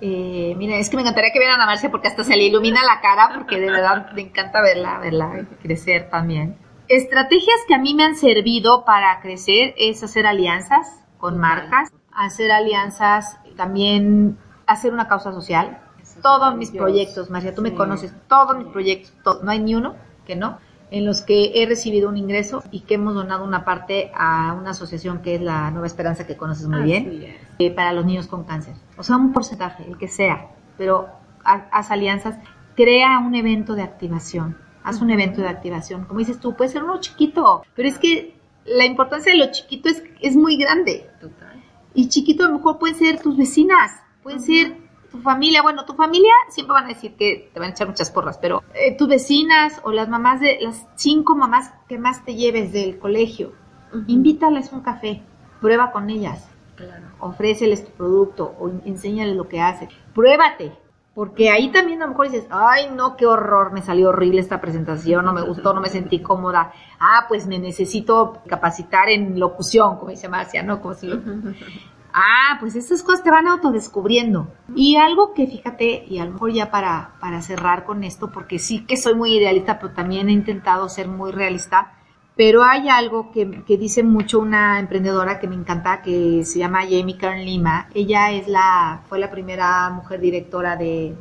eh, 0.00 0.54
mira, 0.56 0.76
es 0.76 0.88
que 0.90 0.96
me 0.96 1.02
encantaría 1.02 1.30
que 1.32 1.38
vieran 1.38 1.60
a 1.60 1.66
Marcia 1.66 1.90
porque 1.90 2.08
hasta 2.08 2.24
se 2.24 2.36
le 2.36 2.44
ilumina 2.44 2.82
la 2.84 3.00
cara 3.00 3.30
porque 3.34 3.60
de 3.60 3.70
verdad 3.70 4.10
me 4.14 4.22
encanta 4.22 4.60
verla, 4.62 4.98
verla 4.98 5.46
crecer 5.62 6.08
también. 6.10 6.56
Estrategias 6.88 7.56
que 7.68 7.74
a 7.74 7.78
mí 7.78 7.94
me 7.94 8.04
han 8.04 8.16
servido 8.16 8.84
para 8.84 9.20
crecer 9.20 9.74
es 9.76 10.02
hacer 10.02 10.26
alianzas 10.26 11.04
con 11.18 11.38
marcas, 11.38 11.90
hacer 12.12 12.50
alianzas, 12.50 13.38
también 13.56 14.38
hacer 14.66 14.92
una 14.92 15.06
causa 15.06 15.32
social. 15.32 15.78
Todos 16.22 16.56
mis 16.56 16.70
proyectos, 16.78 17.30
Marcia, 17.30 17.54
tú 17.54 17.62
me 17.62 17.74
conoces, 17.74 18.12
todos 18.28 18.56
mis 18.58 18.66
proyectos, 18.68 19.12
to- 19.22 19.40
no 19.44 19.50
hay 19.52 19.60
ni 19.60 19.74
uno 19.74 19.94
que 20.26 20.34
no, 20.34 20.58
en 20.90 21.04
los 21.04 21.22
que 21.22 21.52
he 21.62 21.66
recibido 21.66 22.08
un 22.08 22.16
ingreso 22.16 22.62
y 22.70 22.80
que 22.80 22.94
hemos 22.94 23.14
donado 23.14 23.44
una 23.44 23.64
parte 23.64 24.10
a 24.14 24.54
una 24.58 24.70
asociación 24.70 25.22
que 25.22 25.36
es 25.36 25.40
la 25.40 25.70
Nueva 25.70 25.86
Esperanza 25.86 26.26
que 26.26 26.36
conoces 26.36 26.66
muy 26.66 26.82
bien 26.82 27.06
Así 27.08 27.24
es. 27.26 27.36
eh, 27.58 27.70
para 27.70 27.92
los 27.92 28.04
niños 28.04 28.26
con 28.26 28.44
cáncer. 28.44 28.74
O 28.96 29.02
sea, 29.02 29.16
un 29.16 29.32
porcentaje, 29.32 29.84
el 29.86 29.96
que 29.98 30.08
sea, 30.08 30.48
pero 30.76 31.08
ha- 31.44 31.68
haz 31.70 31.90
alianzas, 31.90 32.36
crea 32.74 33.18
un 33.20 33.34
evento 33.34 33.74
de 33.74 33.82
activación, 33.82 34.56
haz 34.82 35.00
un 35.00 35.10
evento 35.10 35.40
de 35.42 35.48
activación. 35.48 36.04
Como 36.06 36.18
dices 36.18 36.40
tú, 36.40 36.54
puede 36.56 36.70
ser 36.70 36.82
uno 36.82 37.00
chiquito, 37.00 37.62
pero 37.74 37.88
es 37.88 37.98
que 37.98 38.34
la 38.64 38.84
importancia 38.84 39.32
de 39.32 39.38
lo 39.38 39.50
chiquito 39.52 39.88
es, 39.88 40.02
es 40.20 40.34
muy 40.36 40.56
grande. 40.56 41.08
Total. 41.20 41.62
Y 41.94 42.08
chiquito 42.08 42.44
a 42.44 42.48
lo 42.48 42.54
mejor 42.54 42.78
pueden 42.78 42.96
ser 42.96 43.20
tus 43.20 43.36
vecinas, 43.36 43.92
pueden 44.22 44.40
ser 44.40 44.76
tu 45.10 45.20
familia. 45.20 45.62
Bueno, 45.62 45.84
tu 45.84 45.94
familia 45.94 46.32
siempre 46.50 46.74
van 46.74 46.84
a 46.84 46.88
decir 46.88 47.14
que 47.16 47.50
te 47.52 47.60
van 47.60 47.70
a 47.70 47.72
echar 47.72 47.88
muchas 47.88 48.10
porras, 48.10 48.38
pero 48.38 48.62
eh, 48.74 48.96
tus 48.96 49.08
vecinas 49.08 49.80
o 49.84 49.92
las 49.92 50.08
mamás 50.08 50.40
de 50.40 50.58
las 50.60 50.86
cinco 50.96 51.34
mamás 51.36 51.72
que 51.88 51.98
más 51.98 52.24
te 52.24 52.34
lleves 52.34 52.72
del 52.72 52.98
colegio, 52.98 53.52
Ujú. 53.92 54.04
invítalas 54.06 54.72
un 54.72 54.80
café, 54.80 55.22
prueba 55.60 55.90
con 55.92 56.10
ellas 56.10 56.46
Claro. 56.76 57.06
ofréceles 57.18 57.84
tu 57.84 57.90
producto 57.92 58.54
o 58.58 58.70
enséñales 58.86 59.36
lo 59.36 59.48
que 59.48 59.60
hace. 59.60 59.88
Pruébate, 60.14 60.72
porque 61.14 61.50
ahí 61.50 61.70
también 61.70 62.00
a 62.00 62.06
lo 62.06 62.12
mejor 62.12 62.30
dices, 62.30 62.46
ay 62.50 62.88
no, 62.94 63.16
qué 63.16 63.26
horror, 63.26 63.72
me 63.72 63.82
salió 63.82 64.08
horrible 64.08 64.40
esta 64.40 64.60
presentación, 64.62 65.24
no 65.26 65.32
me 65.34 65.42
gustó, 65.42 65.74
no 65.74 65.80
me 65.82 65.90
sentí 65.90 66.20
cómoda. 66.20 66.72
Ah, 66.98 67.26
pues 67.28 67.46
me 67.46 67.58
necesito 67.58 68.38
capacitar 68.46 69.10
en 69.10 69.38
locución, 69.38 69.96
como 69.98 70.10
dice 70.10 70.28
Marcia, 70.30 70.62
¿no? 70.62 70.80
Como 70.80 70.94
si 70.94 71.08
lo- 71.08 71.20
Ah, 72.12 72.56
pues 72.60 72.74
estas 72.76 73.02
cosas 73.02 73.22
te 73.22 73.30
van 73.30 73.46
autodescubriendo. 73.46 74.48
Y 74.74 74.96
algo 74.96 75.32
que 75.34 75.46
fíjate, 75.46 76.04
y 76.08 76.18
a 76.18 76.24
lo 76.24 76.32
mejor 76.32 76.52
ya 76.52 76.70
para, 76.70 77.12
para 77.20 77.42
cerrar 77.42 77.84
con 77.84 78.04
esto, 78.04 78.30
porque 78.32 78.58
sí 78.58 78.84
que 78.86 78.96
soy 78.96 79.14
muy 79.14 79.36
idealista, 79.36 79.78
pero 79.78 79.92
también 79.94 80.28
he 80.28 80.32
intentado 80.32 80.88
ser 80.88 81.08
muy 81.08 81.30
realista, 81.32 81.92
pero 82.36 82.62
hay 82.64 82.88
algo 82.88 83.30
que, 83.32 83.62
que 83.64 83.76
dice 83.76 84.02
mucho 84.02 84.40
una 84.40 84.78
emprendedora 84.80 85.38
que 85.38 85.46
me 85.48 85.54
encanta, 85.56 86.02
que 86.02 86.44
se 86.44 86.58
llama 86.58 86.82
Jamie 86.82 87.18
Kern 87.18 87.44
Lima. 87.44 87.88
Ella 87.94 88.30
es 88.32 88.48
la, 88.48 89.02
fue 89.08 89.18
la 89.18 89.30
primera 89.30 89.90
mujer 89.90 90.20
directora 90.20 90.76
de, 90.76 91.14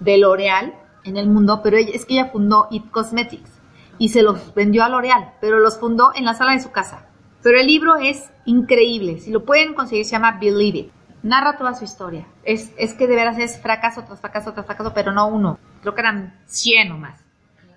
de 0.00 0.18
L'Oreal 0.18 0.74
en 1.04 1.16
el 1.16 1.28
mundo, 1.28 1.60
pero 1.62 1.76
ella- 1.76 1.92
es 1.94 2.04
que 2.04 2.14
ella 2.14 2.30
fundó 2.32 2.66
It 2.70 2.90
Cosmetics 2.90 3.50
y 3.98 4.08
se 4.10 4.22
los 4.22 4.54
vendió 4.54 4.82
a 4.84 4.88
L'Oreal, 4.88 5.34
pero 5.40 5.60
los 5.60 5.78
fundó 5.78 6.10
en 6.14 6.24
la 6.24 6.34
sala 6.34 6.52
de 6.52 6.60
su 6.60 6.70
casa. 6.72 7.05
Pero 7.46 7.60
el 7.60 7.68
libro 7.68 7.94
es 7.94 8.28
increíble. 8.44 9.20
Si 9.20 9.30
lo 9.30 9.44
pueden 9.44 9.74
conseguir, 9.74 10.04
se 10.04 10.10
llama 10.10 10.36
Believe 10.40 10.78
It. 10.78 10.90
Narra 11.22 11.56
toda 11.56 11.74
su 11.74 11.84
historia. 11.84 12.26
Es, 12.42 12.72
es 12.76 12.92
que 12.92 13.06
de 13.06 13.14
veras 13.14 13.38
es 13.38 13.60
fracaso 13.60 14.02
tras 14.02 14.20
fracaso 14.20 14.52
tras 14.52 14.66
fracaso, 14.66 14.92
pero 14.92 15.12
no 15.12 15.28
uno. 15.28 15.56
Creo 15.80 15.94
que 15.94 16.00
eran 16.00 16.40
100 16.46 16.90
o 16.90 16.98
más. 16.98 17.24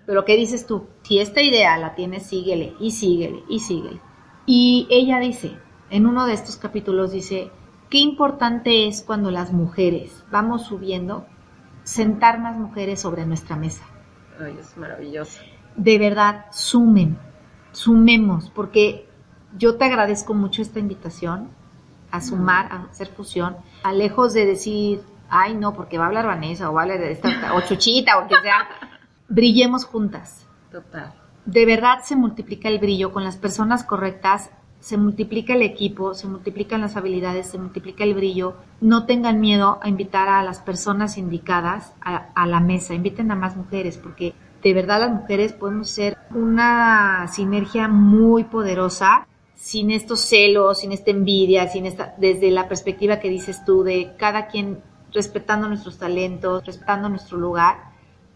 Pero 0.08 0.26
¿qué 0.26 0.36
dices 0.38 0.66
tú? 0.66 0.88
Si 1.04 1.20
esta 1.20 1.44
idea 1.44 1.78
la 1.78 1.94
tienes, 1.94 2.26
síguele 2.26 2.74
y 2.80 2.90
síguele 2.90 3.44
y 3.48 3.60
síguele. 3.60 4.00
Y 4.48 4.88
ella 4.90 5.20
dice, 5.20 5.56
en 5.92 6.08
uno 6.08 6.26
de 6.26 6.34
estos 6.34 6.56
capítulos 6.56 7.12
dice, 7.12 7.52
qué 7.92 8.00
importante 8.00 8.88
es 8.88 9.04
cuando 9.04 9.30
las 9.30 9.54
mujeres 9.54 10.24
vamos 10.32 10.66
subiendo, 10.66 11.28
sentar 11.84 12.40
más 12.40 12.58
mujeres 12.58 13.02
sobre 13.02 13.24
nuestra 13.28 13.56
mesa. 13.56 13.84
Ay, 14.40 14.58
es 14.60 14.76
maravilloso. 14.78 15.44
De 15.76 16.00
verdad, 16.00 16.48
sumen, 16.50 17.20
sumemos, 17.72 18.50
porque 18.50 19.09
yo 19.58 19.76
te 19.76 19.86
agradezco 19.86 20.34
mucho 20.34 20.62
esta 20.62 20.80
invitación 20.80 21.50
a 22.12 22.22
sumar, 22.22 22.72
a 22.72 22.84
hacer 22.92 23.08
fusión, 23.08 23.58
a 23.84 23.94
lejos 23.94 24.34
de 24.34 24.46
decir, 24.46 25.02
ay 25.30 25.56
no, 25.56 25.74
porque 25.74 25.98
va 25.98 26.06
a 26.06 26.08
hablar 26.08 26.26
Vanessa 26.26 26.70
o 26.70 26.74
va 26.74 26.82
a 26.82 26.84
hablar 26.84 27.00
de 27.00 27.12
esta, 27.12 27.54
o 27.54 27.62
Chuchita 27.62 28.18
o 28.20 28.28
que 28.28 28.36
sea, 28.42 28.68
brillemos 29.28 29.86
juntas. 29.86 30.46
Total. 30.72 31.14
De 31.46 31.66
verdad 31.66 32.00
se 32.04 32.16
multiplica 32.16 32.70
el 32.70 32.80
brillo 32.80 33.12
con 33.12 33.24
las 33.24 33.38
personas 33.38 33.84
correctas, 33.84 34.52
se 34.80 34.98
multiplica 34.98 35.54
el 35.54 35.62
equipo, 35.62 36.14
se 36.14 36.28
multiplican 36.28 36.82
las 36.82 36.96
habilidades, 36.96 37.48
se 37.48 37.58
multiplica 37.58 38.04
el 38.04 38.14
brillo. 38.14 38.56
No 38.80 39.06
tengan 39.06 39.42
miedo 39.42 39.80
a 39.82 39.90
invitar 39.90 40.30
a 40.30 40.44
las 40.44 40.60
personas 40.60 41.18
indicadas 41.18 41.94
a, 42.02 42.30
a 42.34 42.48
la 42.48 42.60
mesa, 42.60 42.94
inviten 42.94 43.30
a 43.32 43.36
más 43.36 43.58
mujeres, 43.58 43.98
porque 43.98 44.34
de 44.64 44.74
verdad 44.74 45.02
las 45.02 45.12
mujeres 45.12 45.54
podemos 45.54 45.90
ser 45.90 46.18
una 46.34 47.28
sinergia 47.28 47.88
muy 47.88 48.46
poderosa 48.46 49.28
sin 49.60 49.92
estos 49.92 50.22
celos, 50.22 50.80
sin 50.80 50.94
esta 50.94 51.12
envidia, 51.12 51.68
sin 51.68 51.86
esta, 51.86 52.16
desde 52.18 52.50
la 52.50 52.70
perspectiva 52.70 53.20
que 53.20 53.30
dices 53.30 53.66
tú 53.66 53.84
de 53.84 54.14
cada 54.18 54.48
quien 54.48 54.82
respetando 55.14 55.68
nuestros 55.68 55.98
talentos, 55.98 56.66
respetando 56.66 57.10
nuestro 57.10 57.38
lugar, 57.38 57.92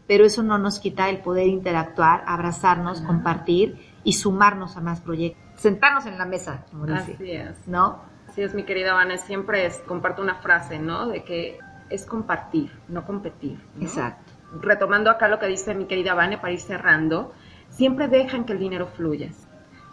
pero 0.05 0.25
eso 0.25 0.43
no 0.43 0.57
nos 0.57 0.79
quita 0.79 1.09
el 1.09 1.19
poder 1.19 1.47
interactuar, 1.47 2.25
abrazarnos, 2.27 2.99
compartir 2.99 3.79
y 4.03 4.13
sumarnos 4.13 4.75
a 4.75 4.81
más 4.81 4.99
proyectos, 4.99 5.41
sentarnos 5.61 6.05
en 6.07 6.17
la 6.17 6.25
mesa, 6.25 6.65
como 6.69 6.87
dice, 6.87 7.13
Así 7.13 7.31
es. 7.31 7.67
¿no? 7.67 8.01
Así 8.27 8.41
es, 8.41 8.53
mi 8.53 8.63
querida 8.63 8.93
Vanessa, 8.93 9.25
siempre 9.25 9.65
es, 9.65 9.77
comparto 9.87 10.21
una 10.21 10.35
frase, 10.35 10.77
¿no? 10.77 11.07
De 11.07 11.23
que 11.23 11.57
es 11.89 12.05
compartir, 12.05 12.69
no 12.89 13.05
competir. 13.05 13.57
¿no? 13.77 13.85
Exacto. 13.85 14.33
Retomando 14.59 15.09
acá 15.09 15.29
lo 15.29 15.39
que 15.39 15.47
dice 15.47 15.73
mi 15.73 15.85
querida 15.85 16.15
Vane 16.15 16.37
para 16.37 16.51
ir 16.51 16.59
cerrando, 16.59 17.31
siempre 17.69 18.09
dejan 18.09 18.43
que 18.43 18.51
el 18.51 18.59
dinero 18.59 18.87
fluya. 18.87 19.29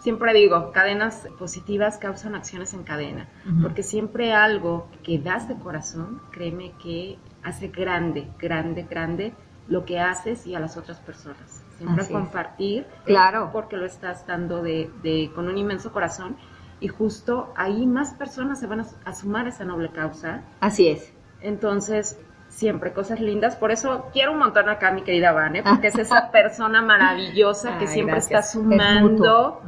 Siempre 0.01 0.33
digo, 0.33 0.73
cadenas 0.73 1.29
positivas 1.39 1.99
causan 1.99 2.35
acciones 2.35 2.73
en 2.75 2.83
cadena, 2.85 3.29
porque 3.63 3.83
siempre 3.83 4.33
algo 4.33 4.89
que 5.03 5.19
das 5.19 5.47
de 5.47 5.57
corazón, 5.57 6.21
créeme 6.33 6.73
que 6.83 7.19
hace 7.43 7.69
grande, 7.69 8.29
grande, 8.39 8.87
grande 8.89 9.35
lo 9.69 9.85
que 9.85 10.01
haces 10.01 10.47
y 10.47 10.55
a 10.55 10.61
las 10.61 10.77
otras 10.77 10.99
personas. 11.01 11.63
Siempre 11.79 12.03
Así 12.05 12.13
compartir, 12.13 12.87
Claro. 13.05 13.51
porque 13.53 13.77
lo 13.77 13.85
estás 13.87 14.27
dando 14.27 14.63
de, 14.63 14.91
de- 15.03 15.31
con 15.35 15.49
un 15.49 15.57
inmenso 15.59 15.93
corazón 15.93 16.37
y 16.81 16.89
justo 16.89 17.53
ahí 17.57 17.87
más 17.87 18.15
personas 18.15 18.59
se 18.59 18.67
van 18.67 18.81
a, 18.81 18.87
a 19.05 19.15
sumar 19.15 19.47
a 19.47 19.49
esa 19.51 19.65
noble 19.65 19.91
causa. 19.91 20.43
Así 20.61 20.89
es. 20.89 21.13
Entonces, 21.43 22.19
siempre 22.49 22.93
cosas 22.93 23.21
lindas. 23.21 23.55
Por 23.57 23.71
eso 23.71 24.09
quiero 24.13 24.33
un 24.33 24.39
montón 24.39 24.69
acá 24.69 24.91
mi 24.93 25.03
querida 25.03 25.33
Vane, 25.33 25.63
porque 25.69 25.89
es 25.89 25.99
esa 25.99 26.31
persona 26.31 26.83
maravillosa 26.83 27.79
que 27.79 27.85
Ay, 27.87 27.93
siempre 27.93 28.15
gracias. 28.15 28.47
está 28.47 28.59
Es 28.59 28.65
sumando. 28.65 29.63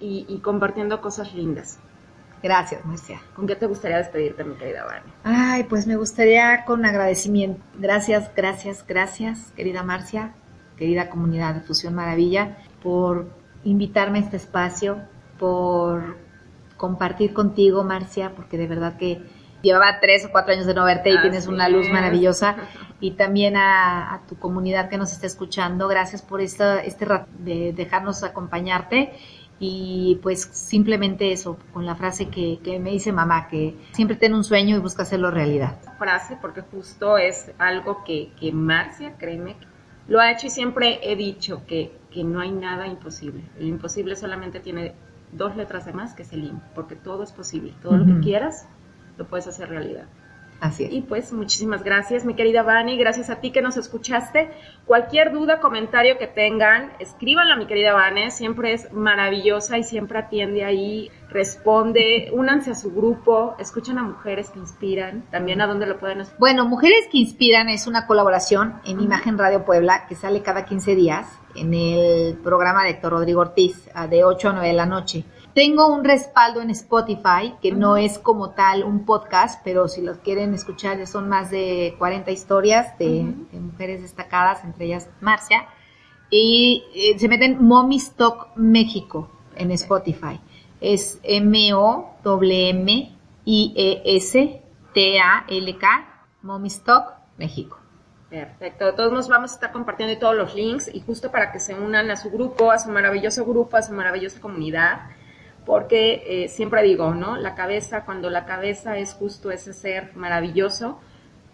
Y, 0.00 0.26
y 0.28 0.38
compartiendo 0.40 1.00
cosas 1.00 1.34
lindas. 1.34 1.78
Gracias, 2.42 2.84
Marcia. 2.84 3.20
¿Con 3.34 3.46
qué 3.46 3.56
te 3.56 3.66
gustaría 3.66 3.96
despedirte, 3.96 4.44
mi 4.44 4.54
querida 4.56 4.84
Vane? 4.84 5.12
Ay, 5.24 5.64
pues 5.64 5.86
me 5.86 5.96
gustaría 5.96 6.64
con 6.64 6.84
agradecimiento. 6.84 7.60
Gracias, 7.78 8.30
gracias, 8.36 8.84
gracias, 8.86 9.52
querida 9.56 9.82
Marcia, 9.82 10.34
querida 10.76 11.08
comunidad 11.08 11.54
de 11.54 11.60
Fusión 11.62 11.94
Maravilla, 11.94 12.58
por 12.82 13.26
invitarme 13.64 14.18
a 14.18 14.22
este 14.22 14.36
espacio, 14.36 14.98
por 15.38 16.18
compartir 16.76 17.32
contigo, 17.32 17.82
Marcia, 17.84 18.32
porque 18.36 18.58
de 18.58 18.66
verdad 18.66 18.96
que 18.96 19.22
llevaba 19.62 19.98
tres 20.00 20.26
o 20.26 20.30
cuatro 20.30 20.52
años 20.52 20.66
de 20.66 20.74
no 20.74 20.84
verte 20.84 21.10
y 21.10 21.14
Así 21.14 21.22
tienes 21.22 21.46
una 21.46 21.68
luz 21.68 21.88
maravillosa. 21.90 22.56
Y 22.98 23.10
también 23.10 23.58
a, 23.58 24.14
a 24.14 24.26
tu 24.26 24.38
comunidad 24.38 24.88
que 24.88 24.96
nos 24.96 25.12
está 25.12 25.26
escuchando, 25.26 25.86
gracias 25.86 26.22
por 26.22 26.40
esta, 26.40 26.80
este 26.80 27.04
rato 27.04 27.28
de 27.40 27.74
dejarnos 27.74 28.22
acompañarte. 28.22 29.12
Y 29.58 30.18
pues 30.22 30.42
simplemente 30.42 31.32
eso, 31.32 31.58
con 31.72 31.86
la 31.86 31.94
frase 31.94 32.28
que, 32.28 32.58
que 32.62 32.78
me 32.78 32.90
dice 32.90 33.10
mamá, 33.12 33.48
que 33.48 33.74
siempre 33.92 34.16
ten 34.16 34.34
un 34.34 34.44
sueño 34.44 34.76
y 34.76 34.80
busca 34.80 35.02
hacerlo 35.02 35.30
realidad. 35.30 35.78
Frase, 35.98 36.36
porque 36.40 36.60
justo 36.60 37.16
es 37.16 37.50
algo 37.58 38.04
que, 38.04 38.32
que 38.38 38.52
Marcia, 38.52 39.16
créeme, 39.16 39.56
lo 40.08 40.20
ha 40.20 40.30
hecho 40.30 40.46
y 40.46 40.50
siempre 40.50 41.00
he 41.02 41.16
dicho 41.16 41.62
que, 41.66 41.96
que 42.10 42.22
no 42.22 42.40
hay 42.40 42.52
nada 42.52 42.86
imposible. 42.86 43.42
El 43.58 43.68
imposible 43.68 44.14
solamente 44.14 44.60
tiene 44.60 44.94
dos 45.32 45.56
letras 45.56 45.86
de 45.86 45.92
más, 45.92 46.14
que 46.14 46.22
es 46.22 46.32
el 46.32 46.44
IM, 46.44 46.60
porque 46.74 46.94
todo 46.94 47.22
es 47.22 47.32
posible. 47.32 47.74
Todo 47.82 47.96
lo 47.96 48.06
que 48.06 48.20
quieras, 48.20 48.68
lo 49.16 49.26
puedes 49.26 49.46
hacer 49.46 49.68
realidad. 49.68 50.06
Así 50.60 50.84
es. 50.84 50.92
Y 50.92 51.02
pues 51.02 51.32
muchísimas 51.32 51.84
gracias, 51.84 52.24
mi 52.24 52.34
querida 52.34 52.62
Vani, 52.62 52.96
gracias 52.96 53.30
a 53.30 53.40
ti 53.40 53.50
que 53.50 53.62
nos 53.62 53.76
escuchaste. 53.76 54.50
Cualquier 54.86 55.32
duda, 55.32 55.60
comentario 55.60 56.18
que 56.18 56.26
tengan, 56.26 56.92
escríbanla 56.98 57.54
a 57.54 57.56
mi 57.56 57.66
querida 57.66 57.92
Vane, 57.92 58.30
siempre 58.30 58.72
es 58.72 58.92
maravillosa 58.92 59.78
y 59.78 59.84
siempre 59.84 60.18
atiende 60.18 60.64
ahí, 60.64 61.10
responde, 61.28 62.30
únanse 62.32 62.70
a 62.70 62.74
su 62.74 62.92
grupo, 62.92 63.56
escuchen 63.58 63.98
a 63.98 64.02
mujeres 64.02 64.50
que 64.50 64.58
inspiran, 64.58 65.22
también 65.30 65.60
a 65.60 65.66
dónde 65.66 65.86
lo 65.86 65.98
pueden 65.98 66.20
escuchar. 66.20 66.40
Bueno, 66.40 66.66
Mujeres 66.66 67.08
que 67.10 67.18
Inspiran 67.18 67.68
es 67.68 67.86
una 67.86 68.06
colaboración 68.06 68.74
en 68.84 69.00
Imagen 69.00 69.38
Radio 69.38 69.64
Puebla 69.64 70.06
que 70.06 70.14
sale 70.14 70.42
cada 70.42 70.64
15 70.64 70.94
días 70.94 71.26
en 71.54 71.72
el 71.74 72.34
programa 72.34 72.84
de 72.84 72.90
Héctor 72.90 73.12
Rodrigo 73.12 73.40
Ortiz 73.40 73.88
a 73.94 74.06
de 74.06 74.24
8 74.24 74.50
a 74.50 74.52
9 74.52 74.68
de 74.68 74.74
la 74.74 74.86
noche. 74.86 75.24
Tengo 75.56 75.86
un 75.86 76.04
respaldo 76.04 76.60
en 76.60 76.68
Spotify 76.68 77.54
que 77.62 77.72
no 77.72 77.96
es 77.96 78.18
como 78.18 78.50
tal 78.50 78.84
un 78.84 79.06
podcast, 79.06 79.62
pero 79.64 79.88
si 79.88 80.02
los 80.02 80.18
quieren 80.18 80.52
escuchar 80.52 80.98
ya 80.98 81.06
son 81.06 81.30
más 81.30 81.50
de 81.50 81.94
40 81.98 82.30
historias 82.30 82.98
de, 82.98 83.22
mujeres 83.52 84.02
destacadas, 84.02 84.62
entre 84.64 84.84
ellas 84.84 85.08
Marcia. 85.22 85.66
Y 86.28 86.84
eh, 86.94 87.18
se 87.18 87.26
meten 87.26 87.64
Mommy's 87.64 88.10
Talk 88.10 88.48
México 88.54 89.30
en 89.54 89.70
Spotify. 89.70 90.38
Es 90.82 91.20
M-O-M-I-E-S-T-A-L-K, 91.22 91.48
Mommy's 96.42 96.84
Talk 96.84 97.14
México. 97.38 97.78
Perfecto, 98.28 98.84
de 98.84 98.92
todos 98.92 99.10
nos 99.10 99.26
vamos 99.30 99.52
a 99.52 99.54
estar 99.54 99.72
compartiendo 99.72 100.18
todos 100.18 100.36
los 100.36 100.54
links 100.54 100.90
y 100.92 101.00
justo 101.00 101.30
para 101.30 101.50
que 101.50 101.60
se 101.60 101.74
unan 101.74 102.10
a 102.10 102.16
su 102.16 102.30
grupo, 102.30 102.70
a 102.70 102.78
su 102.78 102.90
maravilloso 102.90 103.46
grupo, 103.46 103.78
a 103.78 103.82
su 103.82 103.94
maravillosa 103.94 104.38
comunidad, 104.38 105.15
porque 105.66 106.22
eh, 106.26 106.48
siempre 106.48 106.82
digo, 106.84 107.12
¿no? 107.12 107.36
La 107.36 107.56
cabeza, 107.56 108.04
cuando 108.04 108.30
la 108.30 108.46
cabeza 108.46 108.96
es 108.96 109.12
justo 109.12 109.50
ese 109.50 109.74
ser 109.74 110.12
maravilloso, 110.14 111.00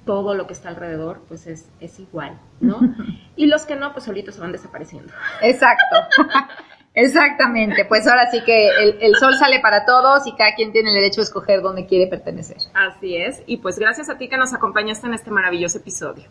todo 0.04 0.34
lo 0.34 0.46
que 0.46 0.52
está 0.52 0.68
alrededor, 0.68 1.22
pues 1.26 1.46
es, 1.46 1.68
es 1.80 1.98
igual, 1.98 2.38
¿no? 2.60 2.78
Y 3.34 3.46
los 3.46 3.64
que 3.64 3.76
no, 3.76 3.94
pues 3.94 4.04
solitos 4.04 4.34
se 4.34 4.42
van 4.42 4.52
desapareciendo. 4.52 5.10
Exacto. 5.40 5.96
Exactamente, 6.94 7.86
pues 7.86 8.06
ahora 8.06 8.30
sí 8.30 8.42
que 8.44 8.68
el, 8.68 8.98
el 9.00 9.14
sol 9.16 9.34
sale 9.38 9.60
para 9.60 9.86
todos 9.86 10.26
y 10.26 10.36
cada 10.36 10.54
quien 10.54 10.72
tiene 10.72 10.90
el 10.90 10.96
derecho 10.96 11.22
a 11.22 11.24
escoger 11.24 11.62
dónde 11.62 11.86
quiere 11.86 12.06
pertenecer. 12.06 12.58
Así 12.74 13.16
es, 13.16 13.42
y 13.46 13.56
pues 13.56 13.78
gracias 13.78 14.10
a 14.10 14.18
ti 14.18 14.28
que 14.28 14.36
nos 14.36 14.52
acompañaste 14.52 15.06
en 15.06 15.14
este 15.14 15.30
maravilloso 15.30 15.78
episodio. 15.78 16.24